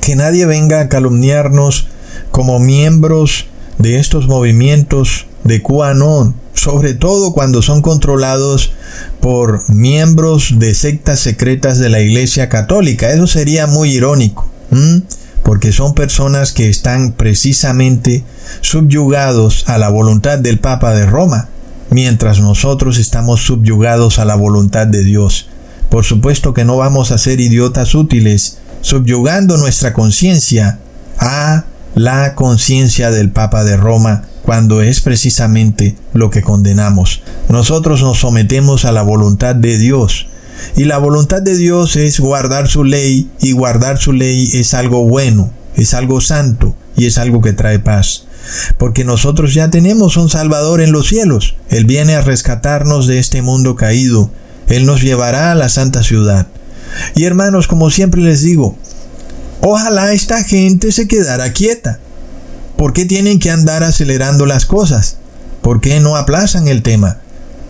que 0.00 0.16
nadie 0.16 0.46
venga 0.46 0.80
a 0.80 0.88
calumniarnos 0.88 1.88
como 2.30 2.58
miembros 2.58 3.46
de 3.78 3.98
estos 3.98 4.28
movimientos 4.28 5.26
de 5.44 5.62
QAnon, 5.62 6.34
sobre 6.54 6.94
todo 6.94 7.32
cuando 7.32 7.60
son 7.60 7.82
controlados 7.82 8.72
por 9.20 9.68
miembros 9.70 10.58
de 10.58 10.74
sectas 10.74 11.20
secretas 11.20 11.78
de 11.78 11.88
la 11.90 12.00
Iglesia 12.00 12.48
Católica. 12.48 13.12
Eso 13.12 13.26
sería 13.26 13.66
muy 13.66 13.90
irónico, 13.90 14.48
porque 15.44 15.72
son 15.72 15.94
personas 15.94 16.52
que 16.52 16.68
están 16.68 17.12
precisamente 17.12 18.24
subyugados 18.62 19.64
a 19.68 19.78
la 19.78 19.90
voluntad 19.90 20.38
del 20.38 20.58
Papa 20.58 20.94
de 20.94 21.06
Roma, 21.06 21.48
mientras 21.90 22.40
nosotros 22.40 22.98
estamos 22.98 23.42
subyugados 23.42 24.18
a 24.18 24.24
la 24.24 24.34
voluntad 24.34 24.86
de 24.86 25.04
Dios. 25.04 25.48
Por 25.90 26.04
supuesto 26.04 26.54
que 26.54 26.64
no 26.64 26.78
vamos 26.78 27.12
a 27.12 27.18
ser 27.18 27.40
idiotas 27.40 27.94
útiles, 27.94 28.58
subyugando 28.80 29.58
nuestra 29.58 29.92
conciencia 29.92 30.78
a 31.18 31.64
la 31.94 32.34
conciencia 32.34 33.10
del 33.10 33.30
Papa 33.30 33.64
de 33.64 33.76
Roma, 33.76 34.22
cuando 34.42 34.82
es 34.82 35.00
precisamente 35.00 35.96
lo 36.12 36.30
que 36.30 36.42
condenamos. 36.42 37.22
Nosotros 37.48 38.02
nos 38.02 38.18
sometemos 38.18 38.84
a 38.84 38.92
la 38.92 39.02
voluntad 39.02 39.54
de 39.54 39.78
Dios, 39.78 40.26
y 40.76 40.84
la 40.84 40.98
voluntad 40.98 41.42
de 41.42 41.56
Dios 41.56 41.96
es 41.96 42.20
guardar 42.20 42.68
su 42.68 42.84
ley, 42.84 43.30
y 43.40 43.52
guardar 43.52 43.98
su 43.98 44.12
ley 44.12 44.50
es 44.54 44.74
algo 44.74 45.04
bueno, 45.04 45.50
es 45.76 45.94
algo 45.94 46.20
santo, 46.20 46.74
y 46.96 47.06
es 47.06 47.18
algo 47.18 47.40
que 47.40 47.52
trae 47.52 47.78
paz. 47.78 48.26
Porque 48.78 49.04
nosotros 49.04 49.54
ya 49.54 49.70
tenemos 49.70 50.16
un 50.16 50.28
Salvador 50.28 50.80
en 50.80 50.92
los 50.92 51.08
cielos. 51.08 51.56
Él 51.70 51.86
viene 51.86 52.14
a 52.14 52.20
rescatarnos 52.20 53.06
de 53.06 53.18
este 53.18 53.40
mundo 53.40 53.74
caído, 53.74 54.30
él 54.68 54.86
nos 54.86 55.02
llevará 55.02 55.52
a 55.52 55.54
la 55.54 55.68
santa 55.68 56.02
ciudad. 56.02 56.46
Y 57.14 57.24
hermanos, 57.24 57.66
como 57.66 57.90
siempre 57.90 58.20
les 58.20 58.42
digo, 58.42 58.76
ojalá 59.60 60.12
esta 60.12 60.42
gente 60.44 60.92
se 60.92 61.08
quedara 61.08 61.52
quieta. 61.52 61.98
¿Por 62.76 62.92
qué 62.92 63.04
tienen 63.04 63.38
que 63.38 63.50
andar 63.50 63.82
acelerando 63.82 64.46
las 64.46 64.66
cosas? 64.66 65.16
¿Por 65.62 65.80
qué 65.80 66.00
no 66.00 66.16
aplazan 66.16 66.68
el 66.68 66.82
tema? 66.82 67.18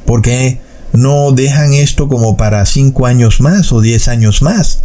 ¿Por 0.06 0.22
qué 0.22 0.60
no 0.94 1.32
dejan 1.32 1.74
esto 1.74 2.08
como 2.08 2.36
para 2.36 2.64
cinco 2.66 3.06
años 3.06 3.40
más 3.40 3.72
o 3.72 3.80
diez 3.80 4.08
años 4.08 4.42
más? 4.42 4.80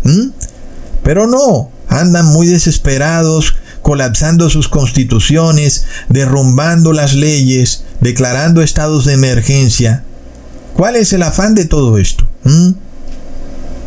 Pero 1.03 1.28
no, 1.28 1.70
andan 1.88 2.26
muy 2.26 2.47
desesperados, 2.47 3.55
colapsando 3.82 4.49
sus 4.49 4.68
constituciones, 4.68 5.86
derrumbando 6.10 6.93
las 6.93 7.14
leyes, 7.14 7.86
declarando 8.01 8.62
estados 8.62 9.05
de 9.05 9.14
emergencia. 9.14 10.03
¿Cuál 10.76 10.95
es 10.95 11.14
el 11.14 11.24
afán 11.24 11.55
de 11.55 11.66
todo 11.66 11.97
esto? 11.97 12.28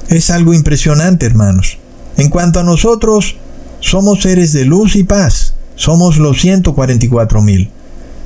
Es 0.08 0.30
algo 0.30 0.54
impresionante, 0.54 1.26
hermanos. 1.26 1.78
En 2.16 2.28
cuanto 2.28 2.60
a 2.60 2.64
nosotros, 2.64 3.36
somos 3.80 4.22
seres 4.22 4.52
de 4.52 4.64
luz 4.64 4.94
y 4.94 5.02
paz. 5.02 5.54
Somos 5.74 6.18
los 6.18 6.40
144 6.40 7.42
mil. 7.42 7.70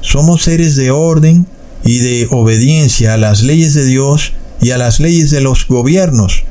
Somos 0.00 0.42
seres 0.42 0.76
de 0.76 0.90
orden 0.90 1.46
y 1.86 1.98
de 1.98 2.28
obediencia 2.30 3.14
a 3.14 3.16
las 3.16 3.42
leyes 3.42 3.72
de 3.72 3.86
Dios 3.86 4.32
y 4.60 4.72
a 4.72 4.78
las 4.78 5.00
leyes 5.00 5.30
de 5.30 5.40
los 5.40 5.66
gobiernos. 5.66 6.42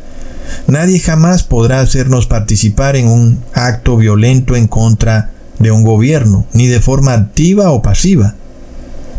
Nadie 0.67 0.99
jamás 0.99 1.43
podrá 1.43 1.81
hacernos 1.81 2.25
participar 2.25 2.95
en 2.95 3.07
un 3.07 3.43
acto 3.53 3.97
violento 3.97 4.55
en 4.55 4.67
contra 4.67 5.31
de 5.59 5.71
un 5.71 5.83
gobierno, 5.83 6.45
ni 6.53 6.67
de 6.67 6.79
forma 6.79 7.13
activa 7.13 7.71
o 7.71 7.81
pasiva. 7.81 8.35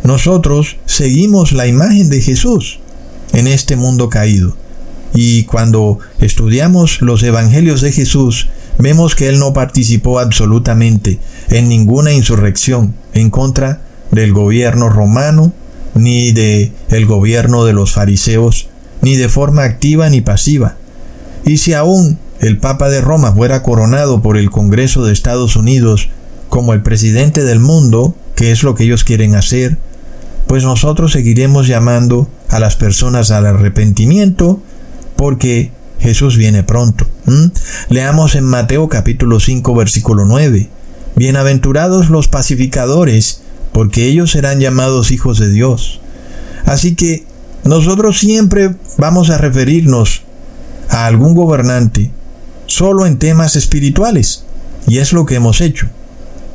Nosotros 0.02 0.76
seguimos 0.86 1.52
la 1.52 1.66
imagen 1.66 2.08
de 2.08 2.20
Jesús 2.20 2.80
en 3.32 3.46
este 3.46 3.76
mundo 3.76 4.08
caído. 4.08 4.56
Y 5.14 5.44
cuando 5.44 5.98
estudiamos 6.20 7.00
los 7.00 7.22
evangelios 7.22 7.80
de 7.80 7.92
Jesús, 7.92 8.48
vemos 8.78 9.14
que 9.14 9.28
él 9.28 9.38
no 9.38 9.52
participó 9.52 10.18
absolutamente 10.18 11.18
en 11.48 11.68
ninguna 11.68 12.12
insurrección 12.12 12.94
en 13.14 13.30
contra 13.30 13.80
del 14.10 14.32
gobierno 14.32 14.88
romano, 14.88 15.52
ni 15.96 16.32
de 16.32 16.72
el 16.88 17.06
gobierno 17.06 17.64
de 17.64 17.72
los 17.72 17.92
fariseos, 17.92 18.68
ni 19.02 19.16
de 19.16 19.28
forma 19.28 19.64
activa 19.64 20.08
ni 20.10 20.20
pasiva. 20.20 20.76
Y 21.44 21.58
si 21.58 21.72
aún 21.72 22.18
el 22.40 22.58
Papa 22.58 22.88
de 22.88 23.00
Roma 23.00 23.32
fuera 23.32 23.62
coronado 23.62 24.22
por 24.22 24.36
el 24.36 24.50
Congreso 24.50 25.04
de 25.04 25.12
Estados 25.12 25.56
Unidos 25.56 26.10
como 26.48 26.72
el 26.72 26.82
presidente 26.82 27.44
del 27.44 27.60
mundo, 27.60 28.14
que 28.34 28.52
es 28.52 28.62
lo 28.62 28.74
que 28.74 28.84
ellos 28.84 29.04
quieren 29.04 29.34
hacer, 29.34 29.78
pues 30.46 30.62
nosotros 30.62 31.12
seguiremos 31.12 31.66
llamando 31.66 32.28
a 32.48 32.60
las 32.60 32.76
personas 32.76 33.30
al 33.30 33.46
arrepentimiento 33.46 34.60
porque 35.16 35.72
Jesús 35.98 36.36
viene 36.36 36.62
pronto. 36.62 37.06
Leamos 37.88 38.34
en 38.34 38.44
Mateo 38.44 38.88
capítulo 38.88 39.40
5 39.40 39.74
versículo 39.74 40.24
9. 40.24 40.68
Bienaventurados 41.16 42.10
los 42.10 42.28
pacificadores, 42.28 43.42
porque 43.76 44.06
ellos 44.06 44.30
serán 44.30 44.58
llamados 44.58 45.10
hijos 45.10 45.38
de 45.38 45.50
Dios. 45.50 46.00
Así 46.64 46.94
que 46.94 47.26
nosotros 47.62 48.18
siempre 48.18 48.74
vamos 48.96 49.28
a 49.28 49.36
referirnos 49.36 50.22
a 50.88 51.04
algún 51.04 51.34
gobernante 51.34 52.10
solo 52.64 53.04
en 53.04 53.18
temas 53.18 53.54
espirituales, 53.54 54.46
y 54.86 54.96
es 54.96 55.12
lo 55.12 55.26
que 55.26 55.34
hemos 55.34 55.60
hecho, 55.60 55.88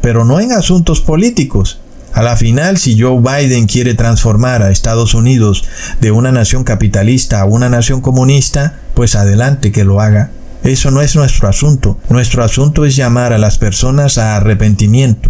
pero 0.01 0.25
no 0.25 0.39
en 0.39 0.51
asuntos 0.51 0.99
políticos, 0.99 1.79
a 2.11 2.23
la 2.23 2.35
final, 2.37 2.79
si 2.79 2.99
Joe 2.99 3.21
Biden 3.21 3.67
quiere 3.67 3.93
transformar 3.93 4.63
a 4.63 4.71
Estados 4.71 5.13
Unidos 5.13 5.63
de 5.99 6.09
una 6.09 6.31
nación 6.31 6.63
capitalista 6.63 7.41
a 7.41 7.45
una 7.45 7.69
nación 7.69 8.01
comunista, 8.01 8.79
pues 8.95 9.15
adelante 9.15 9.71
que 9.71 9.83
lo 9.83 10.01
haga. 10.01 10.31
Eso 10.63 10.89
no 10.89 11.01
es 11.01 11.15
nuestro 11.15 11.47
asunto. 11.47 11.99
Nuestro 12.09 12.43
asunto 12.43 12.83
es 12.83 12.95
llamar 12.95 13.31
a 13.31 13.37
las 13.37 13.59
personas 13.59 14.17
a 14.17 14.37
arrepentimiento. 14.37 15.29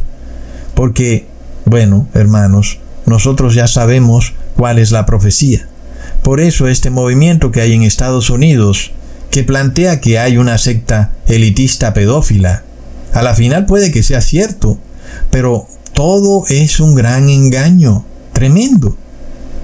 Porque, 0.73 1.27
bueno, 1.65 2.07
hermanos, 2.13 2.79
nosotros 3.05 3.55
ya 3.55 3.67
sabemos 3.67 4.33
cuál 4.55 4.79
es 4.79 4.91
la 4.91 5.05
profecía. 5.05 5.67
Por 6.23 6.39
eso 6.39 6.67
este 6.67 6.89
movimiento 6.89 7.51
que 7.51 7.61
hay 7.61 7.73
en 7.73 7.83
Estados 7.83 8.29
Unidos, 8.29 8.91
que 9.29 9.43
plantea 9.43 10.01
que 10.01 10.19
hay 10.19 10.37
una 10.37 10.57
secta 10.57 11.11
elitista 11.27 11.93
pedófila, 11.93 12.63
a 13.13 13.21
la 13.21 13.35
final 13.35 13.65
puede 13.65 13.91
que 13.91 14.03
sea 14.03 14.21
cierto, 14.21 14.77
pero 15.29 15.67
todo 15.93 16.45
es 16.47 16.79
un 16.79 16.95
gran 16.95 17.29
engaño, 17.29 18.05
tremendo. 18.33 18.97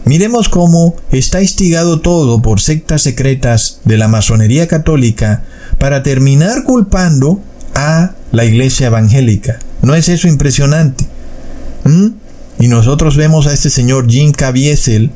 Miremos 0.06 0.50
cómo 0.50 0.96
está 1.12 1.42
instigado 1.42 2.00
todo 2.00 2.42
por 2.42 2.62
sectas 2.62 3.02
secretas 3.02 3.82
de 3.84 3.98
la 3.98 4.08
masonería 4.08 4.68
católica 4.68 5.44
para 5.80 6.04
terminar 6.04 6.64
culpando 6.64 7.42
a 7.76 8.12
la 8.32 8.46
iglesia 8.46 8.88
evangélica. 8.88 9.60
¿No 9.82 9.96
es 9.96 10.10
eso 10.10 10.28
impresionante? 10.28 11.08
¿Mm? 11.88 12.08
Y 12.60 12.68
nosotros 12.68 13.16
vemos 13.16 13.48
a 13.48 13.54
este 13.54 13.70
señor 13.70 14.10
Jim 14.10 14.32
Caviezel 14.32 15.12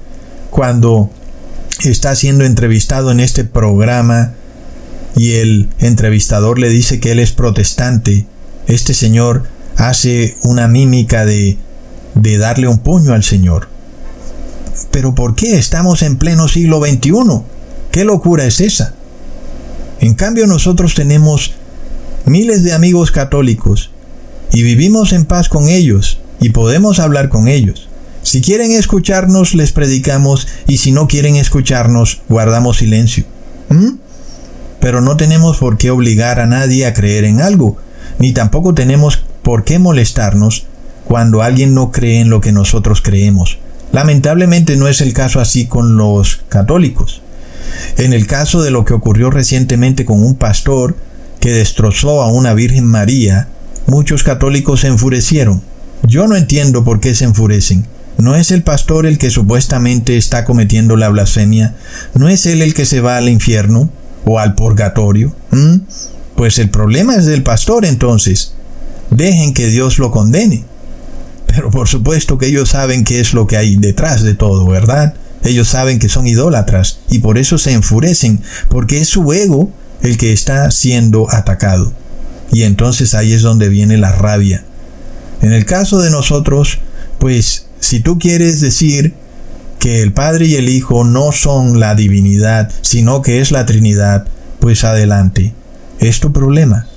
cuando 0.50 1.10
está 1.84 2.16
siendo 2.16 2.46
entrevistado 2.46 3.12
en 3.12 3.20
este 3.20 3.44
programa 3.44 4.34
y 5.16 5.34
el 5.34 5.70
entrevistador 5.80 6.60
le 6.60 6.70
dice 6.70 7.00
que 7.00 7.12
él 7.12 7.20
es 7.20 7.32
protestante, 7.32 8.26
este 8.68 8.94
señor 8.94 9.44
hace 9.76 10.38
una 10.44 10.68
mímica 10.68 11.26
de, 11.26 11.58
de 12.16 12.38
darle 12.38 12.68
un 12.68 12.80
puño 12.80 13.14
al 13.14 13.24
Señor. 13.24 13.68
Pero 14.92 15.16
¿por 15.16 15.36
qué 15.36 15.58
estamos 15.58 16.04
en 16.04 16.18
pleno 16.18 16.48
siglo 16.48 16.80
XXI? 16.80 17.12
¿Qué 17.92 18.06
locura 18.06 18.46
es 18.46 18.62
esa? 18.62 18.94
En 20.00 20.14
cambio 20.14 20.48
nosotros 20.48 20.94
tenemos 20.94 21.54
miles 22.26 22.64
de 22.64 22.74
amigos 22.74 23.12
católicos 23.12 23.90
y 24.54 24.64
vivimos 24.64 25.12
en 25.12 25.26
paz 25.26 25.50
con 25.50 25.68
ellos 25.68 26.20
y 26.42 26.50
podemos 26.50 27.00
hablar 27.00 27.30
con 27.30 27.48
ellos. 27.48 27.88
Si 28.24 28.42
quieren 28.42 28.72
escucharnos, 28.72 29.56
les 29.56 29.72
predicamos 29.72 30.48
y 30.68 30.78
si 30.78 30.92
no 30.92 31.08
quieren 31.08 31.38
escucharnos, 31.38 32.22
guardamos 32.28 32.78
silencio. 32.78 33.24
¿Mm? 33.70 33.94
Pero 34.80 35.02
no 35.02 35.16
tenemos 35.16 35.58
por 35.58 35.78
qué 35.78 35.92
obligar 35.92 36.40
a 36.40 36.48
nadie 36.48 36.86
a 36.86 36.94
creer 36.94 37.24
en 37.24 37.42
algo, 37.42 37.78
ni 38.20 38.34
tampoco 38.34 38.74
tenemos 38.74 39.24
por 39.44 39.64
qué 39.64 39.80
molestarnos 39.80 40.66
cuando 41.06 41.42
alguien 41.42 41.74
no 41.74 41.92
cree 41.92 42.20
en 42.20 42.30
lo 42.30 42.42
que 42.42 42.52
nosotros 42.52 43.02
creemos. 43.02 43.60
Lamentablemente 43.92 44.78
no 44.78 44.88
es 44.88 45.02
el 45.02 45.14
caso 45.14 45.40
así 45.40 45.68
con 45.68 45.98
los 45.98 46.42
católicos. 46.50 47.22
En 47.98 48.14
el 48.14 48.28
caso 48.28 48.62
de 48.62 48.72
lo 48.72 48.86
que 48.86 48.94
ocurrió 48.94 49.30
recientemente 49.30 50.06
con 50.06 50.24
un 50.24 50.36
pastor 50.36 50.96
que 51.40 51.52
destrozó 51.52 52.22
a 52.22 52.32
una 52.32 52.54
Virgen 52.54 52.86
María, 52.86 53.48
muchos 53.88 54.24
católicos 54.24 54.82
se 54.82 54.88
enfurecieron. 54.88 55.62
Yo 56.04 56.28
no 56.28 56.36
entiendo 56.36 56.84
por 56.84 57.00
qué 57.00 57.16
se 57.16 57.26
enfurecen. 57.26 57.86
¿No 58.18 58.36
es 58.36 58.52
el 58.52 58.64
pastor 58.64 59.06
el 59.06 59.18
que 59.18 59.32
supuestamente 59.32 60.18
está 60.18 60.46
cometiendo 60.46 60.96
la 60.96 61.10
blasfemia? 61.10 61.76
¿No 62.14 62.30
es 62.30 62.46
él 62.46 62.62
el 62.62 62.74
que 62.74 62.86
se 62.86 63.02
va 63.02 63.18
al 63.18 63.30
infierno 63.30 63.90
o 64.26 64.40
al 64.40 64.56
purgatorio? 64.56 65.36
¿Mm? 65.52 65.78
Pues 66.36 66.60
el 66.60 66.70
problema 66.70 67.16
es 67.16 67.26
del 67.26 67.44
pastor 67.44 67.86
entonces. 67.86 68.54
Dejen 69.10 69.54
que 69.54 69.68
Dios 69.68 69.98
lo 69.98 70.12
condene. 70.12 70.66
Pero 71.48 71.70
por 71.70 71.88
supuesto 71.88 72.38
que 72.38 72.48
ellos 72.48 72.70
saben 72.70 73.04
qué 73.04 73.20
es 73.20 73.34
lo 73.34 73.48
que 73.48 73.58
hay 73.58 73.76
detrás 73.76 74.24
de 74.24 74.36
todo, 74.36 74.68
¿verdad? 74.68 75.16
Ellos 75.44 75.68
saben 75.68 76.00
que 76.00 76.10
son 76.10 76.28
idólatras 76.28 77.00
y 77.10 77.20
por 77.20 77.38
eso 77.38 77.58
se 77.58 77.74
enfurecen, 77.74 78.42
porque 78.70 79.02
es 79.02 79.10
su 79.10 79.34
ego 79.34 79.72
el 80.02 80.18
que 80.18 80.32
está 80.32 80.70
siendo 80.72 81.32
atacado. 81.32 81.92
Y 82.52 82.64
entonces 82.64 83.14
ahí 83.16 83.34
es 83.34 83.42
donde 83.42 83.70
viene 83.70 83.98
la 83.98 84.12
rabia. 84.12 84.64
En 85.42 85.54
el 85.54 85.66
caso 85.66 86.00
de 86.02 86.12
nosotros, 86.12 86.80
pues 87.20 87.68
si 87.80 88.00
tú 88.00 88.20
quieres 88.20 88.62
decir 88.62 89.14
que 89.80 90.02
el 90.02 90.14
Padre 90.14 90.46
y 90.46 90.56
el 90.56 90.70
Hijo 90.70 91.04
no 91.04 91.32
son 91.32 91.80
la 91.80 91.96
divinidad, 91.96 92.72
sino 92.82 93.22
que 93.22 93.42
es 93.42 93.52
la 93.52 93.66
Trinidad, 93.66 94.28
pues 94.60 94.84
adelante. 94.84 95.54
Es 96.00 96.20
tu 96.20 96.32
problema, 96.32 96.88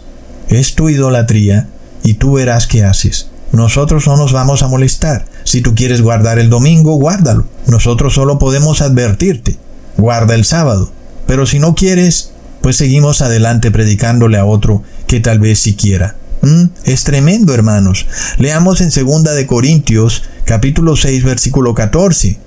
es 0.49 0.75
tu 0.75 0.89
idolatría, 0.91 1.69
y 2.05 2.15
tú 2.15 2.35
verás 2.35 2.67
qué 2.67 2.85
haces. 2.85 3.29
Nosotros 3.51 4.07
no 4.07 4.17
nos 4.17 4.33
vamos 4.33 4.63
a 4.63 4.69
molestar. 4.69 5.25
Si 5.45 5.63
tú 5.63 5.75
quieres 5.75 6.03
guardar 6.03 6.39
el 6.39 6.51
domingo, 6.51 6.95
guárdalo. 6.97 7.47
Nosotros 7.67 8.15
solo 8.15 8.39
podemos 8.39 8.83
advertirte. 8.83 9.57
Guarda 9.97 10.35
el 10.35 10.45
sábado. 10.45 10.93
Pero 11.27 11.47
si 11.47 11.59
no 11.59 11.75
quieres, 11.75 12.33
pues 12.61 12.77
seguimos 12.77 13.23
adelante 13.23 13.71
predicándole 13.71 14.39
a 14.39 14.45
otro 14.45 14.83
que 15.07 15.21
tal 15.21 15.39
vez 15.39 15.61
si 15.61 15.75
quiera. 15.75 16.17
¿Mm? 16.45 16.71
Es 16.85 17.05
tremendo, 17.05 17.55
hermanos. 17.55 18.07
Leamos 18.39 18.81
en 18.83 18.91
segunda 18.91 19.33
de 19.33 19.47
Corintios, 19.47 20.25
capítulo 20.45 20.95
6, 20.95 21.25
versículo 21.25 21.75
14. 21.75 22.39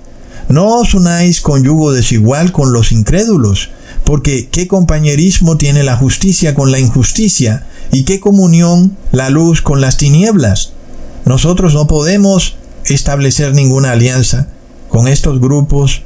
No 0.48 0.78
os 0.78 0.94
unáis 0.94 1.40
con 1.40 1.64
yugo 1.64 1.92
desigual 1.92 2.52
con 2.52 2.72
los 2.72 2.92
incrédulos, 2.92 3.70
porque 4.04 4.48
qué 4.50 4.68
compañerismo 4.68 5.56
tiene 5.56 5.82
la 5.82 5.96
justicia 5.96 6.54
con 6.54 6.70
la 6.70 6.78
injusticia, 6.78 7.66
y 7.90 8.04
qué 8.04 8.20
comunión 8.20 8.96
la 9.12 9.30
luz 9.30 9.62
con 9.62 9.80
las 9.80 9.96
tinieblas. 9.96 10.72
Nosotros 11.24 11.74
no 11.74 11.86
podemos 11.86 12.56
establecer 12.84 13.52
ninguna 13.54 13.92
alianza 13.92 14.48
con 14.88 15.08
estos 15.08 15.40
grupos, 15.40 16.02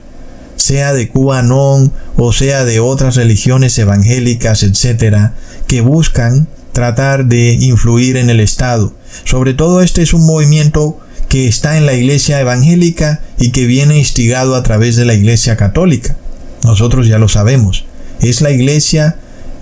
sea 0.56 0.93
de 0.93 1.09
QAnon 1.09 1.93
o 2.16 2.32
sea 2.32 2.64
de 2.64 2.81
otras 2.81 3.16
religiones 3.16 3.78
evangélicas, 3.78 4.62
etcétera, 4.62 5.35
que 5.66 5.81
buscan 5.81 6.48
tratar 6.73 7.27
de 7.27 7.53
influir 7.55 8.16
en 8.16 8.31
el 8.31 8.40
Estado. 8.40 8.93
Sobre 9.24 9.55
todo 9.55 9.82
este 9.82 10.03
es 10.03 10.15
un 10.15 10.27
movimiento 10.27 10.99
que 11.28 11.49
está 11.49 11.77
en 11.77 11.86
la 11.86 11.94
iglesia 11.94 12.40
evangélica 12.40 13.20
y 13.39 13.53
que 13.53 13.66
viene 13.66 13.99
instigado 13.99 14.55
a 14.55 14.62
través 14.62 14.97
de 14.97 15.05
la 15.05 15.15
iglesia 15.15 15.57
católica. 15.57 16.16
Nosotros 16.65 17.07
ya 17.07 17.19
lo 17.19 17.28
sabemos. 17.28 17.85
Es 18.20 18.40
la 18.40 18.51
iglesia 18.51 19.16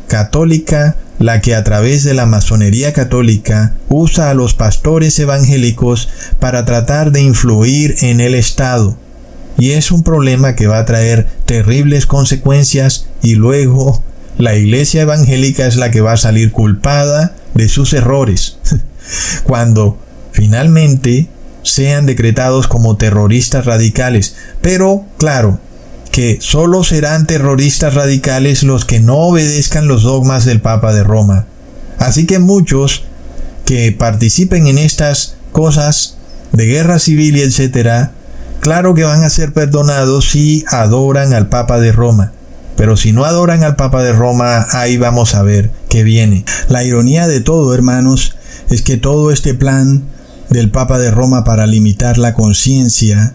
católica 0.09 0.97
la 1.21 1.41
que 1.43 1.55
a 1.55 1.63
través 1.63 2.03
de 2.03 2.15
la 2.15 2.27
masonería 2.27 2.93
católica 2.93 3.75
usa 3.89 4.31
a 4.31 4.35
los 4.35 4.55
pastores 4.55 5.19
evangélicos 5.19 6.09
para 6.39 6.65
tratar 6.65 7.13
de 7.13 7.21
influir 7.21 7.95
en 8.01 8.21
el 8.21 8.35
Estado. 8.35 8.97
Y 9.59 9.73
es 9.73 9.93
un 9.93 10.03
problema 10.03 10.57
que 10.57 10.67
va 10.67 10.79
a 10.79 10.87
traer 10.87 11.29
terribles 11.45 12.07
consecuencias 12.07 13.07
y 13.23 13.35
luego 13.35 14.03
la 14.39 14.57
iglesia 14.57 15.03
evangélica 15.03 15.67
es 15.67 15.77
la 15.77 15.91
que 15.91 16.01
va 16.01 16.13
a 16.13 16.17
salir 16.17 16.53
culpada 16.53 17.35
de 17.55 17.69
sus 17.69 17.93
errores. 17.93 18.59
Cuando 19.45 19.99
finalmente 20.33 21.29
sean 21.63 22.07
decretados 22.07 22.69
como 22.69 22.97
terroristas 22.97 23.67
radicales. 23.67 24.37
Pero, 24.61 25.05
claro, 25.19 25.61
que 26.11 26.39
solo 26.41 26.85
serán 26.85 27.27
terroristas 27.27 27.95
radicales 27.95 28.63
los 28.63 28.85
que 28.85 29.01
no 29.01 29.17
obedezcan 29.19 29.89
los 29.89 30.03
dogmas 30.03 30.45
del 30.45 30.61
Papa 30.61 30.93
de 30.93 31.05
Roma. 31.05 31.47
Así 31.99 32.27
que 32.27 32.39
muchos 32.39 33.05
que 33.65 33.93
participen 33.93 34.67
en 34.67 34.79
estas 34.79 35.37
cosas 35.53 36.17
de 36.53 36.67
guerra 36.67 36.99
civil 36.99 37.37
y 37.37 37.43
etcétera, 37.43 38.13
claro 38.61 38.95
que 38.95 39.05
van 39.05 39.23
a 39.23 39.31
ser 39.31 39.53
perdonados 39.53 40.31
si 40.31 40.65
adoran 40.69 41.33
al 41.33 41.49
Papa 41.49 41.79
de 41.79 41.93
Roma. 41.93 42.33
Pero 42.81 42.97
si 42.97 43.13
no 43.13 43.27
adoran 43.27 43.63
al 43.63 43.77
Papa 43.77 44.03
de 44.03 44.15
Roma, 44.15 44.67
ahí 44.71 44.97
vamos 44.97 45.35
a 45.35 45.43
ver 45.43 45.71
qué 45.91 46.03
viene. 46.03 46.47
La 46.71 46.83
ironía 46.83 47.29
de 47.29 47.43
todo, 47.43 47.75
hermanos, 47.75 48.37
es 48.71 48.81
que 48.81 48.97
todo 48.97 49.33
este 49.33 49.53
plan 49.53 50.05
del 50.49 50.71
Papa 50.71 50.99
de 50.99 51.11
Roma 51.11 51.45
para 51.45 51.67
limitar 51.67 52.17
la 52.17 52.33
conciencia 52.33 53.35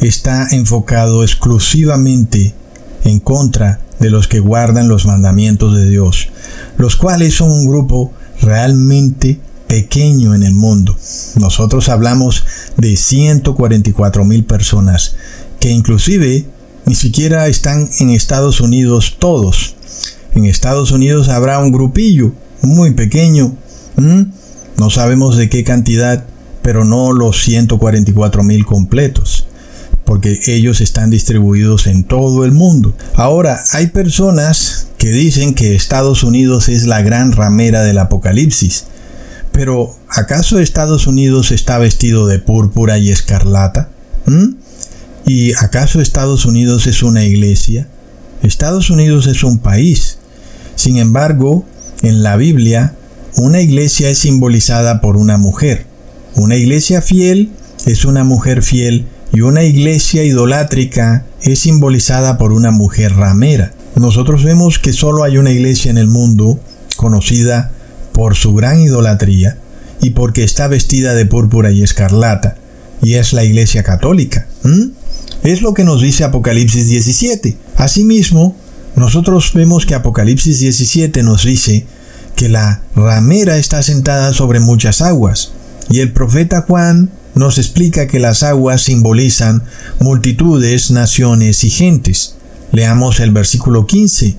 está 0.00 0.48
enfocado 0.52 1.22
exclusivamente 1.22 2.54
en 3.04 3.20
contra 3.20 3.80
de 4.00 4.08
los 4.08 4.26
que 4.26 4.40
guardan 4.40 4.88
los 4.88 5.04
mandamientos 5.04 5.76
de 5.76 5.90
Dios, 5.90 6.30
los 6.78 6.96
cuales 6.96 7.34
son 7.34 7.50
un 7.50 7.68
grupo 7.68 8.14
realmente 8.40 9.38
pequeño 9.66 10.34
en 10.34 10.44
el 10.44 10.54
mundo. 10.54 10.96
Nosotros 11.38 11.90
hablamos 11.90 12.46
de 12.78 12.96
144 12.96 14.24
mil 14.24 14.44
personas 14.44 15.14
que 15.60 15.68
inclusive 15.68 16.46
ni 16.88 16.94
siquiera 16.94 17.48
están 17.48 17.90
en 18.00 18.10
Estados 18.10 18.62
Unidos 18.62 19.16
todos. 19.18 19.76
En 20.34 20.46
Estados 20.46 20.90
Unidos 20.90 21.28
habrá 21.28 21.58
un 21.58 21.70
grupillo 21.70 22.32
muy 22.62 22.92
pequeño. 22.92 23.54
No 24.76 24.90
sabemos 24.90 25.36
de 25.36 25.50
qué 25.50 25.64
cantidad, 25.64 26.24
pero 26.62 26.86
no 26.86 27.12
los 27.12 27.42
144 27.42 28.42
mil 28.42 28.64
completos 28.64 29.44
porque 30.04 30.40
ellos 30.46 30.80
están 30.80 31.10
distribuidos 31.10 31.86
en 31.86 32.02
todo 32.02 32.46
el 32.46 32.52
mundo. 32.52 32.94
Ahora, 33.14 33.62
hay 33.72 33.88
personas 33.88 34.88
que 34.96 35.10
dicen 35.10 35.54
que 35.54 35.74
Estados 35.74 36.22
Unidos 36.22 36.70
es 36.70 36.86
la 36.86 37.02
gran 37.02 37.32
ramera 37.32 37.82
del 37.82 37.98
apocalipsis. 37.98 38.86
Pero, 39.52 39.94
¿acaso 40.08 40.58
Estados 40.58 41.06
Unidos 41.06 41.50
está 41.50 41.76
vestido 41.76 42.26
de 42.26 42.38
púrpura 42.38 42.96
y 42.96 43.10
escarlata? 43.10 43.90
¿Y 45.28 45.52
acaso 45.52 46.00
Estados 46.00 46.46
Unidos 46.46 46.86
es 46.86 47.02
una 47.02 47.22
iglesia? 47.22 47.86
Estados 48.42 48.88
Unidos 48.88 49.26
es 49.26 49.44
un 49.44 49.58
país. 49.58 50.16
Sin 50.74 50.96
embargo, 50.96 51.66
en 52.00 52.22
la 52.22 52.36
Biblia, 52.36 52.94
una 53.36 53.60
iglesia 53.60 54.08
es 54.08 54.20
simbolizada 54.20 55.02
por 55.02 55.18
una 55.18 55.36
mujer. 55.36 55.84
Una 56.34 56.56
iglesia 56.56 57.02
fiel 57.02 57.50
es 57.84 58.06
una 58.06 58.24
mujer 58.24 58.62
fiel 58.62 59.04
y 59.30 59.42
una 59.42 59.64
iglesia 59.64 60.24
idolátrica 60.24 61.26
es 61.42 61.58
simbolizada 61.58 62.38
por 62.38 62.52
una 62.52 62.70
mujer 62.70 63.12
ramera. 63.14 63.74
Nosotros 63.96 64.44
vemos 64.44 64.78
que 64.78 64.94
solo 64.94 65.24
hay 65.24 65.36
una 65.36 65.50
iglesia 65.50 65.90
en 65.90 65.98
el 65.98 66.06
mundo 66.06 66.58
conocida 66.96 67.70
por 68.14 68.34
su 68.34 68.54
gran 68.54 68.80
idolatría 68.80 69.58
y 70.00 70.10
porque 70.10 70.42
está 70.42 70.68
vestida 70.68 71.12
de 71.12 71.26
púrpura 71.26 71.70
y 71.70 71.82
escarlata, 71.82 72.56
y 73.02 73.14
es 73.14 73.34
la 73.34 73.44
iglesia 73.44 73.82
católica. 73.82 74.46
Es 75.42 75.62
lo 75.62 75.72
que 75.72 75.84
nos 75.84 76.02
dice 76.02 76.24
Apocalipsis 76.24 76.88
17. 76.88 77.56
Asimismo, 77.76 78.56
nosotros 78.96 79.52
vemos 79.54 79.86
que 79.86 79.94
Apocalipsis 79.94 80.60
17 80.60 81.22
nos 81.22 81.44
dice 81.44 81.86
que 82.34 82.48
la 82.48 82.82
ramera 82.94 83.56
está 83.56 83.82
sentada 83.82 84.32
sobre 84.32 84.60
muchas 84.60 85.00
aguas, 85.00 85.52
y 85.90 86.00
el 86.00 86.12
profeta 86.12 86.62
Juan 86.62 87.10
nos 87.34 87.58
explica 87.58 88.08
que 88.08 88.18
las 88.18 88.42
aguas 88.42 88.82
simbolizan 88.82 89.62
multitudes, 90.00 90.90
naciones 90.90 91.62
y 91.64 91.70
gentes. 91.70 92.34
Leamos 92.72 93.20
el 93.20 93.30
versículo 93.30 93.86
15. 93.86 94.36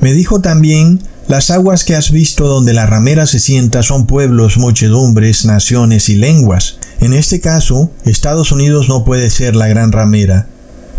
Me 0.00 0.12
dijo 0.12 0.40
también, 0.40 1.00
las 1.26 1.50
aguas 1.50 1.84
que 1.84 1.96
has 1.96 2.10
visto 2.10 2.46
donde 2.46 2.74
la 2.74 2.86
ramera 2.86 3.26
se 3.26 3.40
sienta 3.40 3.82
son 3.82 4.06
pueblos, 4.06 4.58
muchedumbres, 4.58 5.46
naciones 5.46 6.10
y 6.10 6.16
lenguas. 6.16 6.76
En 7.00 7.14
este 7.14 7.40
caso, 7.40 7.90
Estados 8.04 8.52
Unidos 8.52 8.88
no 8.88 9.04
puede 9.04 9.30
ser 9.30 9.56
la 9.56 9.66
gran 9.66 9.90
ramera, 9.90 10.48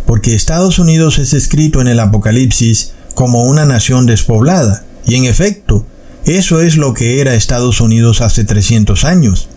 porque 0.07 0.34
Estados 0.34 0.80
Unidos 0.80 1.19
es 1.19 1.34
escrito 1.34 1.80
en 1.80 1.88
el 1.88 1.99
Apocalipsis 1.99 2.93
como 3.14 3.43
una 3.43 3.65
nación 3.65 4.07
despoblada, 4.07 4.84
y 5.06 5.15
en 5.15 5.26
efecto, 5.26 5.85
eso 6.26 6.60
es 6.60 6.76
lo 6.76 6.95
que 6.95 7.22
era 7.22 7.35
Estados 7.35 7.80
Unidos 7.80 8.22
hace 8.22 8.43
300 8.43 9.06
años. 9.06 9.47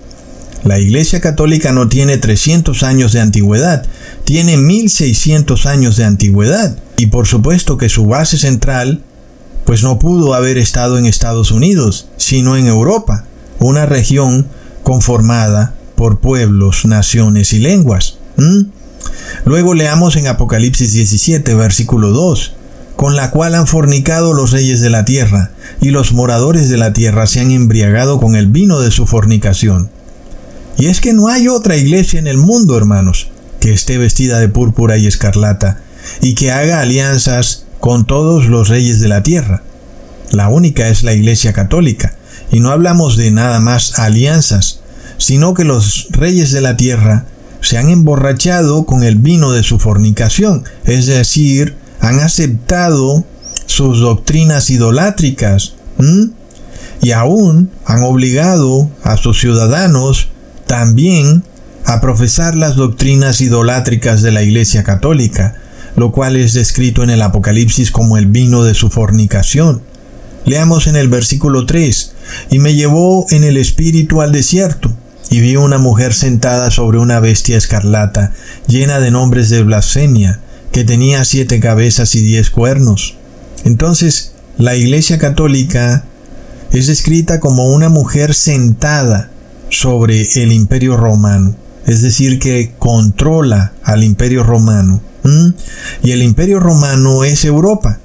La 0.65 0.78
Iglesia 0.78 1.20
Católica 1.20 1.73
no 1.73 1.89
tiene 1.89 2.19
300 2.19 2.82
años 2.82 3.12
de 3.12 3.20
antigüedad, 3.20 3.86
tiene 4.24 4.59
1600 4.59 5.65
años 5.65 5.97
de 5.97 6.05
antigüedad, 6.05 6.77
y 6.99 7.07
por 7.07 7.27
supuesto 7.27 7.78
que 7.78 7.89
su 7.89 8.07
base 8.07 8.36
central 8.36 9.03
pues 9.69 9.82
no 9.82 9.99
pudo 9.99 10.32
haber 10.32 10.57
estado 10.57 10.97
en 10.97 11.05
Estados 11.05 11.51
Unidos, 11.51 12.07
sino 12.16 12.57
en 12.57 12.69
Europa, 12.69 13.27
una 13.59 13.85
región 13.85 14.47
conformada 14.82 15.74
por 15.95 16.20
pueblos, 16.20 16.86
naciones 16.86 17.53
y 17.53 17.59
lenguas. 17.59 18.16
Luego 19.45 19.74
leamos 19.74 20.16
en 20.16 20.27
Apocalipsis 20.27 20.95
17, 20.95 21.55
versículo 21.55 22.12
2, 22.12 22.55
con 22.97 23.15
la 23.15 23.31
cual 23.31 23.55
han 23.55 23.66
fornicado 23.66 24.32
los 24.32 24.53
reyes 24.53 24.81
de 24.81 24.89
la 24.89 25.05
tierra, 25.05 25.51
y 25.82 25.90
los 25.90 26.15
moradores 26.15 26.70
de 26.70 26.78
la 26.78 26.95
tierra 26.95 27.27
se 27.27 27.40
han 27.40 27.51
embriagado 27.51 28.20
con 28.20 28.36
el 28.36 28.47
vino 28.47 28.81
de 28.81 28.90
su 28.90 29.07
fornicación. 29.07 29.90
Y 30.78 30.86
es 30.86 31.03
que 31.03 31.12
no 31.12 31.28
hay 31.28 31.47
otra 31.47 31.77
iglesia 31.77 32.19
en 32.19 32.27
el 32.27 32.39
mundo, 32.39 32.78
hermanos, 32.78 33.28
que 33.61 33.74
esté 33.74 33.99
vestida 33.99 34.40
de 34.40 34.49
púrpura 34.49 34.97
y 34.97 35.07
escarlata, 35.07 35.82
y 36.23 36.35
que 36.36 36.53
haga 36.53 36.81
alianzas 36.81 37.66
con 37.81 38.07
todos 38.07 38.47
los 38.47 38.69
reyes 38.69 39.01
de 39.01 39.09
la 39.09 39.23
tierra. 39.23 39.63
La 40.31 40.49
única 40.49 40.89
es 40.89 41.03
la 41.03 41.15
Iglesia 41.15 41.53
Católica, 41.53 42.17
y 42.51 42.61
no 42.61 42.71
hablamos 42.71 43.17
de 43.17 43.31
nada 43.31 43.61
más 43.61 43.99
alianzas, 43.99 44.81
sino 45.17 45.55
que 45.55 45.65
los 45.65 46.09
reyes 46.11 46.53
de 46.53 46.61
la 46.61 46.77
tierra 46.77 47.27
se 47.61 47.79
han 47.79 47.89
emborrachado 47.89 48.87
con 48.87 49.03
el 49.03 49.17
vino 49.17 49.53
de 49.53 49.63
su 49.63 49.79
fornicación, 49.79 50.65
es 50.85 51.07
decir, 51.07 51.77
han 52.01 52.21
aceptado 52.21 53.25
sus 53.67 54.01
doctrinas 54.01 54.71
idolátricas, 54.71 55.75
y 57.01 57.11
aún 57.11 57.71
han 57.85 58.03
obligado 58.03 58.91
a 59.03 59.17
sus 59.17 59.41
ciudadanos 59.41 60.29
también 60.67 61.43
a 61.85 62.01
profesar 62.01 62.55
las 62.55 62.77
doctrinas 62.77 63.41
idolátricas 63.41 64.23
de 64.23 64.31
la 64.31 64.43
Iglesia 64.43 64.85
Católica, 64.85 65.55
lo 65.99 66.12
cual 66.12 66.37
es 66.37 66.55
descrito 66.55 67.03
en 67.03 67.11
el 67.11 67.23
Apocalipsis 67.23 67.91
como 67.91 68.19
el 68.19 68.27
vino 68.27 68.62
de 68.62 68.75
su 68.75 68.89
fornicación. 68.89 69.83
Leamos 70.45 70.87
en 70.87 70.97
el 70.97 71.09
versículo 71.09 71.66
3, 71.66 72.12
y 72.51 72.59
me 72.59 72.75
llevó 72.75 73.27
en 73.31 73.45
el 73.45 73.57
espíritu 73.57 74.23
al 74.23 74.33
desierto, 74.33 74.93
y 75.31 75.41
vi 75.41 75.57
una 75.57 75.79
mujer 75.79 76.15
sentada 76.15 76.70
sobre 76.70 76.99
una 76.99 77.20
bestia 77.20 77.59
escarlata, 77.59 78.33
llena 78.66 79.01
de 79.01 79.11
nombres 79.11 79.51
de 79.51 79.62
blasfemia, 79.62 80.41
que 80.73 80.85
tenía 80.85 81.25
siete 81.25 81.61
cabezas 81.61 82.15
y 82.15 82.20
diez 82.20 82.51
cuernos. 82.51 83.16
Entonces, 83.65 84.33
la 84.57 84.77
Iglesia 84.77 85.19
Católica 85.19 86.05
es 86.73 86.87
descrita 86.87 87.41
como 87.41 87.66
una 87.66 87.89
mujer 87.89 88.35
sentada 88.35 89.31
sobre 89.70 90.29
el 90.43 90.53
imperio 90.53 90.97
romano, 90.97 91.57
es 91.87 92.03
decir, 92.03 92.39
que 92.39 92.73
controla 92.79 93.73
al 93.83 94.05
imperio 94.05 94.45
romano. 94.45 95.01
Y 96.03 96.12
el 96.12 96.23
imperio 96.23 96.61
romano 96.61 97.24
es 97.24 97.45
Europa. 97.45 97.99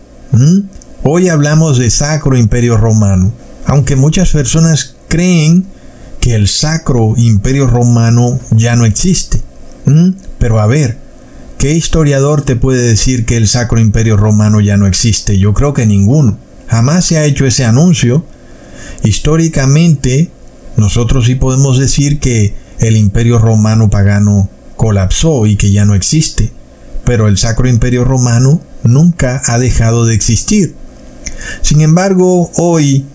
Hoy 1.04 1.30
hablamos 1.30 1.78
de 1.78 1.90
Sacro 1.90 2.38
Imperio 2.38 2.78
Romano, 2.78 3.32
aunque 3.66 3.96
muchas 3.96 4.32
personas 4.32 4.96
creen 5.10 5.66
que 6.20 6.34
el 6.34 6.48
Sacro 6.48 7.14
Imperio 7.18 7.68
Romano 7.68 8.40
ya 8.52 8.76
no 8.76 8.86
existe. 8.86 9.42
Pero 10.40 10.60
a 10.60 10.68
ver, 10.68 10.98
¿qué 11.58 11.74
historiador 11.74 12.42
te 12.42 12.56
puede 12.56 12.82
decir 12.82 13.26
que 13.26 13.38
el 13.38 13.48
Sacro 13.48 13.80
Imperio 13.80 14.18
Romano 14.18 14.60
ya 14.60 14.78
no 14.78 14.88
existe? 14.88 15.38
Yo 15.38 15.54
creo 15.54 15.74
que 15.74 15.86
ninguno. 15.86 16.38
Jamás 16.68 17.06
se 17.06 17.18
ha 17.18 17.26
hecho 17.26 17.46
ese 17.46 17.66
anuncio. 17.66 18.26
Históricamente, 19.04 20.32
nosotros 20.78 21.26
sí 21.26 21.36
podemos 21.36 21.78
decir 21.78 22.20
que 22.20 22.56
el 22.80 22.98
Imperio 22.98 23.38
Romano 23.38 23.90
pagano 23.90 24.50
colapsó 24.78 25.46
y 25.46 25.58
que 25.58 25.72
ya 25.72 25.86
no 25.86 25.94
existe 25.94 26.52
pero 27.06 27.28
el 27.28 27.38
Sacro 27.38 27.68
Imperio 27.68 28.04
Romano 28.04 28.62
nunca 28.84 29.42
ha 29.46 29.58
dejado 29.60 30.06
de 30.06 30.16
existir. 30.16 30.76
Sin 31.62 31.82
embargo, 31.82 32.52
hoy 32.56 33.06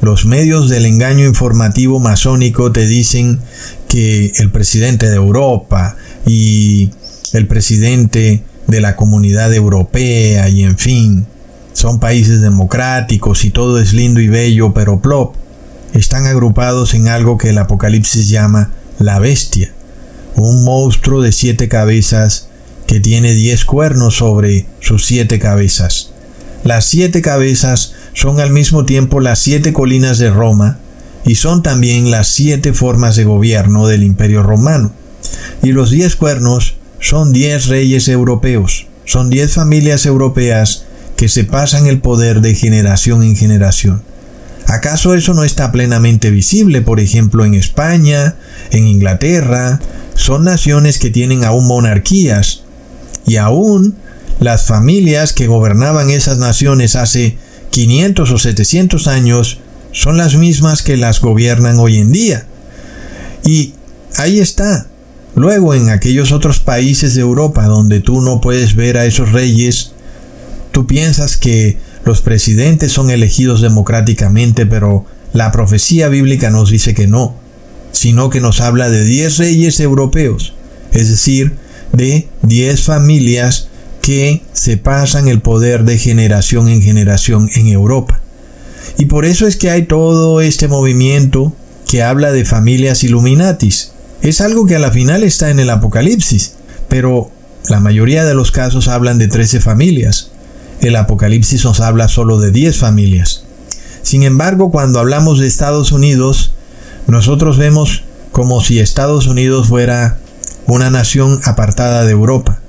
los 0.00 0.24
medios 0.24 0.68
del 0.68 0.86
engaño 0.86 1.26
informativo 1.26 2.00
masónico 2.00 2.72
te 2.72 2.86
dicen 2.86 3.40
que 3.88 4.32
el 4.36 4.50
presidente 4.50 5.08
de 5.08 5.16
Europa 5.16 5.96
y 6.26 6.90
el 7.32 7.46
presidente 7.46 8.42
de 8.66 8.80
la 8.80 8.96
comunidad 8.96 9.52
europea 9.52 10.48
y 10.48 10.64
en 10.64 10.78
fin, 10.78 11.26
son 11.72 12.00
países 12.00 12.40
democráticos 12.40 13.44
y 13.44 13.50
todo 13.50 13.80
es 13.80 13.92
lindo 13.92 14.20
y 14.20 14.28
bello, 14.28 14.74
pero 14.74 15.00
plop, 15.00 15.34
están 15.94 16.26
agrupados 16.26 16.94
en 16.94 17.08
algo 17.08 17.36
que 17.38 17.50
el 17.50 17.58
Apocalipsis 17.58 18.28
llama 18.28 18.70
la 18.98 19.18
bestia, 19.18 19.72
un 20.36 20.64
monstruo 20.64 21.22
de 21.22 21.32
siete 21.32 21.68
cabezas 21.68 22.49
que 22.90 22.98
tiene 22.98 23.34
diez 23.34 23.64
cuernos 23.64 24.16
sobre 24.16 24.66
sus 24.80 25.06
siete 25.06 25.38
cabezas. 25.38 26.10
Las 26.64 26.86
siete 26.86 27.22
cabezas 27.22 27.92
son 28.14 28.40
al 28.40 28.50
mismo 28.50 28.84
tiempo 28.84 29.20
las 29.20 29.38
siete 29.38 29.72
colinas 29.72 30.18
de 30.18 30.28
Roma 30.28 30.80
y 31.24 31.36
son 31.36 31.62
también 31.62 32.10
las 32.10 32.26
siete 32.26 32.72
formas 32.72 33.14
de 33.14 33.22
gobierno 33.22 33.86
del 33.86 34.02
imperio 34.02 34.42
romano. 34.42 34.90
Y 35.62 35.70
los 35.70 35.92
diez 35.92 36.16
cuernos 36.16 36.74
son 36.98 37.32
diez 37.32 37.68
reyes 37.68 38.08
europeos, 38.08 38.88
son 39.04 39.30
diez 39.30 39.52
familias 39.52 40.04
europeas 40.04 40.82
que 41.16 41.28
se 41.28 41.44
pasan 41.44 41.86
el 41.86 42.00
poder 42.00 42.40
de 42.40 42.56
generación 42.56 43.22
en 43.22 43.36
generación. 43.36 44.02
¿Acaso 44.66 45.14
eso 45.14 45.32
no 45.32 45.44
está 45.44 45.70
plenamente 45.70 46.32
visible, 46.32 46.82
por 46.82 46.98
ejemplo, 46.98 47.44
en 47.44 47.54
España, 47.54 48.34
en 48.72 48.88
Inglaterra? 48.88 49.78
Son 50.16 50.42
naciones 50.42 50.98
que 50.98 51.10
tienen 51.10 51.44
aún 51.44 51.68
monarquías, 51.68 52.64
y 53.26 53.36
aún 53.36 53.96
las 54.40 54.66
familias 54.66 55.32
que 55.32 55.46
gobernaban 55.46 56.10
esas 56.10 56.38
naciones 56.38 56.96
hace 56.96 57.36
500 57.70 58.30
o 58.30 58.38
700 58.38 59.06
años 59.06 59.58
son 59.92 60.16
las 60.16 60.36
mismas 60.36 60.82
que 60.82 60.96
las 60.96 61.20
gobiernan 61.20 61.78
hoy 61.78 61.98
en 61.98 62.12
día. 62.12 62.46
Y 63.44 63.74
ahí 64.16 64.40
está. 64.40 64.86
Luego 65.34 65.74
en 65.74 65.90
aquellos 65.90 66.32
otros 66.32 66.58
países 66.58 67.14
de 67.14 67.20
Europa 67.20 67.64
donde 67.66 68.00
tú 68.00 68.20
no 68.20 68.40
puedes 68.40 68.74
ver 68.74 68.98
a 68.98 69.06
esos 69.06 69.32
reyes, 69.32 69.92
tú 70.72 70.86
piensas 70.86 71.36
que 71.36 71.78
los 72.04 72.20
presidentes 72.20 72.92
son 72.92 73.10
elegidos 73.10 73.60
democráticamente, 73.60 74.66
pero 74.66 75.04
la 75.32 75.52
profecía 75.52 76.08
bíblica 76.08 76.50
nos 76.50 76.70
dice 76.70 76.94
que 76.94 77.06
no, 77.06 77.36
sino 77.92 78.30
que 78.30 78.40
nos 78.40 78.60
habla 78.60 78.90
de 78.90 79.04
10 79.04 79.38
reyes 79.38 79.80
europeos, 79.80 80.54
es 80.92 81.08
decir, 81.08 81.56
de 81.92 82.28
10 82.42 82.82
familias 82.82 83.68
que 84.02 84.42
se 84.52 84.76
pasan 84.76 85.28
el 85.28 85.40
poder 85.40 85.84
de 85.84 85.98
generación 85.98 86.68
en 86.68 86.82
generación 86.82 87.50
en 87.54 87.68
Europa. 87.68 88.20
Y 88.98 89.06
por 89.06 89.24
eso 89.24 89.46
es 89.46 89.56
que 89.56 89.70
hay 89.70 89.82
todo 89.82 90.40
este 90.40 90.68
movimiento 90.68 91.52
que 91.88 92.02
habla 92.02 92.32
de 92.32 92.44
familias 92.44 93.04
Illuminatis. 93.04 93.92
Es 94.22 94.40
algo 94.40 94.66
que 94.66 94.76
a 94.76 94.78
la 94.78 94.90
final 94.90 95.22
está 95.22 95.50
en 95.50 95.60
el 95.60 95.70
Apocalipsis, 95.70 96.54
pero 96.88 97.30
la 97.68 97.80
mayoría 97.80 98.24
de 98.24 98.34
los 98.34 98.50
casos 98.50 98.88
hablan 98.88 99.18
de 99.18 99.28
13 99.28 99.60
familias. 99.60 100.30
El 100.80 100.96
Apocalipsis 100.96 101.64
nos 101.64 101.80
habla 101.80 102.08
solo 102.08 102.38
de 102.38 102.50
10 102.50 102.76
familias. 102.76 103.44
Sin 104.02 104.22
embargo, 104.22 104.70
cuando 104.70 104.98
hablamos 104.98 105.38
de 105.38 105.46
Estados 105.46 105.92
Unidos, 105.92 106.52
nosotros 107.06 107.58
vemos 107.58 108.04
como 108.32 108.62
si 108.62 108.78
Estados 108.78 109.26
Unidos 109.26 109.68
fuera 109.68 110.18
una 110.74 110.90
nación 110.90 111.40
apartada 111.44 112.04
de 112.04 112.12
Europa, 112.12 112.60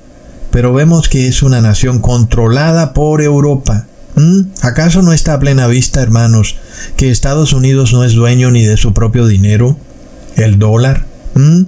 pero 0.51 0.73
vemos 0.73 1.09
que 1.09 1.27
es 1.27 1.43
una 1.43 1.61
nación 1.61 1.99
controlada 1.99 2.93
por 2.93 3.21
Europa. 3.21 3.85
¿Mm? 4.15 4.41
¿Acaso 4.61 5.01
no 5.01 5.13
está 5.13 5.35
a 5.35 5.39
plena 5.39 5.67
vista, 5.67 6.01
hermanos, 6.01 6.57
que 6.97 7.09
Estados 7.09 7.53
Unidos 7.53 7.93
no 7.93 8.03
es 8.03 8.13
dueño 8.13 8.51
ni 8.51 8.65
de 8.65 8.77
su 8.77 8.93
propio 8.93 9.27
dinero, 9.27 9.77
el 10.35 10.59
dólar? 10.59 11.05
¿Mm? 11.35 11.63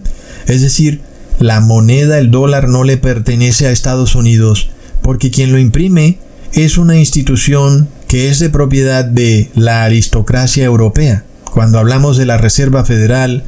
Es 0.47 0.61
decir, 0.61 1.01
la 1.39 1.61
moneda, 1.61 2.17
el 2.17 2.31
dólar, 2.31 2.67
no 2.67 2.83
le 2.83 2.97
pertenece 2.97 3.67
a 3.67 3.71
Estados 3.71 4.15
Unidos, 4.15 4.69
porque 5.01 5.31
quien 5.31 5.51
lo 5.51 5.59
imprime 5.59 6.19
es 6.53 6.77
una 6.77 6.97
institución 6.97 7.87
que 8.07 8.29
es 8.29 8.39
de 8.39 8.49
propiedad 8.49 9.05
de 9.05 9.49
la 9.55 9.83
aristocracia 9.83 10.65
europea. 10.65 11.23
Cuando 11.51 11.79
hablamos 11.79 12.17
de 12.17 12.25
la 12.25 12.37
Reserva 12.37 12.85
Federal, 12.85 13.43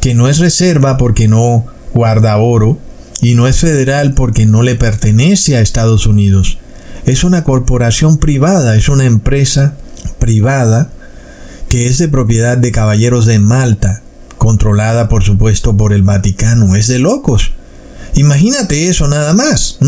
que 0.00 0.14
no 0.14 0.28
es 0.28 0.38
reserva 0.38 0.96
porque 0.96 1.26
no 1.26 1.66
guarda 1.96 2.36
oro 2.36 2.78
y 3.22 3.34
no 3.34 3.48
es 3.48 3.56
federal 3.56 4.14
porque 4.14 4.46
no 4.46 4.62
le 4.62 4.76
pertenece 4.76 5.56
a 5.56 5.60
Estados 5.60 6.06
Unidos. 6.06 6.58
es 7.06 7.24
una 7.24 7.44
corporación 7.44 8.18
privada, 8.18 8.76
es 8.76 8.88
una 8.88 9.04
empresa 9.04 9.76
privada 10.18 10.90
que 11.68 11.86
es 11.86 11.98
de 11.98 12.08
propiedad 12.08 12.58
de 12.58 12.72
caballeros 12.72 13.26
de 13.26 13.38
Malta, 13.38 14.02
controlada 14.38 15.08
por 15.08 15.24
supuesto 15.24 15.76
por 15.76 15.92
el 15.92 16.02
Vaticano. 16.02 16.76
Es 16.76 16.86
de 16.88 16.98
locos. 16.98 17.52
Imagínate 18.14 18.88
eso 18.88 19.08
nada 19.08 19.34
más. 19.34 19.78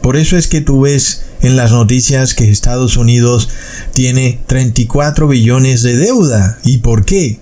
Por 0.00 0.16
eso 0.16 0.36
es 0.36 0.48
que 0.48 0.60
tú 0.60 0.82
ves 0.82 1.22
en 1.42 1.56
las 1.56 1.72
noticias 1.72 2.34
que 2.34 2.50
Estados 2.50 2.96
Unidos 2.96 3.48
tiene 3.92 4.40
34 4.46 5.28
billones 5.28 5.82
de 5.82 5.96
deuda. 5.96 6.58
¿Y 6.64 6.78
por 6.78 7.04
qué? 7.04 7.38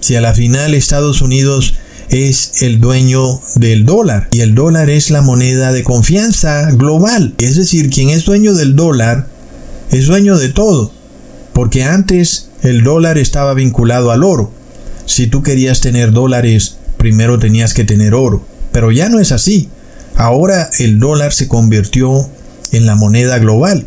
Si 0.00 0.16
a 0.16 0.20
la 0.20 0.34
final 0.34 0.74
Estados 0.74 1.22
Unidos 1.22 1.74
es 2.10 2.62
el 2.62 2.80
dueño 2.80 3.40
del 3.56 3.84
dólar 3.84 4.28
y 4.30 4.40
el 4.40 4.54
dólar 4.54 4.90
es 4.90 5.10
la 5.10 5.22
moneda 5.22 5.72
de 5.72 5.82
confianza 5.82 6.70
global. 6.70 7.34
Es 7.38 7.56
decir, 7.56 7.90
quien 7.90 8.10
es 8.10 8.24
dueño 8.24 8.54
del 8.54 8.76
dólar 8.76 9.26
es 9.90 10.06
dueño 10.06 10.38
de 10.38 10.48
todo. 10.48 10.92
Porque 11.52 11.84
antes 11.84 12.48
el 12.62 12.84
dólar 12.84 13.18
estaba 13.18 13.54
vinculado 13.54 14.10
al 14.10 14.24
oro. 14.24 14.52
Si 15.06 15.26
tú 15.26 15.42
querías 15.42 15.80
tener 15.80 16.12
dólares, 16.12 16.76
primero 16.96 17.38
tenías 17.38 17.74
que 17.74 17.84
tener 17.84 18.14
oro. 18.14 18.44
Pero 18.72 18.92
ya 18.92 19.08
no 19.08 19.20
es 19.20 19.32
así. 19.32 19.68
Ahora 20.16 20.70
el 20.78 20.98
dólar 20.98 21.32
se 21.32 21.48
convirtió 21.48 22.28
en 22.72 22.86
la 22.86 22.94
moneda 22.94 23.38
global. 23.38 23.86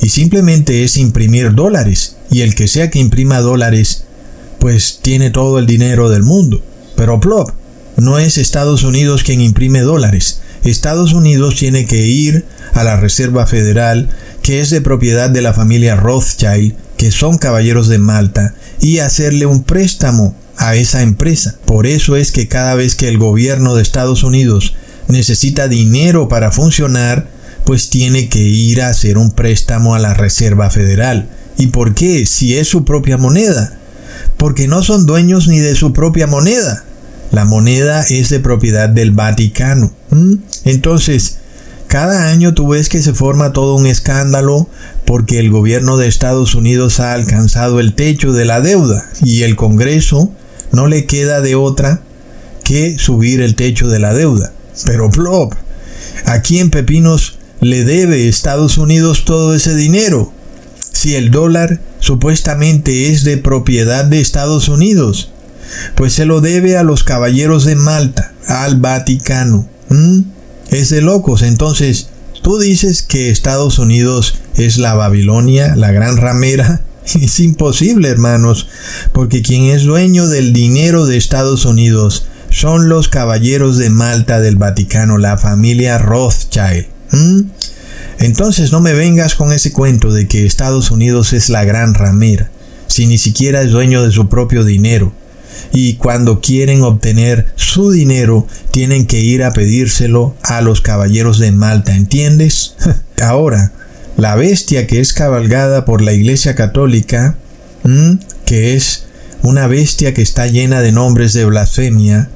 Y 0.00 0.08
simplemente 0.10 0.84
es 0.84 0.96
imprimir 0.96 1.54
dólares. 1.54 2.16
Y 2.30 2.42
el 2.42 2.54
que 2.54 2.68
sea 2.68 2.90
que 2.90 2.98
imprima 2.98 3.40
dólares, 3.40 4.04
pues 4.58 5.00
tiene 5.02 5.30
todo 5.30 5.58
el 5.58 5.66
dinero 5.66 6.08
del 6.08 6.22
mundo. 6.22 6.62
Pero 6.96 7.20
plop, 7.20 7.50
no 7.96 8.18
es 8.18 8.38
Estados 8.38 8.82
Unidos 8.82 9.22
quien 9.22 9.40
imprime 9.40 9.80
dólares. 9.80 10.40
Estados 10.64 11.12
Unidos 11.12 11.56
tiene 11.56 11.86
que 11.86 12.06
ir 12.06 12.44
a 12.74 12.84
la 12.84 12.96
Reserva 12.96 13.46
Federal, 13.46 14.08
que 14.42 14.60
es 14.60 14.70
de 14.70 14.80
propiedad 14.80 15.30
de 15.30 15.42
la 15.42 15.54
familia 15.54 15.96
Rothschild, 15.96 16.74
que 16.96 17.10
son 17.10 17.38
caballeros 17.38 17.88
de 17.88 17.98
Malta, 17.98 18.54
y 18.80 18.98
hacerle 18.98 19.46
un 19.46 19.62
préstamo 19.62 20.34
a 20.56 20.74
esa 20.74 21.02
empresa. 21.02 21.56
Por 21.64 21.86
eso 21.86 22.16
es 22.16 22.32
que 22.32 22.48
cada 22.48 22.74
vez 22.74 22.94
que 22.94 23.08
el 23.08 23.18
gobierno 23.18 23.74
de 23.74 23.82
Estados 23.82 24.24
Unidos 24.24 24.74
necesita 25.08 25.68
dinero 25.68 26.28
para 26.28 26.50
funcionar, 26.50 27.28
pues 27.64 27.90
tiene 27.90 28.28
que 28.28 28.40
ir 28.40 28.82
a 28.82 28.88
hacer 28.88 29.18
un 29.18 29.30
préstamo 29.30 29.94
a 29.94 29.98
la 29.98 30.14
Reserva 30.14 30.70
Federal. 30.70 31.28
¿Y 31.58 31.68
por 31.68 31.94
qué? 31.94 32.26
Si 32.26 32.56
es 32.56 32.68
su 32.68 32.84
propia 32.84 33.16
moneda. 33.16 33.78
Porque 34.36 34.68
no 34.68 34.82
son 34.82 35.06
dueños 35.06 35.48
ni 35.48 35.58
de 35.58 35.74
su 35.74 35.92
propia 35.92 36.26
moneda. 36.26 36.84
La 37.32 37.44
moneda 37.44 38.02
es 38.02 38.30
de 38.30 38.40
propiedad 38.40 38.88
del 38.88 39.12
Vaticano. 39.12 39.92
Entonces, 40.64 41.38
cada 41.88 42.30
año 42.30 42.54
tú 42.54 42.68
ves 42.68 42.88
que 42.88 43.02
se 43.02 43.14
forma 43.14 43.52
todo 43.52 43.76
un 43.76 43.86
escándalo 43.86 44.68
porque 45.04 45.38
el 45.38 45.50
gobierno 45.50 45.96
de 45.96 46.08
Estados 46.08 46.54
Unidos 46.54 47.00
ha 47.00 47.12
alcanzado 47.12 47.80
el 47.80 47.94
techo 47.94 48.32
de 48.32 48.44
la 48.44 48.60
deuda 48.60 49.08
y 49.22 49.42
el 49.42 49.56
Congreso 49.56 50.32
no 50.72 50.88
le 50.88 51.06
queda 51.06 51.40
de 51.40 51.54
otra 51.54 52.02
que 52.64 52.98
subir 52.98 53.40
el 53.40 53.54
techo 53.54 53.88
de 53.88 54.00
la 54.00 54.12
deuda. 54.12 54.52
Pero 54.84 55.10
plop, 55.10 55.54
aquí 56.24 56.58
en 56.58 56.70
Pepinos 56.70 57.38
le 57.60 57.84
debe 57.84 58.28
Estados 58.28 58.78
Unidos 58.78 59.24
todo 59.24 59.54
ese 59.54 59.74
dinero. 59.74 60.32
Si 60.92 61.14
el 61.14 61.30
dólar 61.30 61.80
supuestamente 62.00 63.12
es 63.12 63.22
de 63.22 63.36
propiedad 63.36 64.04
de 64.04 64.20
Estados 64.20 64.68
Unidos, 64.68 65.30
pues 65.94 66.12
se 66.12 66.26
lo 66.26 66.40
debe 66.40 66.76
a 66.76 66.82
los 66.82 67.04
caballeros 67.04 67.64
de 67.64 67.76
Malta, 67.76 68.32
al 68.46 68.80
Vaticano. 68.80 69.68
Es 70.70 70.90
de 70.90 71.00
locos. 71.00 71.42
Entonces, 71.42 72.08
tú 72.42 72.58
dices 72.58 73.02
que 73.02 73.30
Estados 73.30 73.78
Unidos 73.78 74.36
es 74.56 74.78
la 74.78 74.94
Babilonia, 74.94 75.76
la 75.76 75.92
gran 75.92 76.16
ramera. 76.16 76.82
Es 77.06 77.38
imposible, 77.38 78.08
hermanos, 78.08 78.66
porque 79.12 79.40
quien 79.40 79.66
es 79.66 79.84
dueño 79.84 80.26
del 80.26 80.52
dinero 80.52 81.06
de 81.06 81.16
Estados 81.16 81.64
Unidos 81.64 82.26
son 82.50 82.88
los 82.88 83.08
caballeros 83.08 83.78
de 83.78 83.90
Malta 83.90 84.40
del 84.40 84.56
Vaticano, 84.56 85.16
la 85.16 85.38
familia 85.38 85.98
Rothschild. 85.98 86.86
Entonces 88.18 88.72
no 88.72 88.80
me 88.80 88.94
vengas 88.94 89.34
con 89.34 89.52
ese 89.52 89.72
cuento 89.72 90.12
de 90.12 90.26
que 90.26 90.46
Estados 90.46 90.90
Unidos 90.90 91.32
es 91.32 91.48
la 91.48 91.64
gran 91.64 91.94
ramera, 91.94 92.50
si 92.86 93.06
ni 93.06 93.18
siquiera 93.18 93.62
es 93.62 93.70
dueño 93.70 94.02
de 94.02 94.10
su 94.10 94.28
propio 94.28 94.64
dinero. 94.64 95.12
Y 95.72 95.94
cuando 95.94 96.40
quieren 96.40 96.82
obtener 96.82 97.46
su 97.56 97.90
dinero, 97.90 98.46
tienen 98.70 99.06
que 99.06 99.20
ir 99.20 99.44
a 99.44 99.52
pedírselo 99.52 100.34
a 100.42 100.60
los 100.60 100.80
caballeros 100.80 101.38
de 101.38 101.52
Malta, 101.52 101.94
¿entiendes? 101.94 102.74
Ahora, 103.20 103.72
la 104.16 104.34
bestia 104.34 104.86
que 104.86 105.00
es 105.00 105.12
cabalgada 105.12 105.84
por 105.84 106.00
la 106.00 106.12
Iglesia 106.12 106.54
Católica, 106.54 107.36
que 108.46 108.74
es 108.74 109.06
una 109.42 109.66
bestia 109.66 110.14
que 110.14 110.22
está 110.22 110.46
llena 110.46 110.80
de 110.80 110.92
nombres 110.92 111.32
de 111.32 111.44
blasfemia, 111.44 112.30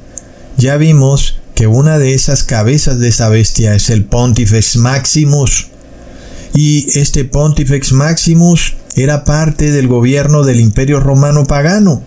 ya 0.57 0.77
vimos 0.77 1.41
que 1.55 1.67
una 1.67 1.99
de 1.99 2.15
esas 2.15 2.45
cabezas 2.45 2.99
de 3.01 3.09
esa 3.09 3.29
bestia 3.29 3.75
es 3.75 3.91
el 3.91 4.05
Pontifex 4.05 4.77
Maximus. 4.77 5.69
Y 6.55 6.99
este 6.99 7.25
Pontifex 7.25 7.93
Maximus 7.93 8.77
era 8.97 9.25
parte 9.25 9.71
del 9.71 9.89
gobierno 9.89 10.43
del 10.43 10.61
Imperio 10.61 11.01
Romano 11.01 11.45
Pagano. 11.47 12.03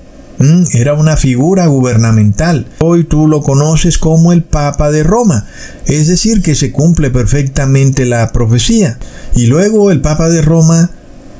Era 0.73 0.93
una 0.93 1.15
figura 1.15 1.67
gubernamental. 1.67 2.67
Hoy 2.79 3.05
tú 3.05 3.27
lo 3.27 3.41
conoces 3.41 3.97
como 3.97 4.33
el 4.33 4.43
Papa 4.43 4.91
de 4.91 5.03
Roma. 5.03 5.47
Es 5.85 6.07
decir, 6.07 6.41
que 6.41 6.55
se 6.55 6.71
cumple 6.71 7.09
perfectamente 7.11 8.05
la 8.05 8.31
profecía. 8.33 8.99
Y 9.35 9.45
luego 9.45 9.89
el 9.89 10.01
Papa 10.01 10.27
de 10.29 10.41
Roma 10.41 10.91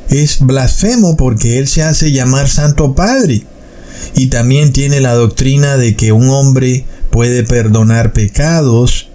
es 0.10 0.40
blasfemo 0.40 1.18
porque 1.18 1.60
él 1.60 1.68
se 1.68 1.84
hace 1.84 2.14
llamar 2.14 2.48
Santo 2.48 2.96
Padre. 2.96 3.44
Y 4.16 4.28
también 4.28 4.72
tiene 4.72 5.02
la 5.02 5.16
doctrina 5.16 5.76
de 5.76 5.96
que 5.96 6.14
un 6.14 6.30
hombre 6.30 6.86
puede 7.10 7.44
perdonar 7.44 8.14
pecados, 8.14 9.10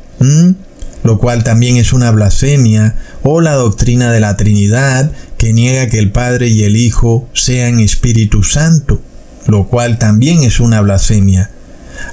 lo 1.02 1.19
cual 1.19 1.44
también 1.44 1.77
es 1.77 1.94
una 1.94 2.10
blasfemia, 2.10 2.97
o 3.23 3.40
la 3.40 3.55
doctrina 3.55 4.12
de 4.12 4.20
la 4.20 4.36
Trinidad, 4.36 5.12
que 5.39 5.52
niega 5.52 5.89
que 5.89 5.98
el 5.98 6.10
Padre 6.10 6.48
y 6.48 6.65
el 6.65 6.77
Hijo 6.77 7.27
sean 7.32 7.81
Espíritu 7.81 8.43
Santo 8.43 9.01
lo 9.47 9.66
cual 9.66 9.98
también 9.98 10.43
es 10.43 10.60
una 10.60 10.81
blasfemia. 10.81 11.51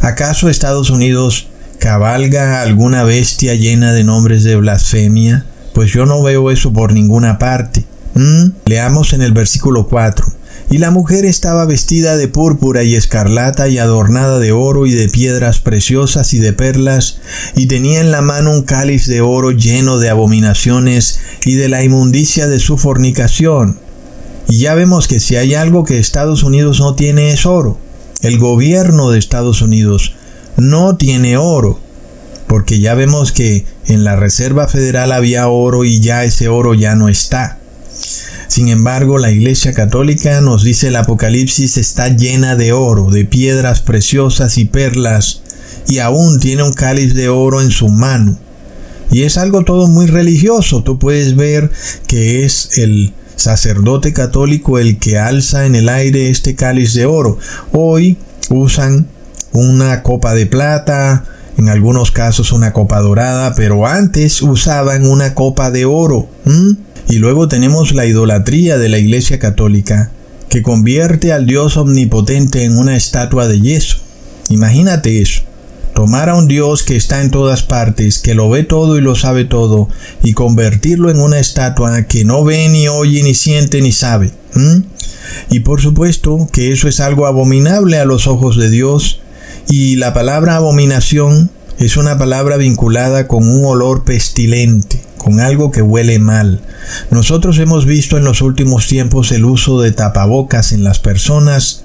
¿Acaso 0.01 0.49
Estados 0.49 0.89
Unidos 0.89 1.47
cabalga 1.79 2.61
alguna 2.61 3.03
bestia 3.03 3.55
llena 3.55 3.93
de 3.93 4.03
nombres 4.03 4.43
de 4.43 4.55
blasfemia? 4.55 5.45
Pues 5.73 5.91
yo 5.91 6.05
no 6.05 6.21
veo 6.23 6.51
eso 6.51 6.71
por 6.73 6.93
ninguna 6.93 7.37
parte. 7.37 7.85
¿Mm? 8.13 8.51
Leamos 8.65 9.13
en 9.13 9.21
el 9.21 9.33
versículo 9.33 9.87
4. 9.87 10.25
Y 10.71 10.79
la 10.79 10.89
mujer 10.89 11.25
estaba 11.25 11.65
vestida 11.65 12.17
de 12.17 12.27
púrpura 12.27 12.83
y 12.83 12.95
escarlata 12.95 13.67
y 13.67 13.77
adornada 13.77 14.39
de 14.39 14.51
oro 14.51 14.87
y 14.87 14.93
de 14.93 15.09
piedras 15.09 15.59
preciosas 15.59 16.33
y 16.33 16.39
de 16.39 16.53
perlas, 16.53 17.19
y 17.55 17.67
tenía 17.67 18.01
en 18.01 18.09
la 18.09 18.21
mano 18.21 18.51
un 18.51 18.63
cáliz 18.63 19.05
de 19.05 19.21
oro 19.21 19.51
lleno 19.51 19.99
de 19.99 20.09
abominaciones 20.09 21.19
y 21.45 21.55
de 21.55 21.69
la 21.69 21.83
inmundicia 21.83 22.47
de 22.47 22.59
su 22.59 22.77
fornicación. 22.77 23.79
Y 24.47 24.59
ya 24.59 24.75
vemos 24.75 25.07
que 25.07 25.19
si 25.19 25.35
hay 25.35 25.53
algo 25.53 25.83
que 25.83 25.97
Estados 25.97 26.43
Unidos 26.43 26.79
no 26.79 26.95
tiene 26.95 27.31
es 27.31 27.45
oro. 27.45 27.77
El 28.21 28.37
gobierno 28.37 29.11
de 29.11 29.19
Estados 29.19 29.61
Unidos 29.61 30.15
no 30.57 30.97
tiene 30.97 31.37
oro. 31.37 31.79
Porque 32.47 32.79
ya 32.79 32.93
vemos 32.93 33.31
que 33.31 33.65
en 33.87 34.03
la 34.03 34.15
Reserva 34.15 34.67
Federal 34.67 35.11
había 35.11 35.47
oro 35.47 35.83
y 35.83 35.99
ya 35.99 36.23
ese 36.23 36.47
oro 36.47 36.73
ya 36.73 36.95
no 36.95 37.09
está. 37.09 37.59
Sin 38.47 38.69
embargo, 38.69 39.17
la 39.17 39.31
Iglesia 39.31 39.73
Católica 39.73 40.39
nos 40.41 40.63
dice 40.63 40.89
el 40.89 40.95
Apocalipsis 40.95 41.77
está 41.77 42.09
llena 42.09 42.55
de 42.55 42.71
oro, 42.71 43.09
de 43.09 43.25
piedras 43.25 43.81
preciosas 43.81 44.57
y 44.57 44.65
perlas, 44.65 45.41
y 45.87 45.99
aún 45.99 46.39
tiene 46.39 46.63
un 46.63 46.73
cáliz 46.73 47.15
de 47.15 47.29
oro 47.29 47.61
en 47.61 47.71
su 47.71 47.89
mano. 47.89 48.37
Y 49.11 49.23
es 49.23 49.37
algo 49.37 49.63
todo 49.63 49.87
muy 49.87 50.07
religioso. 50.07 50.83
Tú 50.83 50.99
puedes 50.99 51.35
ver 51.35 51.71
que 52.07 52.45
es 52.45 52.77
el 52.77 53.13
sacerdote 53.35 54.13
católico 54.13 54.79
el 54.79 54.97
que 54.97 55.17
alza 55.17 55.65
en 55.65 55.75
el 55.75 55.89
aire 55.89 56.29
este 56.29 56.55
cáliz 56.55 56.93
de 56.93 57.05
oro. 57.05 57.37
Hoy 57.71 58.17
usan 58.49 59.07
una 59.51 60.03
copa 60.03 60.33
de 60.33 60.45
plata, 60.45 61.25
en 61.57 61.69
algunos 61.69 62.11
casos 62.11 62.51
una 62.51 62.73
copa 62.73 62.99
dorada, 62.99 63.55
pero 63.55 63.87
antes 63.87 64.41
usaban 64.41 65.05
una 65.05 65.33
copa 65.33 65.71
de 65.71 65.85
oro. 65.85 66.27
Y 67.07 67.17
luego 67.17 67.47
tenemos 67.47 67.93
la 67.93 68.05
idolatría 68.05 68.77
de 68.77 68.89
la 68.89 68.97
Iglesia 68.97 69.39
Católica, 69.39 70.11
que 70.49 70.61
convierte 70.61 71.31
al 71.33 71.45
Dios 71.45 71.77
omnipotente 71.77 72.63
en 72.63 72.77
una 72.77 72.95
estatua 72.95 73.47
de 73.47 73.61
yeso. 73.61 73.97
Imagínate 74.49 75.21
eso 75.21 75.43
tomar 75.95 76.29
a 76.29 76.35
un 76.35 76.47
Dios 76.47 76.83
que 76.83 76.97
está 76.97 77.21
en 77.21 77.31
todas 77.31 77.63
partes, 77.63 78.19
que 78.19 78.35
lo 78.35 78.49
ve 78.49 78.63
todo 78.63 78.97
y 78.97 79.01
lo 79.01 79.15
sabe 79.15 79.45
todo, 79.45 79.87
y 80.21 80.33
convertirlo 80.33 81.09
en 81.09 81.21
una 81.21 81.39
estatua 81.39 82.03
que 82.03 82.25
no 82.25 82.43
ve, 82.43 82.67
ni 82.69 82.87
oye, 82.89 83.23
ni 83.23 83.33
siente, 83.33 83.81
ni 83.81 83.93
sabe. 83.93 84.33
Y 85.49 85.61
por 85.61 85.81
supuesto 85.81 86.49
que 86.51 86.71
eso 86.71 86.87
es 86.89 86.99
algo 86.99 87.25
abominable 87.25 87.97
a 87.97 88.05
los 88.05 88.27
ojos 88.27 88.57
de 88.57 88.69
Dios, 88.69 89.21
y 89.69 89.95
la 89.95 90.13
palabra 90.13 90.57
abominación 90.57 91.49
es 91.79 91.97
una 91.97 92.17
palabra 92.17 92.57
vinculada 92.57 93.27
con 93.27 93.49
un 93.49 93.65
olor 93.65 94.03
pestilente, 94.03 95.01
con 95.17 95.39
algo 95.39 95.71
que 95.71 95.81
huele 95.81 96.19
mal. 96.19 96.61
Nosotros 97.09 97.57
hemos 97.57 97.85
visto 97.85 98.17
en 98.17 98.25
los 98.25 98.41
últimos 98.41 98.87
tiempos 98.87 99.31
el 99.31 99.45
uso 99.45 99.81
de 99.81 99.91
tapabocas 99.91 100.73
en 100.73 100.83
las 100.83 100.99
personas 100.99 101.83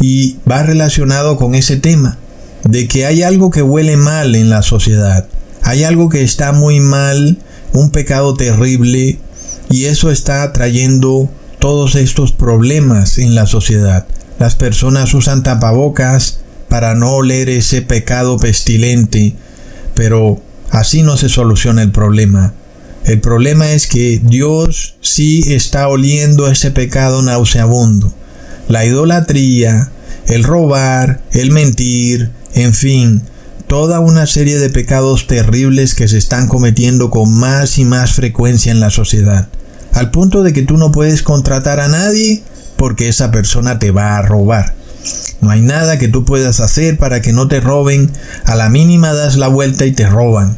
y 0.00 0.36
va 0.50 0.62
relacionado 0.62 1.36
con 1.36 1.54
ese 1.54 1.76
tema, 1.76 2.18
de 2.64 2.88
que 2.88 3.06
hay 3.06 3.22
algo 3.22 3.50
que 3.50 3.62
huele 3.62 3.96
mal 3.96 4.34
en 4.34 4.50
la 4.50 4.62
sociedad, 4.62 5.26
hay 5.62 5.84
algo 5.84 6.08
que 6.08 6.22
está 6.22 6.52
muy 6.52 6.80
mal, 6.80 7.38
un 7.72 7.90
pecado 7.90 8.34
terrible, 8.34 9.18
y 9.70 9.84
eso 9.84 10.10
está 10.10 10.52
trayendo 10.52 11.30
todos 11.58 11.94
estos 11.94 12.32
problemas 12.32 13.18
en 13.18 13.34
la 13.34 13.46
sociedad. 13.46 14.06
Las 14.38 14.56
personas 14.56 15.14
usan 15.14 15.42
tapabocas 15.42 16.40
para 16.68 16.94
no 16.94 17.12
oler 17.12 17.48
ese 17.48 17.82
pecado 17.82 18.38
pestilente, 18.38 19.34
pero 19.94 20.40
así 20.70 21.02
no 21.02 21.16
se 21.16 21.28
soluciona 21.28 21.82
el 21.82 21.92
problema. 21.92 22.54
El 23.04 23.20
problema 23.20 23.72
es 23.72 23.86
que 23.86 24.20
Dios 24.22 24.96
sí 25.00 25.44
está 25.48 25.88
oliendo 25.88 26.48
ese 26.48 26.70
pecado 26.70 27.22
nauseabundo. 27.22 28.12
La 28.68 28.84
idolatría, 28.84 29.90
el 30.26 30.44
robar, 30.44 31.22
el 31.32 31.50
mentir, 31.50 32.30
en 32.54 32.74
fin, 32.74 33.22
toda 33.66 34.00
una 34.00 34.26
serie 34.26 34.58
de 34.58 34.70
pecados 34.70 35.26
terribles 35.26 35.94
que 35.94 36.08
se 36.08 36.18
están 36.18 36.48
cometiendo 36.48 37.10
con 37.10 37.32
más 37.32 37.78
y 37.78 37.84
más 37.84 38.12
frecuencia 38.12 38.70
en 38.70 38.80
la 38.80 38.90
sociedad, 38.90 39.48
al 39.92 40.10
punto 40.10 40.42
de 40.42 40.52
que 40.52 40.62
tú 40.62 40.76
no 40.76 40.92
puedes 40.92 41.22
contratar 41.22 41.80
a 41.80 41.88
nadie 41.88 42.42
porque 42.76 43.08
esa 43.08 43.30
persona 43.30 43.78
te 43.78 43.90
va 43.90 44.16
a 44.16 44.22
robar. 44.22 44.74
No 45.40 45.50
hay 45.50 45.60
nada 45.60 45.98
que 45.98 46.08
tú 46.08 46.24
puedas 46.24 46.60
hacer 46.60 46.98
para 46.98 47.22
que 47.22 47.32
no 47.32 47.48
te 47.48 47.60
roben, 47.60 48.10
a 48.44 48.54
la 48.54 48.68
mínima 48.68 49.12
das 49.12 49.36
la 49.36 49.48
vuelta 49.48 49.86
y 49.86 49.92
te 49.92 50.08
roban. 50.08 50.56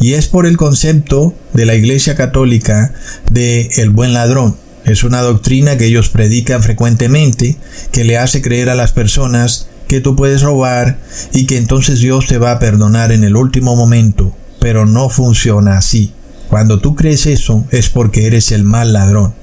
Y 0.00 0.14
es 0.14 0.26
por 0.26 0.46
el 0.46 0.56
concepto 0.56 1.34
de 1.52 1.66
la 1.66 1.74
Iglesia 1.74 2.16
Católica 2.16 2.92
de 3.30 3.68
el 3.76 3.90
buen 3.90 4.14
ladrón. 4.14 4.56
Es 4.90 5.04
una 5.04 5.20
doctrina 5.20 5.78
que 5.78 5.86
ellos 5.86 6.08
predican 6.08 6.62
frecuentemente, 6.62 7.56
que 7.92 8.04
le 8.04 8.18
hace 8.18 8.42
creer 8.42 8.70
a 8.70 8.74
las 8.74 8.92
personas 8.92 9.68
que 9.86 10.00
tú 10.00 10.16
puedes 10.16 10.42
robar 10.42 10.98
y 11.32 11.46
que 11.46 11.56
entonces 11.56 12.00
Dios 12.00 12.26
te 12.26 12.38
va 12.38 12.52
a 12.52 12.58
perdonar 12.58 13.12
en 13.12 13.24
el 13.24 13.36
último 13.36 13.76
momento. 13.76 14.34
Pero 14.60 14.86
no 14.86 15.08
funciona 15.08 15.78
así. 15.78 16.12
Cuando 16.48 16.80
tú 16.80 16.94
crees 16.94 17.26
eso 17.26 17.64
es 17.70 17.88
porque 17.88 18.26
eres 18.26 18.52
el 18.52 18.64
mal 18.64 18.92
ladrón. 18.92 19.34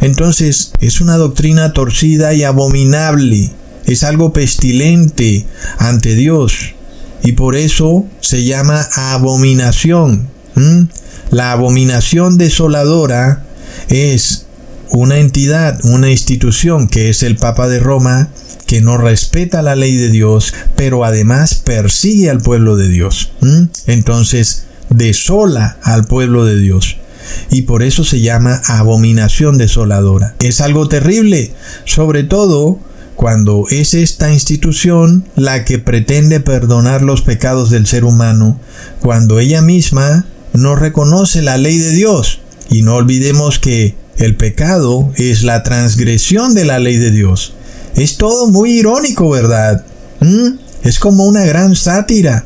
Entonces 0.00 0.72
es 0.80 1.00
una 1.00 1.16
doctrina 1.16 1.72
torcida 1.72 2.34
y 2.34 2.44
abominable. 2.44 3.50
Es 3.86 4.04
algo 4.04 4.32
pestilente 4.32 5.46
ante 5.78 6.14
Dios. 6.14 6.74
Y 7.22 7.32
por 7.32 7.56
eso 7.56 8.06
se 8.20 8.44
llama 8.44 8.86
abominación. 8.94 10.28
La 11.30 11.52
abominación 11.52 12.38
desoladora 12.38 13.45
es 13.88 14.46
una 14.90 15.18
entidad, 15.18 15.78
una 15.84 16.10
institución 16.10 16.88
que 16.88 17.08
es 17.08 17.22
el 17.22 17.36
Papa 17.36 17.68
de 17.68 17.80
Roma, 17.80 18.30
que 18.66 18.80
no 18.80 18.98
respeta 18.98 19.62
la 19.62 19.76
ley 19.76 19.96
de 19.96 20.10
Dios, 20.10 20.52
pero 20.76 21.04
además 21.04 21.54
persigue 21.54 22.30
al 22.30 22.40
pueblo 22.40 22.76
de 22.76 22.88
Dios. 22.88 23.32
Entonces, 23.86 24.64
desola 24.90 25.78
al 25.82 26.04
pueblo 26.04 26.44
de 26.44 26.58
Dios. 26.60 26.96
Y 27.50 27.62
por 27.62 27.82
eso 27.82 28.04
se 28.04 28.20
llama 28.20 28.62
abominación 28.66 29.58
desoladora. 29.58 30.34
Es 30.40 30.60
algo 30.60 30.88
terrible, 30.88 31.52
sobre 31.84 32.24
todo 32.24 32.78
cuando 33.16 33.64
es 33.70 33.94
esta 33.94 34.32
institución 34.32 35.24
la 35.34 35.64
que 35.64 35.78
pretende 35.78 36.38
perdonar 36.38 37.02
los 37.02 37.22
pecados 37.22 37.70
del 37.70 37.86
ser 37.86 38.04
humano, 38.04 38.60
cuando 39.00 39.40
ella 39.40 39.62
misma 39.62 40.26
no 40.52 40.76
reconoce 40.76 41.42
la 41.42 41.56
ley 41.56 41.78
de 41.78 41.90
Dios. 41.90 42.40
Y 42.70 42.82
no 42.82 42.96
olvidemos 42.96 43.58
que 43.58 43.94
el 44.16 44.36
pecado 44.36 45.12
es 45.16 45.42
la 45.42 45.62
transgresión 45.62 46.54
de 46.54 46.64
la 46.64 46.78
ley 46.78 46.96
de 46.96 47.10
Dios. 47.10 47.54
Es 47.94 48.16
todo 48.16 48.48
muy 48.48 48.72
irónico, 48.72 49.30
¿verdad? 49.30 49.84
¿Mm? 50.20 50.58
Es 50.82 50.98
como 50.98 51.24
una 51.24 51.44
gran 51.44 51.76
sátira. 51.76 52.44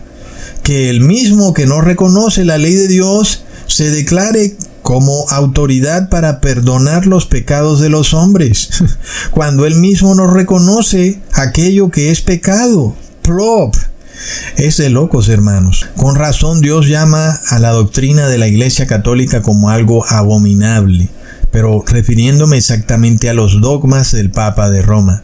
Que 0.62 0.90
el 0.90 1.01
mismo 1.01 1.55
que 1.55 1.66
no 1.66 1.80
reconoce 1.80 2.44
la 2.44 2.59
ley 2.59 2.74
de 2.74 2.88
Dios 2.88 3.44
se 3.66 3.90
declare 3.90 4.56
como 4.82 5.28
autoridad 5.28 6.09
para 6.09 6.40
perdonar 6.40 7.06
los 7.06 7.26
pecados 7.26 7.80
de 7.80 7.88
los 7.88 8.14
hombres, 8.14 8.70
cuando 9.30 9.66
él 9.66 9.76
mismo 9.76 10.14
no 10.14 10.26
reconoce 10.26 11.20
aquello 11.32 11.90
que 11.90 12.10
es 12.10 12.20
pecado. 12.20 12.94
Prop. 13.22 13.74
Es 14.56 14.76
de 14.76 14.90
locos, 14.90 15.28
hermanos. 15.28 15.86
Con 15.97 16.14
razón 16.14 16.60
Dios 16.60 16.88
llama 16.88 17.40
a 17.48 17.59
la 17.59 17.70
doctrina 17.70 18.28
de 18.28 18.38
la 18.38 18.48
Iglesia 18.48 18.86
Católica 18.86 19.42
como 19.42 19.70
algo 19.70 20.05
abominable, 20.06 21.09
pero 21.51 21.82
refiriéndome 21.86 22.59
exactamente 22.59 23.30
a 23.30 23.34
los 23.34 23.60
dogmas 23.60 24.12
del 24.12 24.30
Papa 24.30 24.70
de 24.70 24.82
Roma 24.82 25.22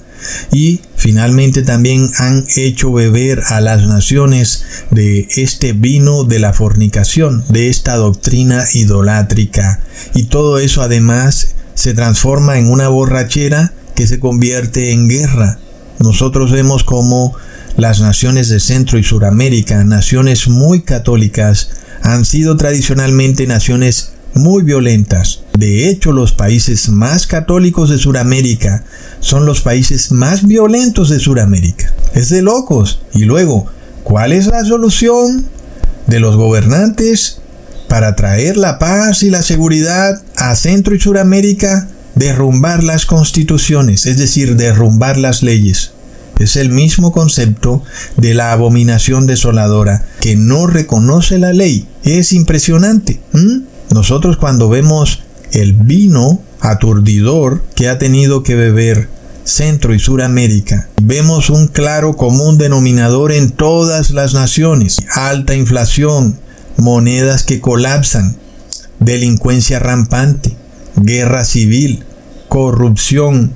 y 0.53 0.81
finalmente 0.97 1.63
también 1.63 2.11
han 2.19 2.45
hecho 2.57 2.93
beber 2.93 3.43
a 3.49 3.61
las 3.61 3.87
naciones 3.87 4.65
de 4.91 5.29
este 5.37 5.73
vino 5.73 6.25
de 6.25 6.39
la 6.39 6.53
fornicación, 6.53 7.45
de 7.49 7.69
esta 7.69 7.97
doctrina 7.97 8.65
idolátrica. 8.73 9.81
Y 10.15 10.25
todo 10.25 10.59
eso 10.59 10.83
además 10.83 11.55
se 11.75 11.95
transforma 11.95 12.59
en 12.59 12.71
una 12.71 12.89
borrachera 12.89 13.73
que 13.95 14.07
se 14.07 14.21
convierte 14.21 14.93
en 14.93 15.09
guerra. 15.09 15.59
Nosotros 15.99 16.53
vemos 16.53 16.85
como 16.85 17.35
las 17.77 18.01
naciones 18.01 18.49
de 18.49 18.61
Centro 18.61 18.99
y 18.99 19.03
Suramérica, 19.03 19.85
naciones 19.85 20.49
muy 20.49 20.83
católicas, 20.83 21.71
han 22.03 22.25
sido 22.25 22.57
tradicionalmente 22.57 23.47
naciones 23.47 24.13
muy 24.35 24.63
violentas. 24.63 25.41
De 25.59 25.89
hecho, 25.89 26.13
los 26.13 26.33
países 26.33 26.89
más 26.89 27.27
católicos 27.27 27.91
de 27.91 27.99
Sudamérica 27.99 28.85
son 29.21 29.47
los 29.47 29.63
países 29.63 30.13
más 30.13 30.47
violentos 30.47 31.09
de 31.09 31.19
Sudamérica. 31.19 31.93
Es 32.15 32.29
de 32.29 32.43
locos. 32.43 33.01
Y 33.15 33.25
luego, 33.25 33.67
¿cuál 34.05 34.33
es 34.33 34.47
la 34.47 34.65
solución 34.65 35.47
de 36.07 36.21
los 36.21 36.37
gobernantes 36.37 37.41
para 37.89 38.15
traer 38.15 38.57
la 38.57 38.79
paz 38.79 39.23
y 39.23 39.31
la 39.31 39.43
seguridad 39.43 40.23
a 40.37 40.55
Centro 40.55 40.95
y 40.95 41.01
Sudamérica? 41.01 41.89
Derrumbar 42.17 42.83
las 42.83 43.07
constituciones, 43.07 44.07
es 44.07 44.19
decir, 44.19 44.57
derrumbar 44.57 45.17
las 45.17 45.43
leyes. 45.45 45.93
Es 46.39 46.57
el 46.57 46.71
mismo 46.71 47.13
concepto 47.13 47.83
de 48.17 48.35
la 48.35 48.53
abominación 48.53 49.27
desoladora, 49.27 50.05
que 50.21 50.35
no 50.37 50.67
reconoce 50.67 51.39
la 51.39 51.53
ley. 51.53 51.87
Es 52.03 52.33
impresionante. 52.33 53.21
Nosotros 53.91 54.37
cuando 54.37 54.69
vemos 54.69 55.23
el 55.53 55.73
vino 55.75 56.43
aturdidor 56.61 57.63
que 57.75 57.89
ha 57.89 57.99
tenido 57.99 58.43
que 58.43 58.55
beber 58.57 59.09
Centro 59.45 59.95
y 59.95 59.99
Suramérica, 59.99 60.89
vemos 61.01 61.51
un 61.51 61.69
claro 61.69 62.17
común 62.17 62.59
denominador 62.59 63.33
en 63.33 63.51
todas 63.51 64.11
las 64.11 64.35
naciones. 64.35 64.97
Alta 65.15 65.55
inflación, 65.55 66.39
monedas 66.77 67.45
que 67.45 67.61
colapsan, 67.61 68.37
delincuencia 68.99 69.79
rampante, 69.79 70.57
guerra 70.97 71.45
civil, 71.45 72.05
corrupción. 72.49 73.53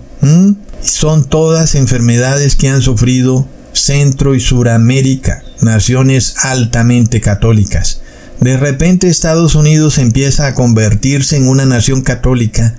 Son 0.82 1.24
todas 1.24 1.74
enfermedades 1.74 2.56
que 2.56 2.68
han 2.68 2.82
sufrido 2.82 3.46
Centro 3.72 4.34
y 4.34 4.40
Suramérica, 4.40 5.42
naciones 5.60 6.36
altamente 6.38 7.20
católicas. 7.20 8.00
De 8.40 8.56
repente 8.56 9.08
Estados 9.08 9.54
Unidos 9.54 9.98
empieza 9.98 10.46
a 10.46 10.54
convertirse 10.54 11.36
en 11.36 11.48
una 11.48 11.66
nación 11.66 12.02
católica. 12.02 12.74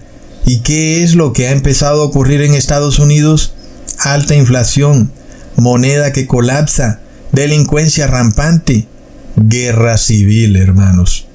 ¿Y 0.45 0.57
qué 0.59 1.03
es 1.03 1.13
lo 1.13 1.33
que 1.33 1.47
ha 1.47 1.51
empezado 1.51 2.01
a 2.01 2.05
ocurrir 2.05 2.41
en 2.41 2.55
Estados 2.55 2.97
Unidos? 2.97 3.53
Alta 3.99 4.35
inflación, 4.35 5.11
moneda 5.55 6.11
que 6.11 6.25
colapsa, 6.25 6.99
delincuencia 7.31 8.07
rampante, 8.07 8.87
guerra 9.35 9.97
civil, 9.97 10.55
hermanos. 10.55 11.27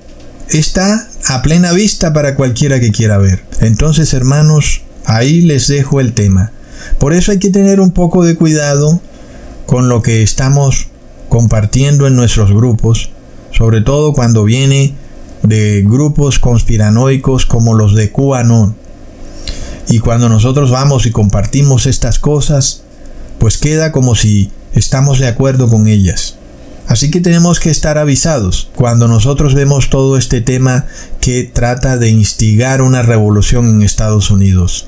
Está 0.50 1.08
a 1.26 1.42
plena 1.42 1.72
vista 1.72 2.12
para 2.12 2.36
cualquiera 2.36 2.78
que 2.78 2.92
quiera 2.92 3.18
ver. 3.18 3.44
Entonces, 3.60 4.14
hermanos, 4.14 4.82
ahí 5.04 5.40
les 5.40 5.66
dejo 5.66 6.00
el 6.00 6.12
tema. 6.12 6.52
Por 6.98 7.12
eso 7.12 7.32
hay 7.32 7.38
que 7.38 7.50
tener 7.50 7.80
un 7.80 7.90
poco 7.90 8.24
de 8.24 8.36
cuidado 8.36 9.00
con 9.66 9.88
lo 9.88 10.02
que 10.02 10.22
estamos 10.22 10.86
compartiendo 11.28 12.06
en 12.06 12.14
nuestros 12.14 12.52
grupos, 12.52 13.10
sobre 13.50 13.80
todo 13.80 14.12
cuando 14.12 14.44
viene 14.44 14.94
de 15.42 15.82
grupos 15.82 16.38
conspiranoicos 16.38 17.44
como 17.46 17.74
los 17.74 17.94
de 17.94 18.10
QAnon. 18.12 18.76
Y 19.88 19.98
cuando 19.98 20.28
nosotros 20.28 20.70
vamos 20.70 21.06
y 21.06 21.10
compartimos 21.10 21.86
estas 21.86 22.18
cosas, 22.18 22.82
pues 23.38 23.58
queda 23.58 23.92
como 23.92 24.14
si 24.14 24.50
estamos 24.72 25.18
de 25.18 25.26
acuerdo 25.26 25.68
con 25.68 25.86
ellas. 25.86 26.35
Así 26.86 27.10
que 27.10 27.20
tenemos 27.20 27.60
que 27.60 27.70
estar 27.70 27.98
avisados 27.98 28.70
cuando 28.74 29.08
nosotros 29.08 29.54
vemos 29.54 29.90
todo 29.90 30.16
este 30.16 30.40
tema 30.40 30.86
que 31.20 31.44
trata 31.44 31.96
de 31.96 32.10
instigar 32.10 32.80
una 32.80 33.02
revolución 33.02 33.68
en 33.68 33.82
Estados 33.82 34.30
Unidos. 34.30 34.86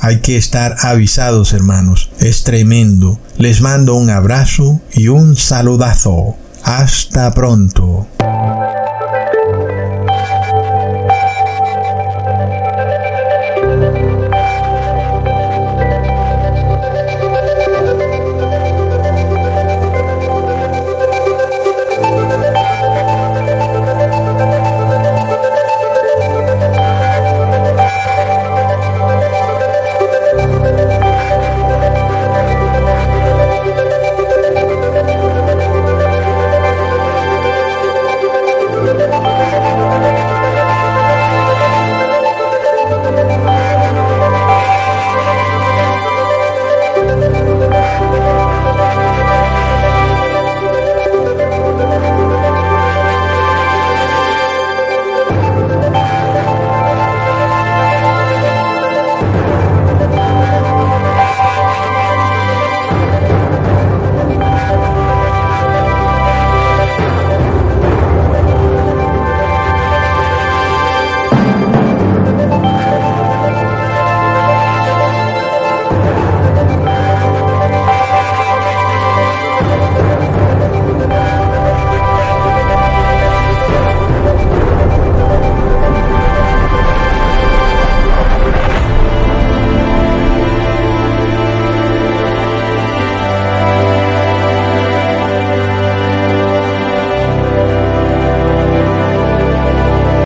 Hay 0.00 0.20
que 0.20 0.36
estar 0.36 0.76
avisados, 0.80 1.54
hermanos. 1.54 2.10
Es 2.20 2.44
tremendo. 2.44 3.18
Les 3.38 3.62
mando 3.62 3.94
un 3.94 4.10
abrazo 4.10 4.82
y 4.92 5.08
un 5.08 5.34
saludazo. 5.36 6.36
Hasta 6.62 7.32
pronto. 7.32 8.06